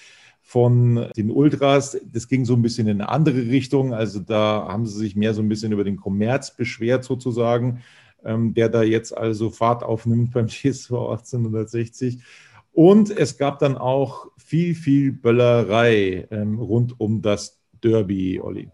von 0.48 1.08
den 1.18 1.32
Ultras. 1.32 2.00
Das 2.14 2.28
ging 2.28 2.46
so 2.46 2.54
ein 2.54 2.62
bisschen 2.62 2.88
in 2.88 3.02
eine 3.02 3.10
andere 3.10 3.48
Richtung. 3.48 3.96
Also 3.96 4.20
da 4.20 4.68
haben 4.70 4.86
sie 4.86 5.00
sich 5.00 5.16
mehr 5.16 5.34
so 5.34 5.42
ein 5.42 5.50
bisschen 5.50 5.72
über 5.72 5.84
den 5.84 5.98
Kommerz 5.98 6.56
beschwert 6.56 7.04
sozusagen, 7.04 7.82
ähm, 8.24 8.54
der 8.54 8.70
da 8.70 8.84
jetzt 8.84 9.18
also 9.18 9.50
Fahrt 9.50 9.82
aufnimmt 9.82 10.34
beim 10.34 10.48
TSV 10.48 10.92
1860. 10.92 12.20
Und 12.72 13.10
es 13.10 13.40
gab 13.40 13.58
dann 13.58 13.76
auch 13.76 14.28
viel, 14.38 14.76
viel 14.76 15.14
Böllerei 15.14 16.28
ähm, 16.30 16.60
rund 16.60 17.00
um 17.00 17.24
das 17.24 17.60
Derby, 17.84 18.40
Olli. 18.40 18.70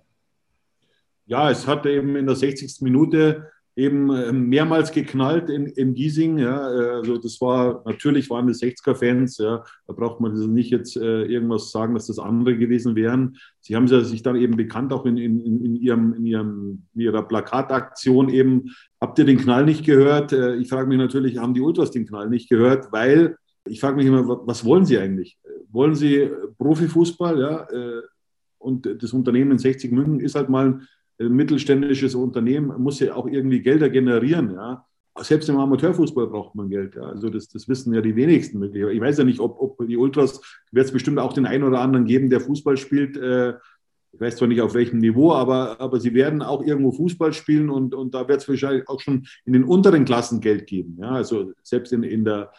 Ja, 1.25 1.49
es 1.49 1.67
hat 1.67 1.85
eben 1.85 2.17
in 2.17 2.25
der 2.25 2.35
60. 2.35 2.81
Minute 2.81 3.49
eben 3.81 4.15
ähm, 4.15 4.47
mehrmals 4.47 4.91
geknallt 4.91 5.49
in, 5.49 5.65
in 5.65 5.95
Giesing. 5.95 6.37
Ja. 6.37 6.71
Äh, 6.71 6.89
also 6.97 7.17
das 7.17 7.41
war, 7.41 7.81
natürlich 7.85 8.29
waren 8.29 8.47
das 8.47 8.61
60er-Fans, 8.61 9.39
ja. 9.39 9.63
da 9.87 9.93
braucht 9.93 10.21
man 10.21 10.35
das 10.35 10.45
nicht 10.45 10.69
jetzt 10.69 10.95
äh, 10.95 11.23
irgendwas 11.23 11.71
sagen, 11.71 11.95
dass 11.95 12.05
das 12.05 12.19
andere 12.19 12.57
gewesen 12.57 12.95
wären. 12.95 13.37
Sie 13.59 13.75
haben 13.75 13.87
sich 13.87 14.21
dann 14.21 14.35
eben 14.35 14.55
bekannt, 14.55 14.93
auch 14.93 15.05
in, 15.05 15.17
in, 15.17 15.39
in, 15.39 15.75
ihrem, 15.75 16.13
in, 16.13 16.25
ihrem, 16.25 16.83
in 16.93 17.01
ihrer 17.01 17.23
Plakataktion 17.23 18.29
eben, 18.29 18.71
habt 18.99 19.17
ihr 19.17 19.25
den 19.25 19.39
Knall 19.39 19.65
nicht 19.65 19.83
gehört? 19.83 20.31
Äh, 20.31 20.57
ich 20.57 20.69
frage 20.69 20.87
mich 20.87 20.99
natürlich, 20.99 21.39
haben 21.39 21.55
die 21.55 21.61
Ultras 21.61 21.89
den 21.89 22.05
Knall 22.05 22.29
nicht 22.29 22.49
gehört? 22.49 22.91
Weil, 22.91 23.37
ich 23.65 23.79
frage 23.79 23.97
mich 23.97 24.05
immer, 24.05 24.27
was 24.45 24.63
wollen 24.63 24.85
sie 24.85 24.99
eigentlich? 24.99 25.39
Wollen 25.71 25.95
sie 25.95 26.29
Profifußball? 26.57 27.39
Ja? 27.39 27.67
Und 28.57 28.89
das 29.01 29.13
Unternehmen 29.13 29.51
in 29.51 29.59
60 29.59 29.91
München 29.91 30.19
ist 30.19 30.33
halt 30.33 30.49
mal 30.49 30.81
mittelständisches 31.29 32.15
Unternehmen 32.15 32.81
muss 32.81 32.99
ja 32.99 33.15
auch 33.15 33.27
irgendwie 33.27 33.61
Gelder 33.61 33.89
generieren. 33.89 34.53
Ja. 34.53 34.85
Selbst 35.19 35.49
im 35.49 35.57
Amateurfußball 35.57 36.27
braucht 36.27 36.55
man 36.55 36.69
Geld. 36.69 36.95
Ja. 36.95 37.03
Also 37.03 37.29
das, 37.29 37.49
das 37.49 37.67
wissen 37.67 37.93
ja 37.93 38.01
die 38.01 38.15
wenigsten. 38.15 38.63
Ich 38.63 39.01
weiß 39.01 39.17
ja 39.17 39.23
nicht, 39.23 39.39
ob, 39.39 39.59
ob 39.59 39.85
die 39.85 39.97
Ultras, 39.97 40.41
wird 40.71 40.85
es 40.85 40.91
bestimmt 40.91 41.19
auch 41.19 41.33
den 41.33 41.45
einen 41.45 41.63
oder 41.63 41.81
anderen 41.81 42.05
geben, 42.05 42.29
der 42.29 42.39
Fußball 42.39 42.77
spielt. 42.77 43.17
Äh, 43.17 43.55
ich 44.13 44.19
weiß 44.19 44.37
zwar 44.37 44.47
nicht 44.47 44.61
auf 44.61 44.73
welchem 44.73 44.99
Niveau, 44.99 45.33
aber, 45.33 45.79
aber 45.79 45.99
sie 45.99 46.13
werden 46.13 46.41
auch 46.41 46.63
irgendwo 46.63 46.91
Fußball 46.91 47.33
spielen 47.33 47.69
und, 47.69 47.95
und 47.95 48.13
da 48.13 48.27
wird 48.27 48.41
es 48.41 48.49
wahrscheinlich 48.49 48.87
auch 48.89 48.99
schon 48.99 49.25
in 49.45 49.53
den 49.53 49.63
unteren 49.63 50.05
Klassen 50.05 50.41
Geld 50.41 50.67
geben. 50.67 50.97
Ja. 50.99 51.11
Also 51.11 51.53
selbst 51.63 51.93
in, 51.93 52.03
in 52.03 52.25
der 52.25 52.51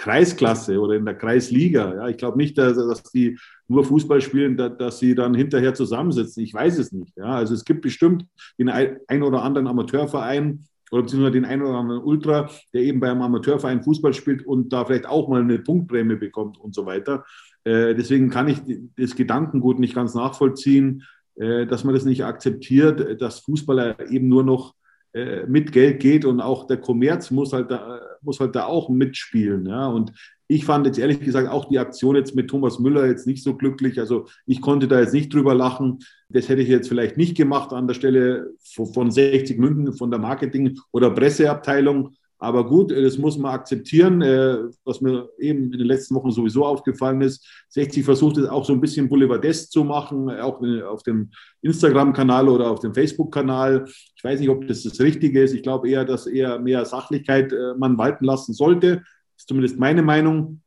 Kreisklasse 0.00 0.80
oder 0.80 0.94
in 0.94 1.04
der 1.04 1.14
Kreisliga. 1.14 1.94
Ja, 1.94 2.08
ich 2.08 2.16
glaube 2.16 2.38
nicht, 2.38 2.56
dass, 2.56 2.74
dass 2.74 3.02
die 3.02 3.38
nur 3.68 3.84
Fußball 3.84 4.22
spielen, 4.22 4.56
dass, 4.56 4.78
dass, 4.78 4.98
sie 4.98 5.14
dann 5.14 5.34
hinterher 5.34 5.74
zusammensitzen. 5.74 6.42
Ich 6.42 6.54
weiß 6.54 6.78
es 6.78 6.90
nicht. 6.90 7.14
Ja, 7.18 7.26
also 7.26 7.52
es 7.52 7.66
gibt 7.66 7.82
bestimmt 7.82 8.24
den 8.58 8.70
ein 8.70 9.22
oder 9.22 9.42
anderen 9.42 9.66
Amateurverein 9.66 10.64
oder 10.90 11.02
beziehungsweise 11.02 11.32
den 11.32 11.44
ein 11.44 11.60
oder 11.60 11.74
anderen 11.74 12.02
Ultra, 12.02 12.48
der 12.72 12.80
eben 12.80 12.98
beim 12.98 13.20
Amateurverein 13.20 13.82
Fußball 13.82 14.14
spielt 14.14 14.46
und 14.46 14.72
da 14.72 14.86
vielleicht 14.86 15.06
auch 15.06 15.28
mal 15.28 15.42
eine 15.42 15.58
Punktprämie 15.58 16.16
bekommt 16.16 16.58
und 16.58 16.74
so 16.74 16.86
weiter. 16.86 17.26
Äh, 17.64 17.94
deswegen 17.94 18.30
kann 18.30 18.48
ich 18.48 18.58
das 18.96 19.14
Gedankengut 19.14 19.78
nicht 19.78 19.94
ganz 19.94 20.14
nachvollziehen, 20.14 21.04
äh, 21.34 21.66
dass 21.66 21.84
man 21.84 21.94
das 21.94 22.06
nicht 22.06 22.24
akzeptiert, 22.24 23.20
dass 23.20 23.40
Fußballer 23.40 24.10
eben 24.10 24.28
nur 24.28 24.44
noch 24.44 24.74
äh, 25.12 25.46
mit 25.46 25.72
Geld 25.72 26.00
geht 26.00 26.24
und 26.24 26.40
auch 26.40 26.66
der 26.66 26.76
Kommerz 26.76 27.30
muss 27.30 27.52
halt 27.52 27.70
da, 27.70 28.00
muss 28.22 28.40
halt 28.40 28.54
da 28.54 28.66
auch 28.66 28.88
mitspielen. 28.88 29.66
Ja? 29.66 29.88
Und 29.88 30.12
ich 30.46 30.64
fand 30.64 30.86
jetzt 30.86 30.98
ehrlich 30.98 31.20
gesagt 31.20 31.48
auch 31.48 31.66
die 31.66 31.78
Aktion 31.78 32.16
jetzt 32.16 32.34
mit 32.34 32.48
Thomas 32.48 32.78
Müller 32.78 33.06
jetzt 33.06 33.26
nicht 33.26 33.42
so 33.42 33.56
glücklich. 33.56 34.00
Also 34.00 34.26
ich 34.46 34.60
konnte 34.60 34.88
da 34.88 35.00
jetzt 35.00 35.14
nicht 35.14 35.32
drüber 35.32 35.54
lachen. 35.54 36.00
Das 36.28 36.48
hätte 36.48 36.62
ich 36.62 36.68
jetzt 36.68 36.88
vielleicht 36.88 37.16
nicht 37.16 37.36
gemacht 37.36 37.72
an 37.72 37.86
der 37.86 37.94
Stelle 37.94 38.50
von 38.92 39.10
60 39.10 39.58
München, 39.58 39.92
von 39.92 40.10
der 40.10 40.18
Marketing- 40.18 40.78
oder 40.92 41.10
Presseabteilung. 41.10 42.14
Aber 42.42 42.66
gut, 42.66 42.90
das 42.90 43.18
muss 43.18 43.36
man 43.36 43.52
akzeptieren, 43.52 44.22
äh, 44.22 44.56
was 44.84 45.02
mir 45.02 45.28
eben 45.38 45.64
in 45.64 45.78
den 45.78 45.86
letzten 45.86 46.14
Wochen 46.14 46.30
sowieso 46.30 46.64
aufgefallen 46.64 47.20
ist. 47.20 47.46
60 47.68 48.02
versucht 48.02 48.38
es 48.38 48.48
auch 48.48 48.64
so 48.64 48.72
ein 48.72 48.80
bisschen 48.80 49.10
Boulevardesk 49.10 49.70
zu 49.70 49.84
machen, 49.84 50.30
auch 50.30 50.62
auf 50.88 51.02
dem 51.02 51.30
Instagram-Kanal 51.60 52.48
oder 52.48 52.70
auf 52.70 52.80
dem 52.80 52.94
Facebook-Kanal. 52.94 53.84
Ich 54.16 54.24
weiß 54.24 54.40
nicht, 54.40 54.48
ob 54.48 54.66
das 54.66 54.82
das 54.82 54.98
Richtige 55.00 55.42
ist. 55.42 55.52
Ich 55.52 55.62
glaube 55.62 55.90
eher, 55.90 56.06
dass 56.06 56.26
eher 56.26 56.58
mehr 56.58 56.86
Sachlichkeit 56.86 57.52
äh, 57.52 57.74
man 57.76 57.98
walten 57.98 58.24
lassen 58.24 58.54
sollte. 58.54 58.96
Das 58.96 59.42
ist 59.42 59.48
zumindest 59.48 59.78
meine 59.78 60.02
Meinung. 60.02 60.62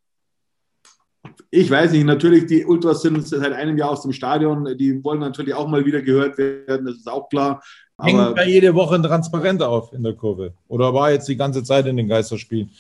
Ich 1.49 1.71
weiß 1.71 1.91
nicht, 1.93 2.05
natürlich, 2.05 2.45
die 2.45 2.65
Ultras 2.65 3.01
sind 3.01 3.25
seit 3.27 3.53
einem 3.53 3.77
Jahr 3.77 3.91
aus 3.91 4.03
dem 4.03 4.11
Stadion. 4.11 4.77
Die 4.77 5.03
wollen 5.03 5.21
natürlich 5.21 5.53
auch 5.55 5.67
mal 5.67 5.85
wieder 5.85 6.01
gehört 6.01 6.37
werden, 6.37 6.85
das 6.85 6.97
ist 6.97 7.09
auch 7.09 7.29
klar. 7.29 7.63
Hängt 8.01 8.37
da 8.37 8.43
jede 8.43 8.73
Woche 8.73 8.95
ein 8.95 9.03
Transparent 9.03 9.61
auf 9.61 9.93
in 9.93 10.03
der 10.03 10.13
Kurve? 10.13 10.53
Oder 10.67 10.93
war 10.93 11.11
jetzt 11.11 11.27
die 11.27 11.37
ganze 11.37 11.63
Zeit 11.63 11.85
in 11.85 11.95
den 11.95 12.07
Geisterspielen, 12.07 12.71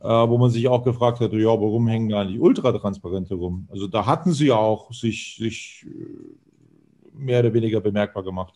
äh, 0.00 0.08
wo 0.08 0.38
man 0.38 0.50
sich 0.50 0.66
auch 0.66 0.82
gefragt 0.82 1.20
hat, 1.20 1.32
ja, 1.32 1.48
warum 1.48 1.86
hängen 1.88 2.08
da 2.08 2.24
die 2.24 2.38
Ultratransparente 2.38 3.34
rum? 3.34 3.68
Also 3.70 3.86
da 3.86 4.06
hatten 4.06 4.32
sie 4.32 4.46
ja 4.46 4.56
auch 4.56 4.92
sich, 4.92 5.36
sich 5.38 5.86
äh, 5.86 7.12
mehr 7.12 7.40
oder 7.40 7.52
weniger 7.52 7.80
bemerkbar 7.80 8.22
gemacht. 8.22 8.54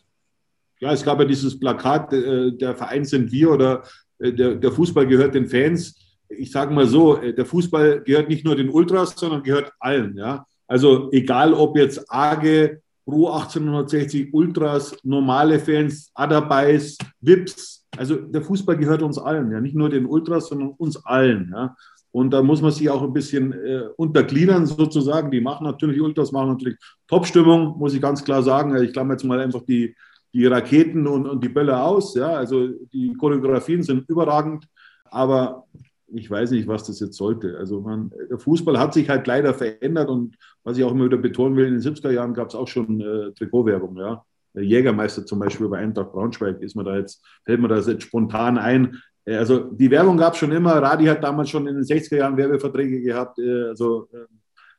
Ja, 0.79 0.91
es 0.91 1.03
gab 1.03 1.19
ja 1.19 1.25
dieses 1.25 1.59
Plakat, 1.59 2.11
äh, 2.13 2.51
der 2.51 2.75
Verein 2.75 3.05
sind 3.05 3.31
wir 3.31 3.51
oder 3.51 3.83
äh, 4.19 4.33
der, 4.33 4.55
der 4.55 4.71
Fußball 4.71 5.05
gehört 5.05 5.35
den 5.35 5.47
Fans. 5.47 5.95
Ich 6.29 6.51
sage 6.51 6.73
mal 6.73 6.87
so, 6.87 7.17
äh, 7.21 7.33
der 7.33 7.45
Fußball 7.45 8.01
gehört 8.01 8.29
nicht 8.29 8.43
nur 8.43 8.55
den 8.55 8.69
Ultras, 8.69 9.13
sondern 9.15 9.43
gehört 9.43 9.71
allen. 9.79 10.17
Ja? 10.17 10.45
Also 10.67 11.11
egal, 11.11 11.53
ob 11.53 11.77
jetzt 11.77 12.11
Arge, 12.11 12.81
Pro 13.07 13.29
1860, 13.29 14.33
Ultras, 14.33 14.97
normale 15.01 15.59
Fans, 15.59 16.11
Adabais, 16.13 16.97
Vips. 17.21 17.85
Also 17.97 18.15
der 18.17 18.41
Fußball 18.41 18.75
gehört 18.75 19.01
uns 19.01 19.17
allen, 19.17 19.49
ja, 19.49 19.61
nicht 19.61 19.75
nur 19.75 19.89
den 19.89 20.05
Ultras, 20.05 20.49
sondern 20.49 20.71
uns 20.71 20.97
allen. 21.05 21.53
Ja. 21.55 21.73
Und 22.11 22.31
da 22.31 22.43
muss 22.43 22.61
man 22.61 22.71
sich 22.71 22.89
auch 22.89 23.01
ein 23.01 23.13
bisschen 23.13 23.53
äh, 23.53 23.83
untergliedern 23.95 24.65
sozusagen. 24.65 25.31
Die 25.31 25.39
machen 25.39 25.63
natürlich, 25.63 26.01
Ultras 26.01 26.33
machen 26.33 26.49
natürlich 26.49 26.77
Top-Stimmung, 27.07 27.77
muss 27.77 27.93
ich 27.93 28.01
ganz 28.01 28.25
klar 28.25 28.43
sagen. 28.43 28.75
Ich 28.83 28.91
klammer 28.91 29.13
jetzt 29.13 29.23
mal 29.23 29.39
einfach 29.39 29.61
die, 29.61 29.95
die 30.33 30.45
Raketen 30.45 31.07
und, 31.07 31.27
und 31.27 31.41
die 31.41 31.49
Bälle 31.49 31.81
aus. 31.81 32.13
Ja. 32.13 32.31
Also 32.31 32.67
die 32.91 33.13
Choreografien 33.13 33.83
sind 33.83 34.09
überragend. 34.09 34.67
Aber 35.05 35.65
ich 36.07 36.29
weiß 36.29 36.51
nicht, 36.51 36.67
was 36.67 36.85
das 36.85 36.99
jetzt 36.99 37.17
sollte. 37.17 37.57
Also 37.57 37.81
man, 37.81 38.11
der 38.29 38.39
Fußball 38.39 38.77
hat 38.79 38.93
sich 38.93 39.09
halt 39.09 39.27
leider 39.27 39.53
verändert 39.53 40.09
und 40.09 40.35
was 40.67 40.77
ich 40.77 40.83
auch 40.83 40.91
immer 40.91 41.05
wieder 41.05 41.17
betonen 41.17 41.55
will, 41.55 41.65
in 41.65 41.79
den 41.79 41.81
70er 41.81 42.11
Jahren 42.11 42.33
gab 42.33 42.49
es 42.49 42.55
auch 42.55 42.67
schon 42.67 42.99
äh, 42.99 43.31
Trikotwerbung, 43.31 43.95
ja. 43.95 44.25
Jägermeister 44.53 45.25
zum 45.25 45.39
Beispiel 45.39 45.69
bei 45.69 45.77
Eintracht 45.77 46.11
Braunschweig 46.11 46.61
ist 46.61 46.75
mir 46.75 46.83
da 46.83 46.97
jetzt, 46.97 47.23
fällt 47.45 47.61
mir 47.61 47.69
das 47.69 47.87
jetzt 47.87 48.03
spontan 48.03 48.57
ein. 48.57 48.97
äh, 49.23 49.37
also 49.37 49.59
die 49.59 49.89
Werbung 49.89 50.17
gab 50.17 50.33
es 50.33 50.39
schon 50.39 50.51
immer. 50.51 50.73
Radi 50.73 51.05
hat 51.05 51.23
damals 51.23 51.49
schon 51.49 51.67
in 51.67 51.75
den 51.75 51.85
60er 51.85 52.17
Jahren 52.17 52.35
Werbeverträge 52.35 53.01
gehabt. 53.01 53.39
Äh, 53.39 53.69
also 53.69 54.09
äh, 54.11 54.25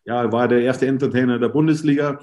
ja, 0.05 0.31
war 0.31 0.47
der 0.47 0.61
erste 0.61 0.87
Entertainer 0.87 1.39
der 1.39 1.49
Bundesliga. 1.49 2.21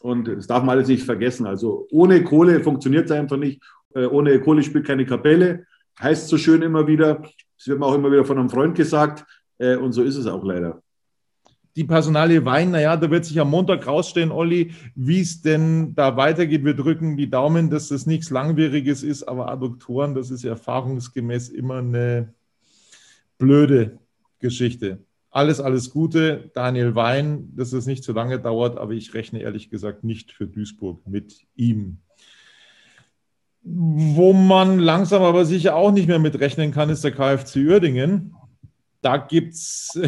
Und 0.00 0.28
das 0.28 0.46
darf 0.46 0.62
man 0.62 0.70
alles 0.70 0.88
nicht 0.88 1.04
vergessen. 1.04 1.46
Also 1.46 1.86
ohne 1.90 2.24
Kohle 2.24 2.60
funktioniert 2.60 3.06
es 3.06 3.12
einfach 3.12 3.36
nicht. 3.36 3.62
Ohne 3.94 4.40
Kohle 4.40 4.62
spielt 4.62 4.86
keine 4.86 5.06
Kapelle. 5.06 5.66
Heißt 6.00 6.28
so 6.28 6.38
schön 6.38 6.62
immer 6.62 6.86
wieder. 6.86 7.22
Das 7.58 7.66
wird 7.68 7.78
mir 7.78 7.86
auch 7.86 7.94
immer 7.94 8.10
wieder 8.10 8.24
von 8.24 8.38
einem 8.38 8.50
Freund 8.50 8.74
gesagt. 8.74 9.24
Und 9.58 9.92
so 9.92 10.02
ist 10.02 10.16
es 10.16 10.26
auch 10.26 10.42
leider 10.44 10.81
die 11.76 11.84
Personalie 11.84 12.44
Wein, 12.44 12.70
naja, 12.72 12.96
da 12.96 13.10
wird 13.10 13.24
sich 13.24 13.40
am 13.40 13.50
Montag 13.50 13.86
rausstellen, 13.86 14.30
Olli, 14.30 14.72
wie 14.94 15.20
es 15.20 15.40
denn 15.40 15.94
da 15.94 16.16
weitergeht. 16.16 16.64
Wir 16.64 16.74
drücken 16.74 17.16
die 17.16 17.30
Daumen, 17.30 17.70
dass 17.70 17.88
das 17.88 18.04
nichts 18.04 18.30
Langwieriges 18.30 19.02
ist, 19.02 19.22
aber 19.22 19.50
Adduktoren, 19.50 20.14
das 20.14 20.30
ist 20.30 20.44
erfahrungsgemäß 20.44 21.48
immer 21.48 21.78
eine 21.78 22.34
blöde 23.38 23.98
Geschichte. 24.38 24.98
Alles, 25.30 25.60
alles 25.60 25.88
Gute, 25.88 26.50
Daniel 26.52 26.94
Wein, 26.94 27.52
dass 27.56 27.72
es 27.72 27.86
nicht 27.86 28.04
zu 28.04 28.12
lange 28.12 28.38
dauert, 28.38 28.76
aber 28.76 28.92
ich 28.92 29.14
rechne 29.14 29.40
ehrlich 29.40 29.70
gesagt 29.70 30.04
nicht 30.04 30.30
für 30.30 30.46
Duisburg 30.46 31.06
mit 31.06 31.46
ihm. 31.56 31.98
Wo 33.62 34.34
man 34.34 34.78
langsam 34.78 35.22
aber 35.22 35.46
sicher 35.46 35.74
auch 35.74 35.92
nicht 35.92 36.08
mehr 36.08 36.18
mit 36.18 36.38
rechnen 36.38 36.70
kann, 36.72 36.90
ist 36.90 37.04
der 37.04 37.12
KfC 37.12 37.66
Uerdingen. 37.66 38.34
Da 39.00 39.16
gibt 39.16 39.54
es 39.54 39.98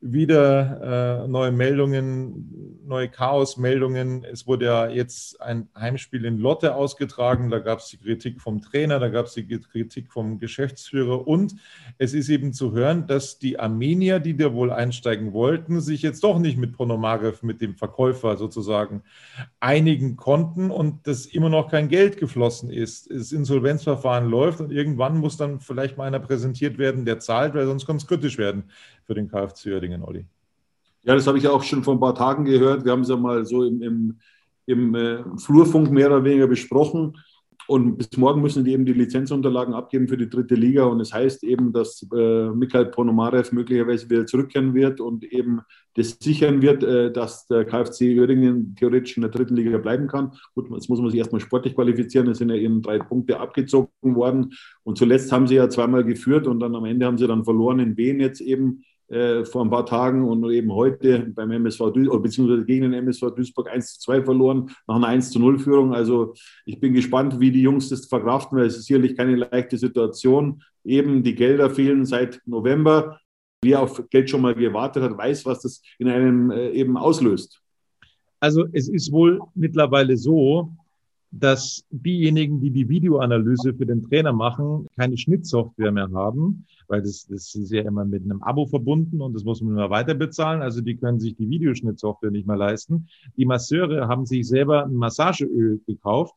wieder 0.00 1.24
äh, 1.24 1.28
neue 1.28 1.50
Meldungen, 1.50 2.78
neue 2.86 3.08
Chaos-Meldungen. 3.08 4.24
Es 4.24 4.46
wurde 4.46 4.66
ja 4.66 4.88
jetzt 4.88 5.40
ein 5.40 5.68
Heimspiel 5.76 6.24
in 6.24 6.38
Lotte 6.38 6.76
ausgetragen. 6.76 7.50
Da 7.50 7.58
gab 7.58 7.80
es 7.80 7.88
die 7.88 7.96
Kritik 7.96 8.40
vom 8.40 8.62
Trainer, 8.62 9.00
da 9.00 9.08
gab 9.08 9.26
es 9.26 9.34
die 9.34 9.46
Kritik 9.46 10.12
vom 10.12 10.38
Geschäftsführer 10.38 11.26
und 11.26 11.56
es 11.98 12.14
ist 12.14 12.28
eben 12.28 12.52
zu 12.52 12.72
hören, 12.72 13.08
dass 13.08 13.40
die 13.40 13.58
Armenier, 13.58 14.20
die 14.20 14.36
da 14.36 14.54
wohl 14.54 14.70
einsteigen 14.70 15.32
wollten, 15.32 15.80
sich 15.80 16.02
jetzt 16.02 16.22
doch 16.22 16.38
nicht 16.38 16.58
mit 16.58 16.74
Ponomarev, 16.74 17.44
mit 17.44 17.60
dem 17.60 17.74
Verkäufer 17.74 18.36
sozusagen, 18.36 19.02
einigen 19.58 20.16
konnten 20.16 20.70
und 20.70 21.08
dass 21.08 21.26
immer 21.26 21.48
noch 21.48 21.70
kein 21.70 21.88
Geld 21.88 22.18
geflossen 22.18 22.70
ist. 22.70 23.10
Das 23.10 23.32
Insolvenzverfahren 23.32 24.30
läuft 24.30 24.60
und 24.60 24.70
irgendwann 24.70 25.18
muss 25.18 25.36
dann 25.36 25.58
vielleicht 25.58 25.96
mal 25.96 26.04
einer 26.04 26.20
präsentiert 26.20 26.78
werden, 26.78 27.04
der 27.04 27.18
zahlt, 27.18 27.54
weil 27.54 27.66
sonst 27.66 27.86
kann 27.86 27.96
es 27.96 28.06
kritisch 28.06 28.38
werden 28.38 28.64
für 29.08 29.14
den 29.14 29.28
KfC 29.28 29.70
Uerdingen, 29.88 30.02
Olli. 30.02 30.26
Ja, 31.04 31.14
das 31.14 31.26
habe 31.26 31.38
ich 31.38 31.48
auch 31.48 31.62
schon 31.62 31.84
vor 31.84 31.94
ein 31.94 32.00
paar 32.00 32.14
Tagen 32.14 32.44
gehört. 32.44 32.84
Wir 32.84 32.92
haben 32.92 33.02
es 33.02 33.08
ja 33.08 33.16
mal 33.16 33.44
so 33.46 33.64
im, 33.64 33.82
im, 33.82 34.18
im 34.66 34.94
äh, 34.94 35.24
Flurfunk 35.38 35.90
mehr 35.90 36.08
oder 36.08 36.24
weniger 36.24 36.46
besprochen. 36.46 37.16
Und 37.66 37.98
bis 37.98 38.16
morgen 38.16 38.40
müssen 38.40 38.64
die 38.64 38.72
eben 38.72 38.86
die 38.86 38.94
Lizenzunterlagen 38.94 39.74
abgeben 39.74 40.08
für 40.08 40.16
die 40.16 40.30
dritte 40.30 40.54
Liga. 40.54 40.84
Und 40.84 41.00
es 41.00 41.12
heißt 41.12 41.44
eben, 41.44 41.72
dass 41.72 42.06
äh, 42.14 42.48
Mikhail 42.48 42.86
Ponomarev 42.86 43.52
möglicherweise 43.52 44.08
wieder 44.08 44.24
zurückkehren 44.24 44.72
wird 44.72 45.00
und 45.00 45.22
eben 45.24 45.60
das 45.94 46.16
sichern 46.18 46.62
wird, 46.62 46.82
äh, 46.82 47.12
dass 47.12 47.46
der 47.46 47.66
KfC 47.66 48.18
Uerdingen 48.18 48.74
theoretisch 48.74 49.18
in 49.18 49.20
der 49.20 49.30
dritten 49.30 49.54
Liga 49.54 49.76
bleiben 49.76 50.08
kann. 50.08 50.32
Gut, 50.54 50.70
jetzt 50.70 50.88
muss 50.88 51.00
man 51.00 51.10
sich 51.10 51.18
erstmal 51.18 51.42
sportlich 51.42 51.74
qualifizieren. 51.74 52.28
Es 52.28 52.38
sind 52.38 52.48
ja 52.48 52.56
eben 52.56 52.80
drei 52.80 52.98
Punkte 53.00 53.38
abgezogen 53.38 53.90
worden. 54.02 54.54
Und 54.82 54.96
zuletzt 54.96 55.30
haben 55.30 55.46
sie 55.46 55.56
ja 55.56 55.68
zweimal 55.68 56.04
geführt 56.04 56.46
und 56.46 56.60
dann 56.60 56.74
am 56.74 56.86
Ende 56.86 57.04
haben 57.04 57.18
sie 57.18 57.26
dann 57.26 57.44
verloren 57.44 57.80
in 57.80 57.96
Wien 57.98 58.20
jetzt 58.20 58.40
eben 58.40 58.82
äh, 59.08 59.44
vor 59.44 59.64
ein 59.64 59.70
paar 59.70 59.86
Tagen 59.86 60.28
und 60.28 60.50
eben 60.50 60.72
heute 60.72 61.30
beim 61.34 61.50
MSV 61.50 61.92
Duisburg, 61.92 62.22
beziehungsweise 62.22 62.64
gegen 62.64 62.90
den 62.90 62.92
MSV 62.92 63.30
Duisburg 63.34 63.70
1 63.70 63.94
zu 63.94 64.00
2 64.00 64.22
verloren, 64.24 64.70
nach 64.86 64.96
einer 64.96 65.06
1 65.06 65.30
zu 65.30 65.38
0 65.38 65.58
Führung. 65.58 65.94
Also 65.94 66.34
ich 66.66 66.78
bin 66.78 66.92
gespannt, 66.92 67.40
wie 67.40 67.50
die 67.50 67.62
Jungs 67.62 67.88
das 67.88 68.06
verkraften, 68.06 68.58
weil 68.58 68.66
es 68.66 68.76
ist 68.76 68.86
sicherlich 68.86 69.16
keine 69.16 69.36
leichte 69.36 69.78
Situation. 69.78 70.62
Eben 70.84 71.22
die 71.22 71.34
Gelder 71.34 71.70
fehlen 71.70 72.04
seit 72.04 72.40
November. 72.44 73.18
Wer 73.62 73.80
auf 73.80 74.08
Geld 74.10 74.30
schon 74.30 74.42
mal 74.42 74.54
gewartet 74.54 75.02
hat, 75.02 75.16
weiß, 75.16 75.46
was 75.46 75.62
das 75.62 75.82
in 75.98 76.08
einem 76.08 76.50
äh, 76.50 76.70
eben 76.70 76.96
auslöst. 76.96 77.60
Also 78.40 78.66
es 78.72 78.88
ist 78.88 79.10
wohl 79.10 79.40
mittlerweile 79.54 80.16
so, 80.16 80.70
dass 81.30 81.84
diejenigen, 81.90 82.60
die 82.60 82.70
die 82.70 82.88
Videoanalyse 82.88 83.74
für 83.74 83.84
den 83.84 84.02
Trainer 84.02 84.32
machen, 84.32 84.86
keine 84.96 85.18
Schnittsoftware 85.18 85.92
mehr 85.92 86.10
haben, 86.12 86.64
weil 86.86 87.02
das, 87.02 87.26
das 87.26 87.54
ist 87.54 87.70
ja 87.70 87.82
immer 87.82 88.04
mit 88.04 88.24
einem 88.24 88.42
Abo 88.42 88.66
verbunden 88.66 89.20
und 89.20 89.34
das 89.34 89.44
muss 89.44 89.60
man 89.60 89.74
immer 89.74 89.90
weiter 89.90 90.14
bezahlen. 90.14 90.62
Also 90.62 90.80
die 90.80 90.96
können 90.96 91.20
sich 91.20 91.36
die 91.36 91.48
Videoschnittsoftware 91.48 92.30
nicht 92.30 92.46
mehr 92.46 92.56
leisten. 92.56 93.08
Die 93.36 93.44
Masseure 93.44 94.08
haben 94.08 94.24
sich 94.24 94.48
selber 94.48 94.84
ein 94.84 94.94
Massageöl 94.94 95.80
gekauft, 95.86 96.34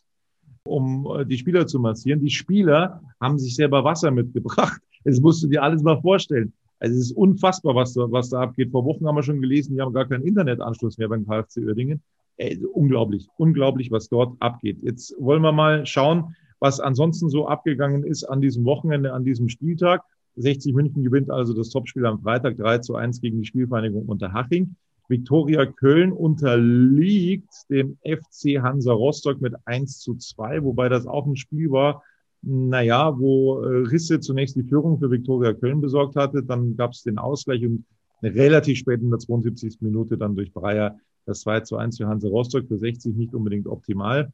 um 0.63 1.07
äh, 1.17 1.25
die 1.25 1.37
Spieler 1.37 1.67
zu 1.67 1.79
massieren. 1.79 2.19
Die 2.19 2.29
Spieler 2.29 3.01
haben 3.19 3.39
sich 3.39 3.55
selber 3.55 3.83
Wasser 3.83 4.11
mitgebracht. 4.11 4.81
Das 5.03 5.19
musst 5.19 5.41
du 5.41 5.47
dir 5.47 5.63
alles 5.63 5.81
mal 5.81 5.99
vorstellen. 5.99 6.53
Also 6.77 6.95
es 6.95 7.05
ist 7.05 7.17
unfassbar, 7.17 7.73
was 7.73 7.93
da, 7.93 8.11
was 8.11 8.29
da 8.29 8.41
abgeht. 8.41 8.69
Vor 8.69 8.85
Wochen 8.85 9.07
haben 9.07 9.15
wir 9.15 9.23
schon 9.23 9.41
gelesen, 9.41 9.73
die 9.73 9.81
haben 9.81 9.93
gar 9.93 10.07
keinen 10.07 10.27
Internetanschluss 10.27 10.99
mehr 10.99 11.09
beim 11.09 11.25
KfC 11.25 11.61
Uerdingen. 11.61 12.03
Ey, 12.37 12.59
unglaublich, 12.73 13.27
unglaublich, 13.37 13.91
was 13.91 14.09
dort 14.09 14.35
abgeht. 14.39 14.79
Jetzt 14.81 15.15
wollen 15.19 15.41
wir 15.41 15.51
mal 15.51 15.85
schauen, 15.85 16.35
was 16.59 16.79
ansonsten 16.79 17.29
so 17.29 17.47
abgegangen 17.47 18.03
ist 18.03 18.23
an 18.23 18.41
diesem 18.41 18.65
Wochenende, 18.65 19.13
an 19.13 19.23
diesem 19.23 19.49
Spieltag. 19.49 20.03
60 20.37 20.73
München 20.73 21.03
gewinnt 21.03 21.29
also 21.29 21.53
das 21.53 21.69
Topspiel 21.69 22.05
am 22.05 22.21
Freitag 22.21 22.57
3 22.57 22.79
zu 22.79 22.95
1 22.95 23.21
gegen 23.21 23.39
die 23.39 23.45
Spielvereinigung 23.45 24.05
Unterhaching. 24.05 24.75
Viktoria 25.09 25.65
Köln 25.65 26.13
unterliegt 26.13 27.51
dem 27.69 27.97
FC 28.03 28.61
Hansa 28.61 28.93
Rostock 28.93 29.41
mit 29.41 29.53
1 29.65 29.99
zu 29.99 30.15
2, 30.15 30.63
wobei 30.63 30.87
das 30.87 31.05
auch 31.05 31.25
ein 31.25 31.35
Spiel 31.35 31.69
war, 31.69 32.01
naja, 32.41 33.19
wo 33.19 33.61
äh, 33.61 33.87
Risse 33.87 34.19
zunächst 34.19 34.55
die 34.55 34.63
Führung 34.63 34.99
für 34.99 35.11
Viktoria 35.11 35.53
Köln 35.53 35.81
besorgt 35.81 36.15
hatte. 36.15 36.43
Dann 36.43 36.75
gab 36.75 36.91
es 36.91 37.03
den 37.03 37.17
Ausgleich 37.17 37.63
und 37.65 37.85
relativ 38.23 38.79
spät 38.79 39.01
in 39.01 39.09
der 39.09 39.19
72. 39.19 39.81
Minute 39.81 40.17
dann 40.17 40.35
durch 40.35 40.53
Breyer 40.53 40.97
das 41.25 41.41
2 41.41 41.61
zu 41.61 41.77
1 41.77 41.97
für 41.97 42.07
Hansa 42.07 42.27
Rostock 42.27 42.67
für 42.67 42.77
60 42.77 43.15
nicht 43.15 43.33
unbedingt 43.33 43.67
optimal. 43.67 44.31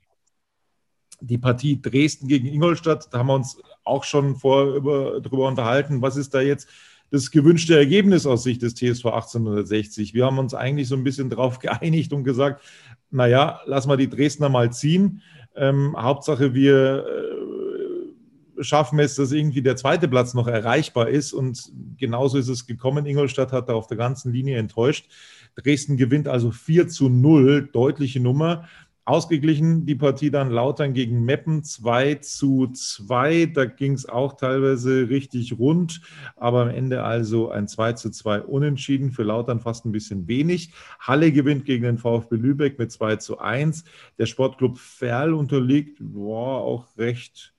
Die 1.19 1.37
Partie 1.37 1.81
Dresden 1.81 2.27
gegen 2.27 2.47
Ingolstadt, 2.47 3.07
da 3.11 3.19
haben 3.19 3.27
wir 3.27 3.35
uns 3.35 3.61
auch 3.83 4.03
schon 4.03 4.35
vor 4.35 4.75
über, 4.75 5.19
darüber 5.19 5.47
unterhalten, 5.47 6.01
was 6.01 6.15
ist 6.15 6.33
da 6.33 6.41
jetzt 6.41 6.67
das 7.09 7.31
gewünschte 7.31 7.75
Ergebnis 7.75 8.25
aus 8.25 8.43
Sicht 8.43 8.61
des 8.61 8.75
TSV 8.75 9.05
1860. 9.05 10.13
Wir 10.13 10.25
haben 10.25 10.39
uns 10.39 10.53
eigentlich 10.53 10.87
so 10.87 10.95
ein 10.95 11.03
bisschen 11.03 11.29
darauf 11.29 11.59
geeinigt 11.59 12.13
und 12.13 12.23
gesagt, 12.23 12.61
naja, 13.09 13.61
lass 13.65 13.87
mal 13.87 13.97
die 13.97 14.09
Dresdner 14.09 14.49
mal 14.49 14.71
ziehen. 14.71 15.21
Ähm, 15.55 15.95
Hauptsache, 15.97 16.53
wir 16.53 17.05
äh, 17.07 18.63
schaffen 18.63 18.99
es, 18.99 19.15
dass 19.15 19.31
irgendwie 19.31 19.61
der 19.61 19.75
zweite 19.75 20.07
Platz 20.07 20.33
noch 20.33 20.47
erreichbar 20.47 21.07
ist. 21.07 21.33
Und 21.33 21.71
genauso 21.97 22.37
ist 22.37 22.49
es 22.49 22.67
gekommen. 22.67 23.05
Ingolstadt 23.05 23.53
hat 23.53 23.69
da 23.69 23.73
auf 23.73 23.87
der 23.87 23.97
ganzen 23.97 24.33
Linie 24.33 24.57
enttäuscht. 24.57 25.09
Dresden 25.55 25.97
gewinnt 25.97 26.27
also 26.27 26.51
4 26.51 26.87
zu 26.87 27.09
0, 27.09 27.69
deutliche 27.71 28.19
Nummer. 28.19 28.67
Ausgeglichen 29.07 29.85
die 29.85 29.95
Partie 29.95 30.31
dann 30.31 30.51
Lautern 30.51 30.93
gegen 30.93 31.23
Meppen 31.23 31.63
2 31.63 32.15
zu 32.15 32.67
2. 32.67 33.45
Da 33.45 33.63
ging 33.63 33.93
es 33.93 34.09
auch 34.09 34.35
teilweise 34.35 35.07
richtig 35.07 35.57
rund, 35.57 36.01
aber 36.35 36.63
am 36.63 36.69
Ende 36.69 37.03
also 37.03 37.49
ein 37.49 37.69
2 37.69 37.93
zu 37.93 38.09
2 38.09 38.41
Unentschieden. 38.41 39.11
Für 39.13 39.23
Lautern 39.23 39.61
fast 39.61 39.85
ein 39.85 39.93
bisschen 39.93 40.27
wenig. 40.27 40.73
Halle 40.99 41.31
gewinnt 41.31 41.63
gegen 41.63 41.83
den 41.83 41.97
VfB 41.97 42.35
Lübeck 42.35 42.79
mit 42.79 42.91
2 42.91 43.15
zu 43.15 43.39
1. 43.39 43.85
Der 44.17 44.25
Sportclub 44.25 44.77
Ferl 44.77 45.33
unterliegt 45.33 45.99
boah, 46.01 46.59
auch 46.59 46.97
recht 46.97 47.53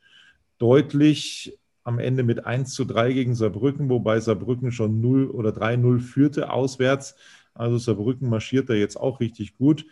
deutlich 0.58 1.58
am 1.82 1.98
Ende 1.98 2.22
mit 2.24 2.44
1 2.44 2.74
zu 2.74 2.84
3 2.84 3.14
gegen 3.14 3.34
Saarbrücken, 3.34 3.88
wobei 3.88 4.20
Saarbrücken 4.20 4.70
schon 4.70 5.00
0 5.00 5.30
oder 5.30 5.48
3-0 5.48 6.00
führte 6.00 6.52
auswärts. 6.52 7.16
Also 7.58 7.78
Saarbrücken 7.78 8.28
marschiert 8.28 8.70
da 8.70 8.74
jetzt 8.74 8.96
auch 8.96 9.20
richtig 9.20 9.56
gut. 9.56 9.86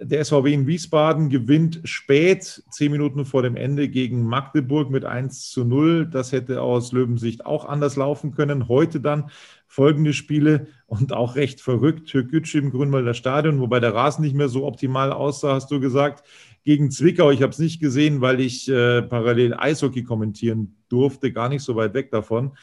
Der 0.00 0.24
SVW 0.24 0.52
in 0.52 0.66
Wiesbaden 0.66 1.30
gewinnt 1.30 1.80
spät, 1.84 2.64
zehn 2.68 2.90
Minuten 2.90 3.24
vor 3.24 3.42
dem 3.42 3.54
Ende 3.54 3.88
gegen 3.88 4.24
Magdeburg 4.24 4.90
mit 4.90 5.04
1 5.04 5.50
zu 5.50 5.64
0. 5.64 6.06
Das 6.10 6.32
hätte 6.32 6.62
aus 6.62 6.90
Löwensicht 6.90 7.46
auch 7.46 7.64
anders 7.64 7.94
laufen 7.94 8.32
können. 8.32 8.66
Heute 8.66 9.00
dann 9.00 9.30
folgende 9.68 10.12
Spiele 10.12 10.66
und 10.86 11.12
auch 11.12 11.36
recht 11.36 11.60
verrückt. 11.60 12.08
Türkgücü 12.08 12.58
im 12.58 12.70
Grünwalder 12.70 13.14
Stadion, 13.14 13.60
wobei 13.60 13.78
der 13.78 13.94
Rasen 13.94 14.24
nicht 14.24 14.34
mehr 14.34 14.48
so 14.48 14.66
optimal 14.66 15.12
aussah, 15.12 15.54
hast 15.54 15.70
du 15.70 15.78
gesagt. 15.78 16.26
Gegen 16.64 16.90
Zwickau, 16.90 17.30
ich 17.30 17.42
habe 17.42 17.52
es 17.52 17.60
nicht 17.60 17.80
gesehen, 17.80 18.20
weil 18.20 18.40
ich 18.40 18.68
äh, 18.68 19.02
parallel 19.02 19.54
Eishockey 19.54 20.02
kommentieren 20.02 20.76
durfte, 20.88 21.32
gar 21.32 21.48
nicht 21.48 21.62
so 21.62 21.76
weit 21.76 21.94
weg 21.94 22.10
davon. 22.10 22.56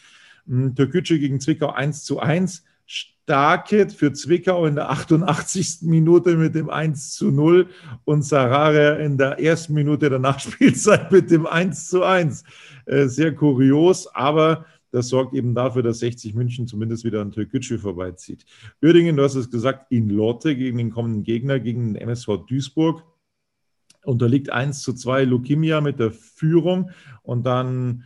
Hm, 0.47 0.75
Türkgücü 0.75 1.17
gegen 1.17 1.39
Zwickau 1.39 1.69
1 1.69 2.03
zu 2.03 2.19
1. 2.19 2.65
Starke 2.91 3.89
für 3.89 4.11
Zwickau 4.11 4.65
in 4.65 4.75
der 4.75 4.89
88. 4.89 5.83
Minute 5.83 6.35
mit 6.35 6.53
dem 6.55 6.69
1 6.69 7.11
zu 7.11 7.31
0 7.31 7.69
und 8.03 8.23
Sarare 8.23 9.01
in 9.01 9.17
der 9.17 9.39
ersten 9.39 9.73
Minute 9.73 10.09
der 10.09 10.19
Nachspielzeit 10.19 11.09
mit 11.09 11.31
dem 11.31 11.45
1 11.45 11.87
zu 11.87 12.03
1. 12.03 12.43
Äh, 12.85 13.05
sehr 13.05 13.33
kurios, 13.33 14.07
aber 14.13 14.65
das 14.91 15.07
sorgt 15.07 15.33
eben 15.33 15.55
dafür, 15.55 15.83
dass 15.83 15.99
60 15.99 16.33
München 16.33 16.67
zumindest 16.67 17.05
wieder 17.05 17.21
an 17.21 17.31
Türkgücü 17.31 17.77
vorbeizieht. 17.77 18.45
Uerdingen, 18.81 19.15
du 19.15 19.23
hast 19.23 19.35
es 19.35 19.49
gesagt, 19.49 19.89
in 19.89 20.09
Lotte 20.09 20.53
gegen 20.57 20.77
den 20.77 20.91
kommenden 20.91 21.23
Gegner, 21.23 21.61
gegen 21.61 21.93
den 21.93 21.95
MSV 21.95 22.45
Duisburg, 22.45 23.05
unterliegt 24.03 24.49
1 24.49 24.81
zu 24.81 24.91
2 24.91 25.23
Lukimia 25.23 25.79
mit 25.79 25.99
der 25.99 26.11
Führung 26.11 26.91
und 27.23 27.45
dann 27.45 28.03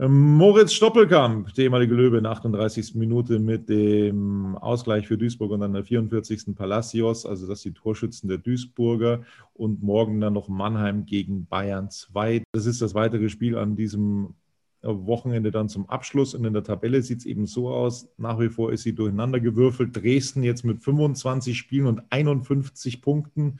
Moritz 0.00 0.74
Stoppelkamp, 0.74 1.52
der 1.54 1.64
ehemalige 1.64 1.92
Löwe 1.92 2.18
in 2.18 2.22
der 2.22 2.30
38. 2.30 2.94
Minute 2.94 3.40
mit 3.40 3.68
dem 3.68 4.56
Ausgleich 4.56 5.08
für 5.08 5.18
Duisburg 5.18 5.50
und 5.50 5.58
dann 5.58 5.72
der 5.72 5.82
44. 5.82 6.54
Palacios, 6.54 7.26
also 7.26 7.48
das 7.48 7.62
die 7.62 7.72
Torschützen 7.72 8.28
der 8.28 8.38
Duisburger 8.38 9.24
und 9.54 9.82
morgen 9.82 10.20
dann 10.20 10.34
noch 10.34 10.46
Mannheim 10.46 11.04
gegen 11.04 11.46
Bayern 11.46 11.90
2. 11.90 12.44
Das 12.52 12.66
ist 12.66 12.80
das 12.80 12.94
weitere 12.94 13.28
Spiel 13.28 13.58
an 13.58 13.74
diesem 13.74 14.34
Wochenende 14.82 15.50
dann 15.50 15.68
zum 15.68 15.88
Abschluss 15.88 16.32
und 16.32 16.44
in 16.44 16.52
der 16.52 16.62
Tabelle 16.62 17.02
sieht 17.02 17.18
es 17.18 17.26
eben 17.26 17.46
so 17.46 17.68
aus, 17.68 18.08
nach 18.18 18.38
wie 18.38 18.50
vor 18.50 18.72
ist 18.72 18.84
sie 18.84 18.94
durcheinander 18.94 19.40
gewürfelt. 19.40 19.96
Dresden 19.96 20.44
jetzt 20.44 20.64
mit 20.64 20.80
25 20.80 21.58
Spielen 21.58 21.88
und 21.88 22.02
51 22.10 23.02
Punkten 23.02 23.58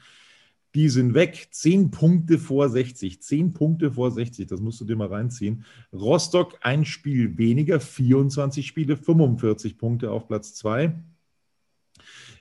die 0.75 0.89
sind 0.89 1.13
weg. 1.13 1.47
Zehn 1.51 1.91
Punkte 1.91 2.37
vor 2.37 2.69
60. 2.69 3.21
Zehn 3.21 3.53
Punkte 3.53 3.91
vor 3.91 4.11
60. 4.11 4.47
Das 4.47 4.61
musst 4.61 4.79
du 4.81 4.85
dir 4.85 4.95
mal 4.95 5.07
reinziehen. 5.07 5.65
Rostock 5.91 6.57
ein 6.61 6.85
Spiel 6.85 7.37
weniger. 7.37 7.79
24 7.79 8.65
Spiele, 8.65 8.97
45 8.97 9.77
Punkte 9.77 10.11
auf 10.11 10.27
Platz 10.27 10.53
2. 10.55 10.93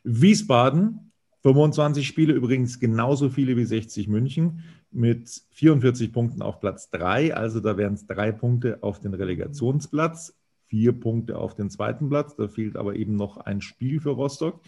Wiesbaden 0.05 1.09
25 1.43 2.07
Spiele, 2.07 2.33
übrigens 2.33 2.81
genauso 2.81 3.31
viele 3.31 3.57
wie 3.57 3.64
60 3.64 4.09
München 4.09 4.64
mit 4.91 5.43
44 5.53 6.12
Punkten 6.12 6.43
auf 6.43 6.61
Platz 6.61 6.91
3. 6.91 7.35
Also 7.35 7.61
da 7.61 7.76
wären 7.76 7.95
es 7.95 8.07
drei 8.07 8.33
Punkte 8.33 8.83
auf 8.83 9.01
den 9.01 9.14
Relegationsplatz, 9.14 10.37
vier 10.66 10.93
Punkte 10.93 11.39
auf 11.39 11.55
den 11.55 11.70
zweiten 11.70 12.09
Platz. 12.09 12.35
Da 12.37 12.49
fehlt 12.49 12.76
aber 12.76 12.97
eben 12.97 13.16
noch 13.16 13.37
ein 13.37 13.61
Spiel 13.61 14.01
für 14.01 14.11
Rostock. 14.11 14.61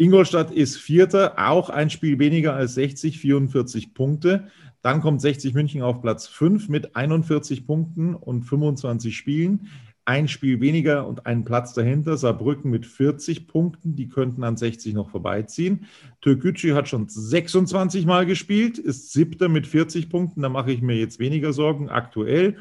Ingolstadt 0.00 0.50
ist 0.50 0.78
Vierter, 0.78 1.34
auch 1.36 1.68
ein 1.68 1.90
Spiel 1.90 2.18
weniger 2.18 2.54
als 2.54 2.72
60, 2.72 3.18
44 3.18 3.92
Punkte. 3.92 4.44
Dann 4.80 5.02
kommt 5.02 5.20
60 5.20 5.52
München 5.52 5.82
auf 5.82 6.00
Platz 6.00 6.26
5 6.26 6.70
mit 6.70 6.96
41 6.96 7.66
Punkten 7.66 8.14
und 8.14 8.44
25 8.44 9.14
Spielen. 9.14 9.68
Ein 10.06 10.26
Spiel 10.26 10.62
weniger 10.62 11.06
und 11.06 11.26
einen 11.26 11.44
Platz 11.44 11.74
dahinter. 11.74 12.16
Saarbrücken 12.16 12.70
mit 12.70 12.86
40 12.86 13.46
Punkten, 13.46 13.94
die 13.94 14.08
könnten 14.08 14.42
an 14.42 14.56
60 14.56 14.94
noch 14.94 15.10
vorbeiziehen. 15.10 15.84
Türkgücü 16.22 16.72
hat 16.72 16.88
schon 16.88 17.06
26 17.06 18.06
Mal 18.06 18.24
gespielt, 18.24 18.78
ist 18.78 19.12
Siebter 19.12 19.50
mit 19.50 19.66
40 19.66 20.08
Punkten. 20.08 20.40
Da 20.40 20.48
mache 20.48 20.72
ich 20.72 20.80
mir 20.80 20.96
jetzt 20.96 21.18
weniger 21.18 21.52
Sorgen 21.52 21.90
aktuell. 21.90 22.56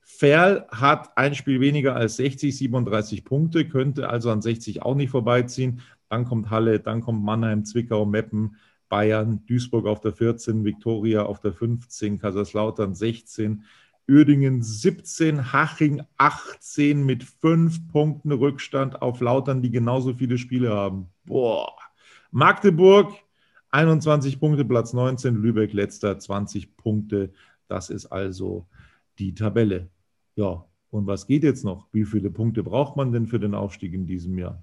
Ferl 0.00 0.66
hat 0.70 1.16
ein 1.18 1.34
Spiel 1.34 1.60
weniger 1.60 1.94
als 1.94 2.16
60, 2.16 2.56
37 2.56 3.24
Punkte, 3.26 3.68
könnte 3.68 4.08
also 4.08 4.30
an 4.30 4.40
60 4.40 4.82
auch 4.82 4.94
nicht 4.94 5.10
vorbeiziehen. 5.10 5.82
Dann 6.08 6.24
kommt 6.24 6.50
Halle, 6.50 6.80
dann 6.80 7.00
kommt 7.00 7.22
Mannheim, 7.22 7.64
Zwickau, 7.64 8.06
Meppen, 8.06 8.56
Bayern, 8.88 9.44
Duisburg 9.46 9.86
auf 9.86 10.00
der 10.00 10.12
14, 10.12 10.64
Viktoria 10.64 11.24
auf 11.24 11.40
der 11.40 11.52
15, 11.52 12.18
Kaiserslautern 12.18 12.94
16, 12.94 13.64
Uerdingen 14.08 14.62
17, 14.62 15.52
Haching 15.52 16.02
18 16.16 17.04
mit 17.04 17.24
fünf 17.24 17.86
Punkten 17.88 18.32
Rückstand 18.32 19.02
auf 19.02 19.20
Lautern, 19.20 19.60
die 19.60 19.70
genauso 19.70 20.14
viele 20.14 20.38
Spiele 20.38 20.70
haben. 20.70 21.10
Boah. 21.26 21.74
Magdeburg 22.30 23.12
21 23.70 24.40
Punkte, 24.40 24.64
Platz 24.64 24.94
19, 24.94 25.36
Lübeck 25.36 25.74
letzter 25.74 26.18
20 26.18 26.76
Punkte. 26.78 27.32
Das 27.68 27.90
ist 27.90 28.06
also 28.06 28.66
die 29.18 29.34
Tabelle. 29.34 29.90
Ja, 30.36 30.64
und 30.90 31.06
was 31.06 31.26
geht 31.26 31.44
jetzt 31.44 31.64
noch? 31.64 31.86
Wie 31.92 32.06
viele 32.06 32.30
Punkte 32.30 32.62
braucht 32.62 32.96
man 32.96 33.12
denn 33.12 33.26
für 33.26 33.38
den 33.38 33.54
Aufstieg 33.54 33.92
in 33.92 34.06
diesem 34.06 34.38
Jahr? 34.38 34.62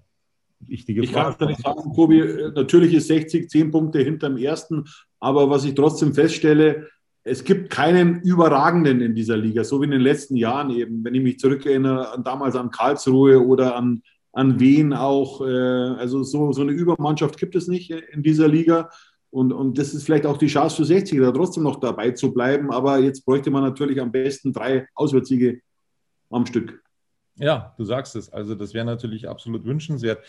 Wichtige 0.67 1.03
ich 1.03 1.13
kann 1.13 1.33
es 1.37 1.47
nicht 1.47 1.61
sagen, 1.61 1.91
Kobi. 1.93 2.23
Natürlich 2.55 2.93
ist 2.93 3.07
60 3.07 3.49
10 3.49 3.71
Punkte 3.71 3.99
hinterm 3.99 4.37
ersten, 4.37 4.85
aber 5.19 5.49
was 5.49 5.65
ich 5.65 5.75
trotzdem 5.75 6.13
feststelle, 6.13 6.87
es 7.23 7.43
gibt 7.43 7.71
keinen 7.71 8.21
Überragenden 8.21 9.01
in 9.01 9.15
dieser 9.15 9.35
Liga, 9.35 9.63
so 9.63 9.81
wie 9.81 9.85
in 9.85 9.91
den 9.91 10.01
letzten 10.01 10.35
Jahren 10.35 10.69
eben. 10.69 11.03
Wenn 11.03 11.15
ich 11.15 11.23
mich 11.23 11.39
zurückerinnere, 11.39 12.13
an, 12.13 12.23
damals 12.23 12.55
an 12.55 12.69
Karlsruhe 12.69 13.43
oder 13.43 13.75
an, 13.75 14.03
an 14.31 14.59
Wien 14.59 14.93
auch. 14.93 15.41
Äh, 15.41 15.45
also 15.45 16.21
so, 16.23 16.51
so 16.51 16.61
eine 16.61 16.71
Übermannschaft 16.71 17.37
gibt 17.39 17.55
es 17.55 17.67
nicht 17.67 17.89
in 17.89 18.21
dieser 18.21 18.47
Liga. 18.47 18.89
Und, 19.31 19.51
und 19.51 19.77
das 19.77 19.93
ist 19.93 20.03
vielleicht 20.03 20.27
auch 20.27 20.37
die 20.37 20.47
Chance 20.47 20.77
für 20.77 20.85
60, 20.85 21.19
da 21.19 21.31
trotzdem 21.31 21.63
noch 21.63 21.79
dabei 21.79 22.11
zu 22.11 22.31
bleiben. 22.31 22.71
Aber 22.71 22.99
jetzt 22.99 23.25
bräuchte 23.25 23.49
man 23.49 23.63
natürlich 23.63 23.99
am 23.99 24.11
besten 24.11 24.53
drei 24.53 24.87
Auswärtssiege 24.93 25.61
am 26.29 26.45
Stück. 26.45 26.84
Ja, 27.37 27.73
du 27.77 27.83
sagst 27.83 28.15
es. 28.15 28.31
Also 28.31 28.55
das 28.55 28.73
wäre 28.73 28.85
natürlich 28.85 29.27
absolut 29.27 29.65
wünschenswert. 29.65 30.23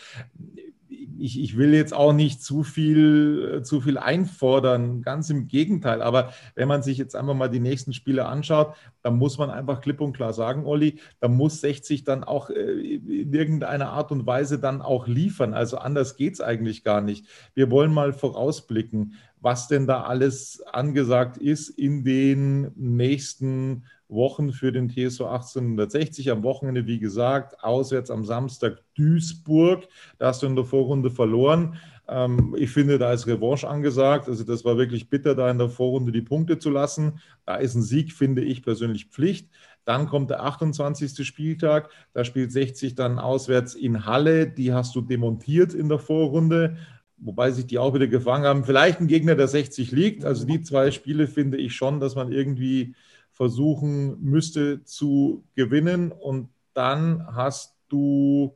Ich, 1.19 1.41
ich, 1.41 1.57
will 1.57 1.73
jetzt 1.73 1.93
auch 1.93 2.13
nicht 2.13 2.43
zu 2.43 2.61
viel, 2.61 3.61
zu 3.63 3.81
viel 3.81 3.97
einfordern, 3.97 5.01
ganz 5.01 5.31
im 5.31 5.47
Gegenteil. 5.47 6.03
Aber 6.03 6.31
wenn 6.53 6.67
man 6.67 6.83
sich 6.83 6.97
jetzt 6.97 7.15
einfach 7.15 7.33
mal 7.33 7.49
die 7.49 7.59
nächsten 7.59 7.93
Spiele 7.93 8.27
anschaut, 8.27 8.75
dann 9.01 9.17
muss 9.17 9.37
man 9.39 9.49
einfach 9.49 9.81
klipp 9.81 9.99
und 9.99 10.13
klar 10.13 10.33
sagen, 10.33 10.65
Olli, 10.65 10.99
da 11.19 11.27
muss 11.27 11.61
60 11.61 12.03
dann 12.03 12.23
auch 12.23 12.51
äh, 12.51 12.53
in 12.53 13.33
irgendeiner 13.33 13.89
Art 13.89 14.11
und 14.11 14.27
Weise 14.27 14.59
dann 14.59 14.81
auch 14.81 15.07
liefern. 15.07 15.53
Also 15.53 15.77
anders 15.77 16.17
geht 16.17 16.35
es 16.35 16.41
eigentlich 16.41 16.83
gar 16.83 17.01
nicht. 17.01 17.25
Wir 17.55 17.71
wollen 17.71 17.93
mal 17.93 18.13
vorausblicken, 18.13 19.15
was 19.41 19.67
denn 19.67 19.87
da 19.87 20.03
alles 20.03 20.61
angesagt 20.71 21.37
ist 21.37 21.69
in 21.69 22.03
den 22.03 22.71
nächsten 22.75 23.83
Wochen 24.09 24.51
für 24.51 24.71
den 24.71 24.89
TSV 24.89 25.21
1860. 25.21 26.31
Am 26.31 26.43
Wochenende, 26.43 26.87
wie 26.87 26.99
gesagt, 26.99 27.61
auswärts 27.63 28.09
am 28.09 28.23
Samstag 28.23 28.81
Duisburg. 28.95 29.87
Da 30.17 30.27
hast 30.27 30.43
du 30.43 30.47
in 30.47 30.55
der 30.55 30.65
Vorrunde 30.65 31.11
verloren. 31.11 31.77
Ähm, 32.07 32.55
ich 32.57 32.71
finde, 32.71 32.97
da 32.97 33.11
ist 33.11 33.27
Revanche 33.27 33.67
angesagt. 33.67 34.29
Also 34.29 34.43
das 34.43 34.63
war 34.63 34.77
wirklich 34.77 35.09
bitter, 35.09 35.35
da 35.35 35.51
in 35.51 35.57
der 35.57 35.69
Vorrunde 35.69 36.11
die 36.11 36.21
Punkte 36.21 36.57
zu 36.57 36.69
lassen. 36.69 37.19
Da 37.45 37.55
ist 37.55 37.75
ein 37.75 37.81
Sieg, 37.81 38.13
finde 38.13 38.43
ich 38.43 38.63
persönlich 38.63 39.07
Pflicht. 39.07 39.49
Dann 39.83 40.07
kommt 40.07 40.29
der 40.29 40.43
28. 40.43 41.25
Spieltag. 41.25 41.89
Da 42.13 42.23
spielt 42.23 42.51
60 42.51 42.95
dann 42.95 43.19
auswärts 43.19 43.73
in 43.73 44.05
Halle. 44.05 44.47
Die 44.47 44.73
hast 44.73 44.95
du 44.95 45.01
demontiert 45.01 45.73
in 45.73 45.89
der 45.89 45.99
Vorrunde 45.99 46.77
wobei 47.17 47.51
sich 47.51 47.65
die 47.65 47.79
auch 47.79 47.93
wieder 47.93 48.07
gefangen 48.07 48.45
haben. 48.45 48.63
Vielleicht 48.63 48.99
ein 48.99 49.07
Gegner, 49.07 49.35
der 49.35 49.47
60 49.47 49.91
liegt. 49.91 50.25
Also 50.25 50.45
die 50.45 50.61
zwei 50.61 50.91
Spiele 50.91 51.27
finde 51.27 51.57
ich 51.57 51.75
schon, 51.75 51.99
dass 51.99 52.15
man 52.15 52.31
irgendwie 52.31 52.95
versuchen 53.31 54.21
müsste 54.21 54.83
zu 54.83 55.43
gewinnen. 55.55 56.11
Und 56.11 56.49
dann 56.73 57.25
hast 57.35 57.75
du 57.89 58.55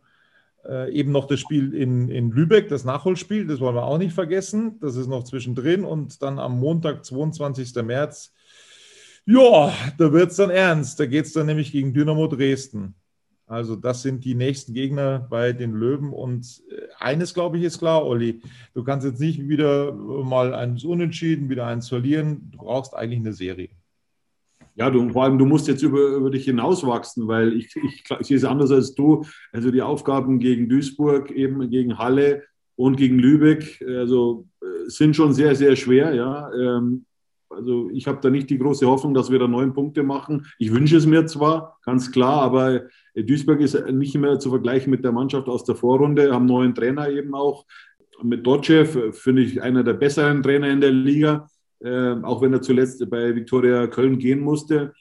äh, 0.65 0.91
eben 0.91 1.11
noch 1.11 1.27
das 1.27 1.39
Spiel 1.39 1.73
in, 1.73 2.09
in 2.09 2.31
Lübeck, 2.31 2.69
das 2.69 2.83
Nachholspiel, 2.83 3.47
das 3.47 3.59
wollen 3.59 3.75
wir 3.75 3.85
auch 3.85 3.97
nicht 3.97 4.13
vergessen. 4.13 4.79
Das 4.79 4.95
ist 4.95 5.07
noch 5.07 5.23
zwischendrin. 5.23 5.83
Und 5.83 6.21
dann 6.21 6.39
am 6.39 6.59
Montag, 6.59 7.05
22. 7.05 7.75
März, 7.83 8.33
ja, 9.25 9.73
da 9.97 10.11
wird 10.13 10.31
es 10.31 10.37
dann 10.37 10.49
ernst. 10.49 10.99
Da 10.99 11.05
geht 11.05 11.25
es 11.25 11.33
dann 11.33 11.45
nämlich 11.45 11.71
gegen 11.71 11.93
Dynamo 11.93 12.27
Dresden. 12.27 12.95
Also 13.51 13.75
das 13.75 14.01
sind 14.01 14.23
die 14.23 14.33
nächsten 14.33 14.73
Gegner 14.73 15.27
bei 15.29 15.51
den 15.51 15.73
Löwen. 15.73 16.13
Und 16.13 16.63
äh, 16.69 16.87
eines, 16.99 17.33
glaube 17.33 17.57
ich, 17.57 17.65
ist 17.65 17.79
klar, 17.79 18.05
Olli. 18.05 18.41
Du 18.73 18.81
kannst 18.83 19.05
jetzt 19.05 19.19
nicht 19.19 19.45
wieder 19.49 19.91
mal 19.91 20.53
eins 20.53 20.85
unentschieden, 20.85 21.49
wieder 21.49 21.67
eins 21.67 21.89
verlieren. 21.89 22.49
Du 22.51 22.59
brauchst 22.59 22.95
eigentlich 22.95 23.19
eine 23.19 23.33
Serie. 23.33 23.67
Ja, 24.75 24.89
du, 24.89 25.09
vor 25.09 25.25
allem, 25.25 25.37
du 25.37 25.45
musst 25.45 25.67
jetzt 25.67 25.83
über, 25.83 25.99
über 26.15 26.29
dich 26.29 26.45
hinauswachsen, 26.45 27.27
weil 27.27 27.51
ich, 27.51 27.75
ich, 27.75 28.05
ich 28.21 28.27
sehe 28.27 28.37
es 28.37 28.45
anders 28.45 28.71
als 28.71 28.95
du. 28.95 29.25
Also 29.51 29.69
die 29.69 29.81
Aufgaben 29.81 30.39
gegen 30.39 30.69
Duisburg, 30.69 31.29
eben 31.29 31.69
gegen 31.69 31.97
Halle 31.97 32.43
und 32.77 32.95
gegen 32.95 33.19
Lübeck, 33.19 33.83
also 33.85 34.47
äh, 34.61 34.89
sind 34.89 35.13
schon 35.13 35.33
sehr, 35.33 35.57
sehr 35.57 35.75
schwer. 35.75 36.13
Ja. 36.13 36.49
Ähm, 36.53 37.05
also 37.55 37.89
ich 37.91 38.07
habe 38.07 38.19
da 38.21 38.29
nicht 38.29 38.49
die 38.49 38.57
große 38.57 38.87
Hoffnung, 38.87 39.13
dass 39.13 39.29
wir 39.29 39.39
da 39.39 39.47
neun 39.47 39.73
Punkte 39.73 40.03
machen. 40.03 40.45
Ich 40.57 40.71
wünsche 40.71 40.97
es 40.97 41.05
mir 41.05 41.25
zwar, 41.25 41.77
ganz 41.83 42.11
klar, 42.11 42.41
aber 42.41 42.83
Duisburg 43.15 43.59
ist 43.59 43.85
nicht 43.91 44.15
mehr 44.15 44.39
zu 44.39 44.49
vergleichen 44.49 44.91
mit 44.91 45.03
der 45.03 45.11
Mannschaft 45.11 45.47
aus 45.47 45.63
der 45.63 45.75
Vorrunde, 45.75 46.33
haben 46.33 46.45
neuen 46.45 46.73
Trainer 46.73 47.09
eben 47.09 47.35
auch. 47.35 47.65
Mit 48.23 48.45
Dotschew 48.45 49.11
finde 49.11 49.41
ich 49.41 49.61
einer 49.61 49.83
der 49.83 49.93
besseren 49.93 50.43
Trainer 50.43 50.69
in 50.69 50.81
der 50.81 50.91
Liga 50.91 51.47
äh, 51.83 52.15
auch 52.23 52.41
wenn 52.41 52.53
er 52.53 52.61
zuletzt 52.61 53.07
bei 53.09 53.35
Viktoria 53.35 53.87
Köln 53.87 54.19
gehen 54.19 54.39
musste. 54.39 54.93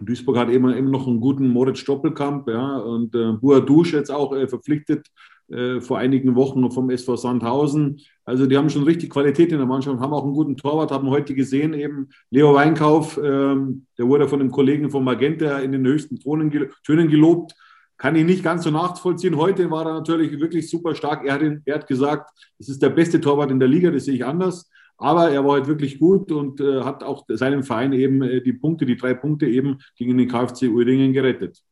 Duisburg 0.00 0.38
hat 0.38 0.48
eben, 0.48 0.72
eben 0.72 0.90
noch 0.90 1.06
einen 1.06 1.20
guten 1.20 1.48
Moritz 1.48 1.80
Stoppelkamp 1.80 2.48
ja, 2.48 2.78
und 2.78 3.14
äh, 3.14 3.32
Buadouche 3.32 3.96
jetzt 3.96 4.10
auch 4.10 4.34
äh, 4.34 4.46
verpflichtet 4.46 5.08
äh, 5.50 5.80
vor 5.80 5.98
einigen 5.98 6.34
Wochen 6.34 6.70
vom 6.70 6.90
SV 6.90 7.16
Sandhausen. 7.16 8.00
Also 8.24 8.46
die 8.46 8.56
haben 8.56 8.68
schon 8.68 8.82
richtig 8.82 9.10
Qualität 9.10 9.50
in 9.50 9.58
der 9.58 9.66
Mannschaft, 9.66 9.98
haben 9.98 10.12
auch 10.12 10.24
einen 10.24 10.34
guten 10.34 10.56
Torwart, 10.56 10.90
haben 10.90 11.08
heute 11.08 11.34
gesehen 11.34 11.72
eben 11.72 12.10
Leo 12.30 12.54
Weinkauf, 12.54 13.18
ähm, 13.22 13.86
der 13.96 14.06
wurde 14.06 14.28
von 14.28 14.40
einem 14.40 14.50
Kollegen 14.50 14.90
von 14.90 15.04
Magenta 15.04 15.58
in 15.60 15.72
den 15.72 15.86
höchsten 15.86 16.18
Tönen, 16.18 16.52
Tönen 16.84 17.08
gelobt. 17.08 17.54
Kann 17.96 18.14
ich 18.14 18.24
nicht 18.24 18.44
ganz 18.44 18.64
so 18.64 18.70
nachvollziehen. 18.70 19.36
Heute 19.36 19.70
war 19.70 19.86
er 19.86 19.94
natürlich 19.94 20.38
wirklich 20.38 20.70
super 20.70 20.94
stark. 20.94 21.24
Er 21.24 21.34
hat, 21.34 21.42
er 21.64 21.74
hat 21.74 21.86
gesagt, 21.86 22.30
es 22.58 22.68
ist 22.68 22.82
der 22.82 22.90
beste 22.90 23.20
Torwart 23.20 23.50
in 23.50 23.58
der 23.58 23.68
Liga, 23.68 23.90
das 23.90 24.04
sehe 24.04 24.14
ich 24.14 24.24
anders. 24.24 24.70
Aber 24.98 25.30
er 25.30 25.44
war 25.44 25.54
halt 25.54 25.66
wirklich 25.66 25.98
gut 25.98 26.30
und 26.30 26.60
äh, 26.60 26.82
hat 26.82 27.02
auch 27.02 27.24
seinem 27.28 27.62
Verein 27.62 27.92
eben 27.92 28.20
äh, 28.22 28.42
die 28.42 28.52
Punkte, 28.52 28.84
die 28.84 28.96
drei 28.96 29.14
Punkte 29.14 29.46
eben 29.46 29.78
gegen 29.96 30.18
den 30.18 30.28
KfC 30.28 30.68
Uerdingen 30.68 31.12
gerettet. 31.12 31.62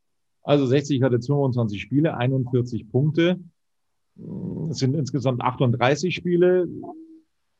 Also 0.42 0.64
60 0.64 1.02
hatte 1.02 1.20
25 1.20 1.80
Spiele, 1.80 2.16
41 2.16 2.88
Punkte. 2.90 3.40
Es 4.70 4.78
sind 4.78 4.94
insgesamt 4.94 5.42
38 5.42 6.14
Spiele. 6.14 6.68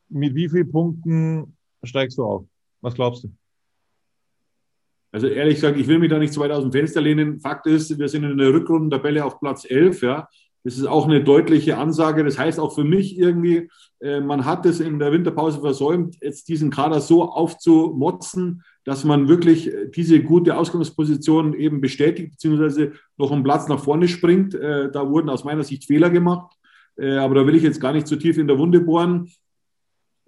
Mit 0.09 0.35
wie 0.35 0.49
vielen 0.49 0.71
Punkten 0.71 1.57
steigst 1.83 2.19
du 2.19 2.25
auf? 2.25 2.45
Was 2.81 2.95
glaubst 2.95 3.25
du? 3.25 3.33
Also 5.13 5.29
ehrlich 5.29 5.57
gesagt, 5.57 5.79
ich 5.79 5.87
will 5.87 5.99
mich 5.99 6.11
da 6.11 6.19
nicht 6.19 6.33
zu 6.33 6.41
weit 6.41 6.51
aus 6.51 6.63
dem 6.63 6.73
Fenster 6.73 7.01
lehnen. 7.01 7.41
Fakt 7.41 7.67
ist, 7.67 7.99
wir 7.99 8.09
sind 8.09 8.25
in 8.25 8.39
der 8.39 8.53
Rückrundentabelle 8.53 9.25
auf 9.25 9.41
Platz 9.41 9.65
11. 9.69 10.03
Ja. 10.03 10.29
Das 10.63 10.77
ist 10.77 10.87
auch 10.87 11.07
eine 11.07 11.23
deutliche 11.23 11.79
Ansage. 11.79 12.25
Das 12.25 12.39
heißt 12.39 12.59
auch 12.59 12.75
für 12.75 12.85
mich 12.85 13.19
irgendwie, 13.19 13.71
äh, 14.01 14.21
man 14.21 14.45
hat 14.45 14.67
es 14.67 14.81
in 14.81 14.99
der 14.99 15.13
Winterpause 15.13 15.61
versäumt, 15.61 16.17
jetzt 16.21 16.49
diesen 16.49 16.71
Kader 16.71 17.01
so 17.01 17.23
aufzumotzen, 17.23 18.63
dass 18.87 19.05
man 19.05 19.29
wirklich 19.29 19.67
äh, 19.67 19.89
diese 19.89 20.23
gute 20.23 20.57
Ausgangsposition 20.57 21.55
eben 21.55 21.81
bestätigt, 21.81 22.31
beziehungsweise 22.31 22.93
noch 23.19 23.33
einen 23.33 23.43
Platz 23.43 23.69
nach 23.69 23.81
vorne 23.81 24.09
springt. 24.09 24.55
Äh, 24.55 24.91
da 24.91 25.11
wurden 25.11 25.29
aus 25.29 25.45
meiner 25.45 25.65
Sicht 25.65 25.85
Fehler 25.85 26.09
gemacht. 26.09 26.57
Aber 26.99 27.35
da 27.35 27.47
will 27.47 27.55
ich 27.55 27.63
jetzt 27.63 27.79
gar 27.79 27.93
nicht 27.93 28.07
zu 28.07 28.17
tief 28.17 28.39
in 28.39 28.49
der 28.49 28.59
Wunde 28.59 28.81
bohren. 28.81 29.31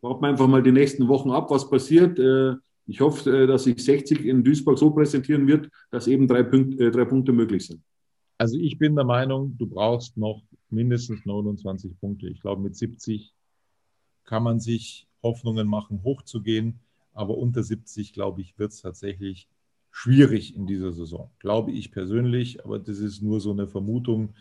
Warten 0.02 0.22
wir 0.22 0.28
einfach 0.28 0.46
mal 0.46 0.62
die 0.62 0.70
nächsten 0.70 1.08
Wochen 1.08 1.30
ab, 1.30 1.50
was 1.50 1.70
passiert. 1.70 2.20
Ich 2.84 3.00
hoffe, 3.00 3.46
dass 3.46 3.64
sich 3.64 3.82
60 3.82 4.26
in 4.26 4.44
Duisburg 4.44 4.78
so 4.78 4.90
präsentieren 4.90 5.46
wird, 5.46 5.70
dass 5.90 6.06
eben 6.06 6.28
drei, 6.28 6.42
Punkt, 6.42 6.78
drei 6.78 7.06
Punkte 7.06 7.32
möglich 7.32 7.66
sind. 7.66 7.80
Also 8.36 8.58
ich 8.58 8.76
bin 8.76 8.94
der 8.96 9.06
Meinung, 9.06 9.56
du 9.56 9.66
brauchst 9.66 10.18
noch 10.18 10.42
mindestens 10.68 11.24
29 11.24 11.98
Punkte. 12.00 12.28
Ich 12.28 12.42
glaube, 12.42 12.60
mit 12.60 12.76
70 12.76 13.32
kann 14.26 14.42
man 14.42 14.60
sich 14.60 15.08
Hoffnungen 15.22 15.66
machen, 15.66 16.02
hochzugehen. 16.04 16.80
Aber 17.18 17.36
unter 17.36 17.64
70, 17.64 18.12
glaube 18.12 18.42
ich, 18.42 18.56
wird 18.60 18.70
es 18.70 18.80
tatsächlich 18.80 19.48
schwierig 19.90 20.54
in 20.54 20.68
dieser 20.68 20.92
Saison. 20.92 21.32
Glaube 21.40 21.72
ich 21.72 21.90
persönlich, 21.90 22.64
aber 22.64 22.78
das 22.78 23.00
ist 23.00 23.22
nur 23.22 23.40
so 23.40 23.50
eine 23.50 23.66
Vermutung. 23.66 24.34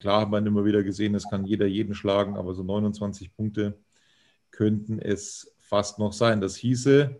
Klar 0.00 0.22
hat 0.22 0.30
man 0.30 0.44
immer 0.44 0.64
wieder 0.64 0.82
gesehen, 0.82 1.14
es 1.14 1.30
kann 1.30 1.46
jeder 1.46 1.66
jeden 1.66 1.94
schlagen, 1.94 2.36
aber 2.36 2.52
so 2.54 2.64
29 2.64 3.36
Punkte 3.36 3.78
könnten 4.50 4.98
es 4.98 5.54
fast 5.60 6.00
noch 6.00 6.12
sein. 6.12 6.40
Das 6.40 6.56
hieße 6.56 7.16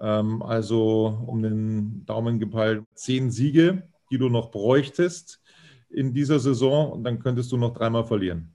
ähm, 0.00 0.40
also 0.42 1.24
um 1.26 1.42
den 1.42 2.06
Daumen 2.06 2.38
gepeilt 2.38 2.84
zehn 2.94 3.32
Siege, 3.32 3.88
die 4.12 4.18
du 4.18 4.28
noch 4.28 4.52
bräuchtest 4.52 5.42
in 5.90 6.14
dieser 6.14 6.38
Saison 6.38 6.92
und 6.92 7.02
dann 7.02 7.18
könntest 7.18 7.50
du 7.50 7.56
noch 7.56 7.72
dreimal 7.72 8.04
verlieren. 8.04 8.52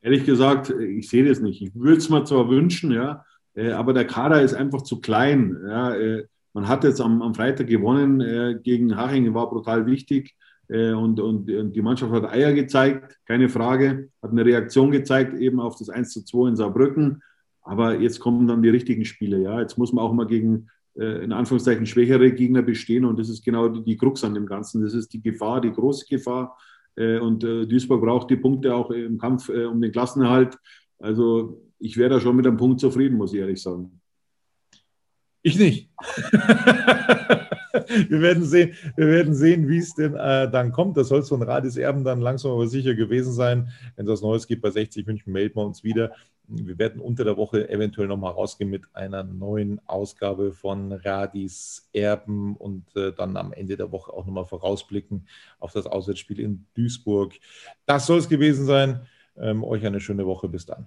Ehrlich 0.00 0.24
gesagt, 0.24 0.70
ich 0.70 1.10
sehe 1.10 1.28
das 1.28 1.40
nicht. 1.40 1.60
Ich 1.60 1.74
würde 1.74 1.98
es 1.98 2.08
mir 2.08 2.24
zwar 2.24 2.48
wünschen, 2.48 2.92
ja, 2.92 3.26
aber 3.56 3.92
der 3.92 4.06
Kader 4.06 4.42
ist 4.42 4.54
einfach 4.54 4.82
zu 4.82 5.00
klein. 5.00 5.56
Ja, 5.66 5.94
äh, 5.94 6.24
man 6.54 6.68
hat 6.68 6.84
jetzt 6.84 7.00
am, 7.00 7.22
am 7.22 7.34
Freitag 7.34 7.66
gewonnen 7.66 8.20
äh, 8.20 8.58
gegen 8.62 8.96
Haching, 8.96 9.34
war 9.34 9.48
brutal 9.50 9.86
wichtig. 9.86 10.34
Und, 10.68 11.20
und, 11.20 11.50
und, 11.50 11.72
die 11.76 11.82
Mannschaft 11.82 12.12
hat 12.12 12.32
Eier 12.32 12.54
gezeigt, 12.54 13.18
keine 13.26 13.50
Frage, 13.50 14.08
hat 14.22 14.30
eine 14.30 14.42
Reaktion 14.42 14.90
gezeigt, 14.90 15.34
eben 15.34 15.60
auf 15.60 15.76
das 15.76 15.90
1 15.90 16.12
zu 16.12 16.24
2 16.24 16.48
in 16.48 16.56
Saarbrücken. 16.56 17.22
Aber 17.60 17.98
jetzt 18.00 18.20
kommen 18.20 18.46
dann 18.46 18.62
die 18.62 18.70
richtigen 18.70 19.04
Spiele. 19.04 19.42
Ja? 19.42 19.60
Jetzt 19.60 19.76
muss 19.76 19.92
man 19.92 20.02
auch 20.02 20.14
mal 20.14 20.26
gegen, 20.26 20.70
in 20.94 21.32
Anführungszeichen, 21.32 21.84
schwächere 21.84 22.32
Gegner 22.32 22.62
bestehen. 22.62 23.04
Und 23.04 23.18
das 23.18 23.28
ist 23.28 23.44
genau 23.44 23.68
die, 23.68 23.84
die 23.84 23.98
Krux 23.98 24.24
an 24.24 24.32
dem 24.32 24.46
Ganzen. 24.46 24.82
Das 24.82 24.94
ist 24.94 25.12
die 25.12 25.20
Gefahr, 25.20 25.60
die 25.60 25.72
große 25.72 26.06
Gefahr. 26.08 26.56
Äh, 26.96 27.18
und 27.18 27.44
äh, 27.44 27.66
Duisburg 27.66 28.02
braucht 28.02 28.30
die 28.30 28.36
Punkte 28.36 28.74
auch 28.74 28.90
im 28.90 29.18
Kampf 29.18 29.48
äh, 29.48 29.64
um 29.64 29.80
den 29.80 29.92
Klassenerhalt. 29.92 30.56
Also 30.98 31.60
ich 31.82 31.96
wäre 31.96 32.10
da 32.10 32.20
schon 32.20 32.36
mit 32.36 32.46
einem 32.46 32.56
Punkt 32.56 32.80
zufrieden, 32.80 33.16
muss 33.16 33.32
ich 33.32 33.40
ehrlich 33.40 33.60
sagen. 33.60 34.00
Ich 35.42 35.58
nicht. 35.58 35.90
wir 38.08 38.20
werden 38.20 38.44
sehen, 38.44 38.74
wir 38.96 39.08
werden 39.08 39.34
sehen, 39.34 39.68
wie 39.68 39.78
es 39.78 39.94
denn 39.94 40.14
äh, 40.14 40.48
dann 40.48 40.70
kommt. 40.70 40.96
Das 40.96 41.08
soll 41.08 41.22
so 41.22 41.34
ein 41.34 41.42
Radis 41.42 41.76
Erben 41.76 42.04
dann 42.04 42.20
langsam 42.20 42.52
aber 42.52 42.68
sicher 42.68 42.94
gewesen 42.94 43.32
sein. 43.32 43.72
Wenn 43.96 44.06
es 44.06 44.12
was 44.12 44.22
Neues 44.22 44.46
gibt 44.46 44.62
bei 44.62 44.70
60 44.70 45.04
München, 45.06 45.32
melden 45.32 45.56
wir 45.56 45.66
uns 45.66 45.82
wieder. 45.82 46.12
Wir 46.46 46.78
werden 46.78 47.00
unter 47.00 47.24
der 47.24 47.36
Woche 47.36 47.68
eventuell 47.68 48.06
nochmal 48.06 48.32
rausgehen 48.32 48.70
mit 48.70 48.84
einer 48.94 49.24
neuen 49.24 49.80
Ausgabe 49.88 50.52
von 50.52 50.92
Radis 50.92 51.88
Erben 51.92 52.56
und 52.56 52.94
äh, 52.94 53.12
dann 53.12 53.36
am 53.36 53.52
Ende 53.52 53.76
der 53.76 53.90
Woche 53.90 54.12
auch 54.12 54.26
nochmal 54.26 54.46
vorausblicken 54.46 55.26
auf 55.58 55.72
das 55.72 55.86
Auswärtsspiel 55.86 56.38
in 56.38 56.66
Duisburg. 56.74 57.32
Das 57.86 58.06
soll 58.06 58.18
es 58.18 58.28
gewesen 58.28 58.66
sein. 58.66 59.06
Ähm, 59.36 59.64
euch 59.64 59.84
eine 59.84 60.00
schöne 60.00 60.26
Woche. 60.26 60.48
Bis 60.48 60.66
dann. 60.66 60.86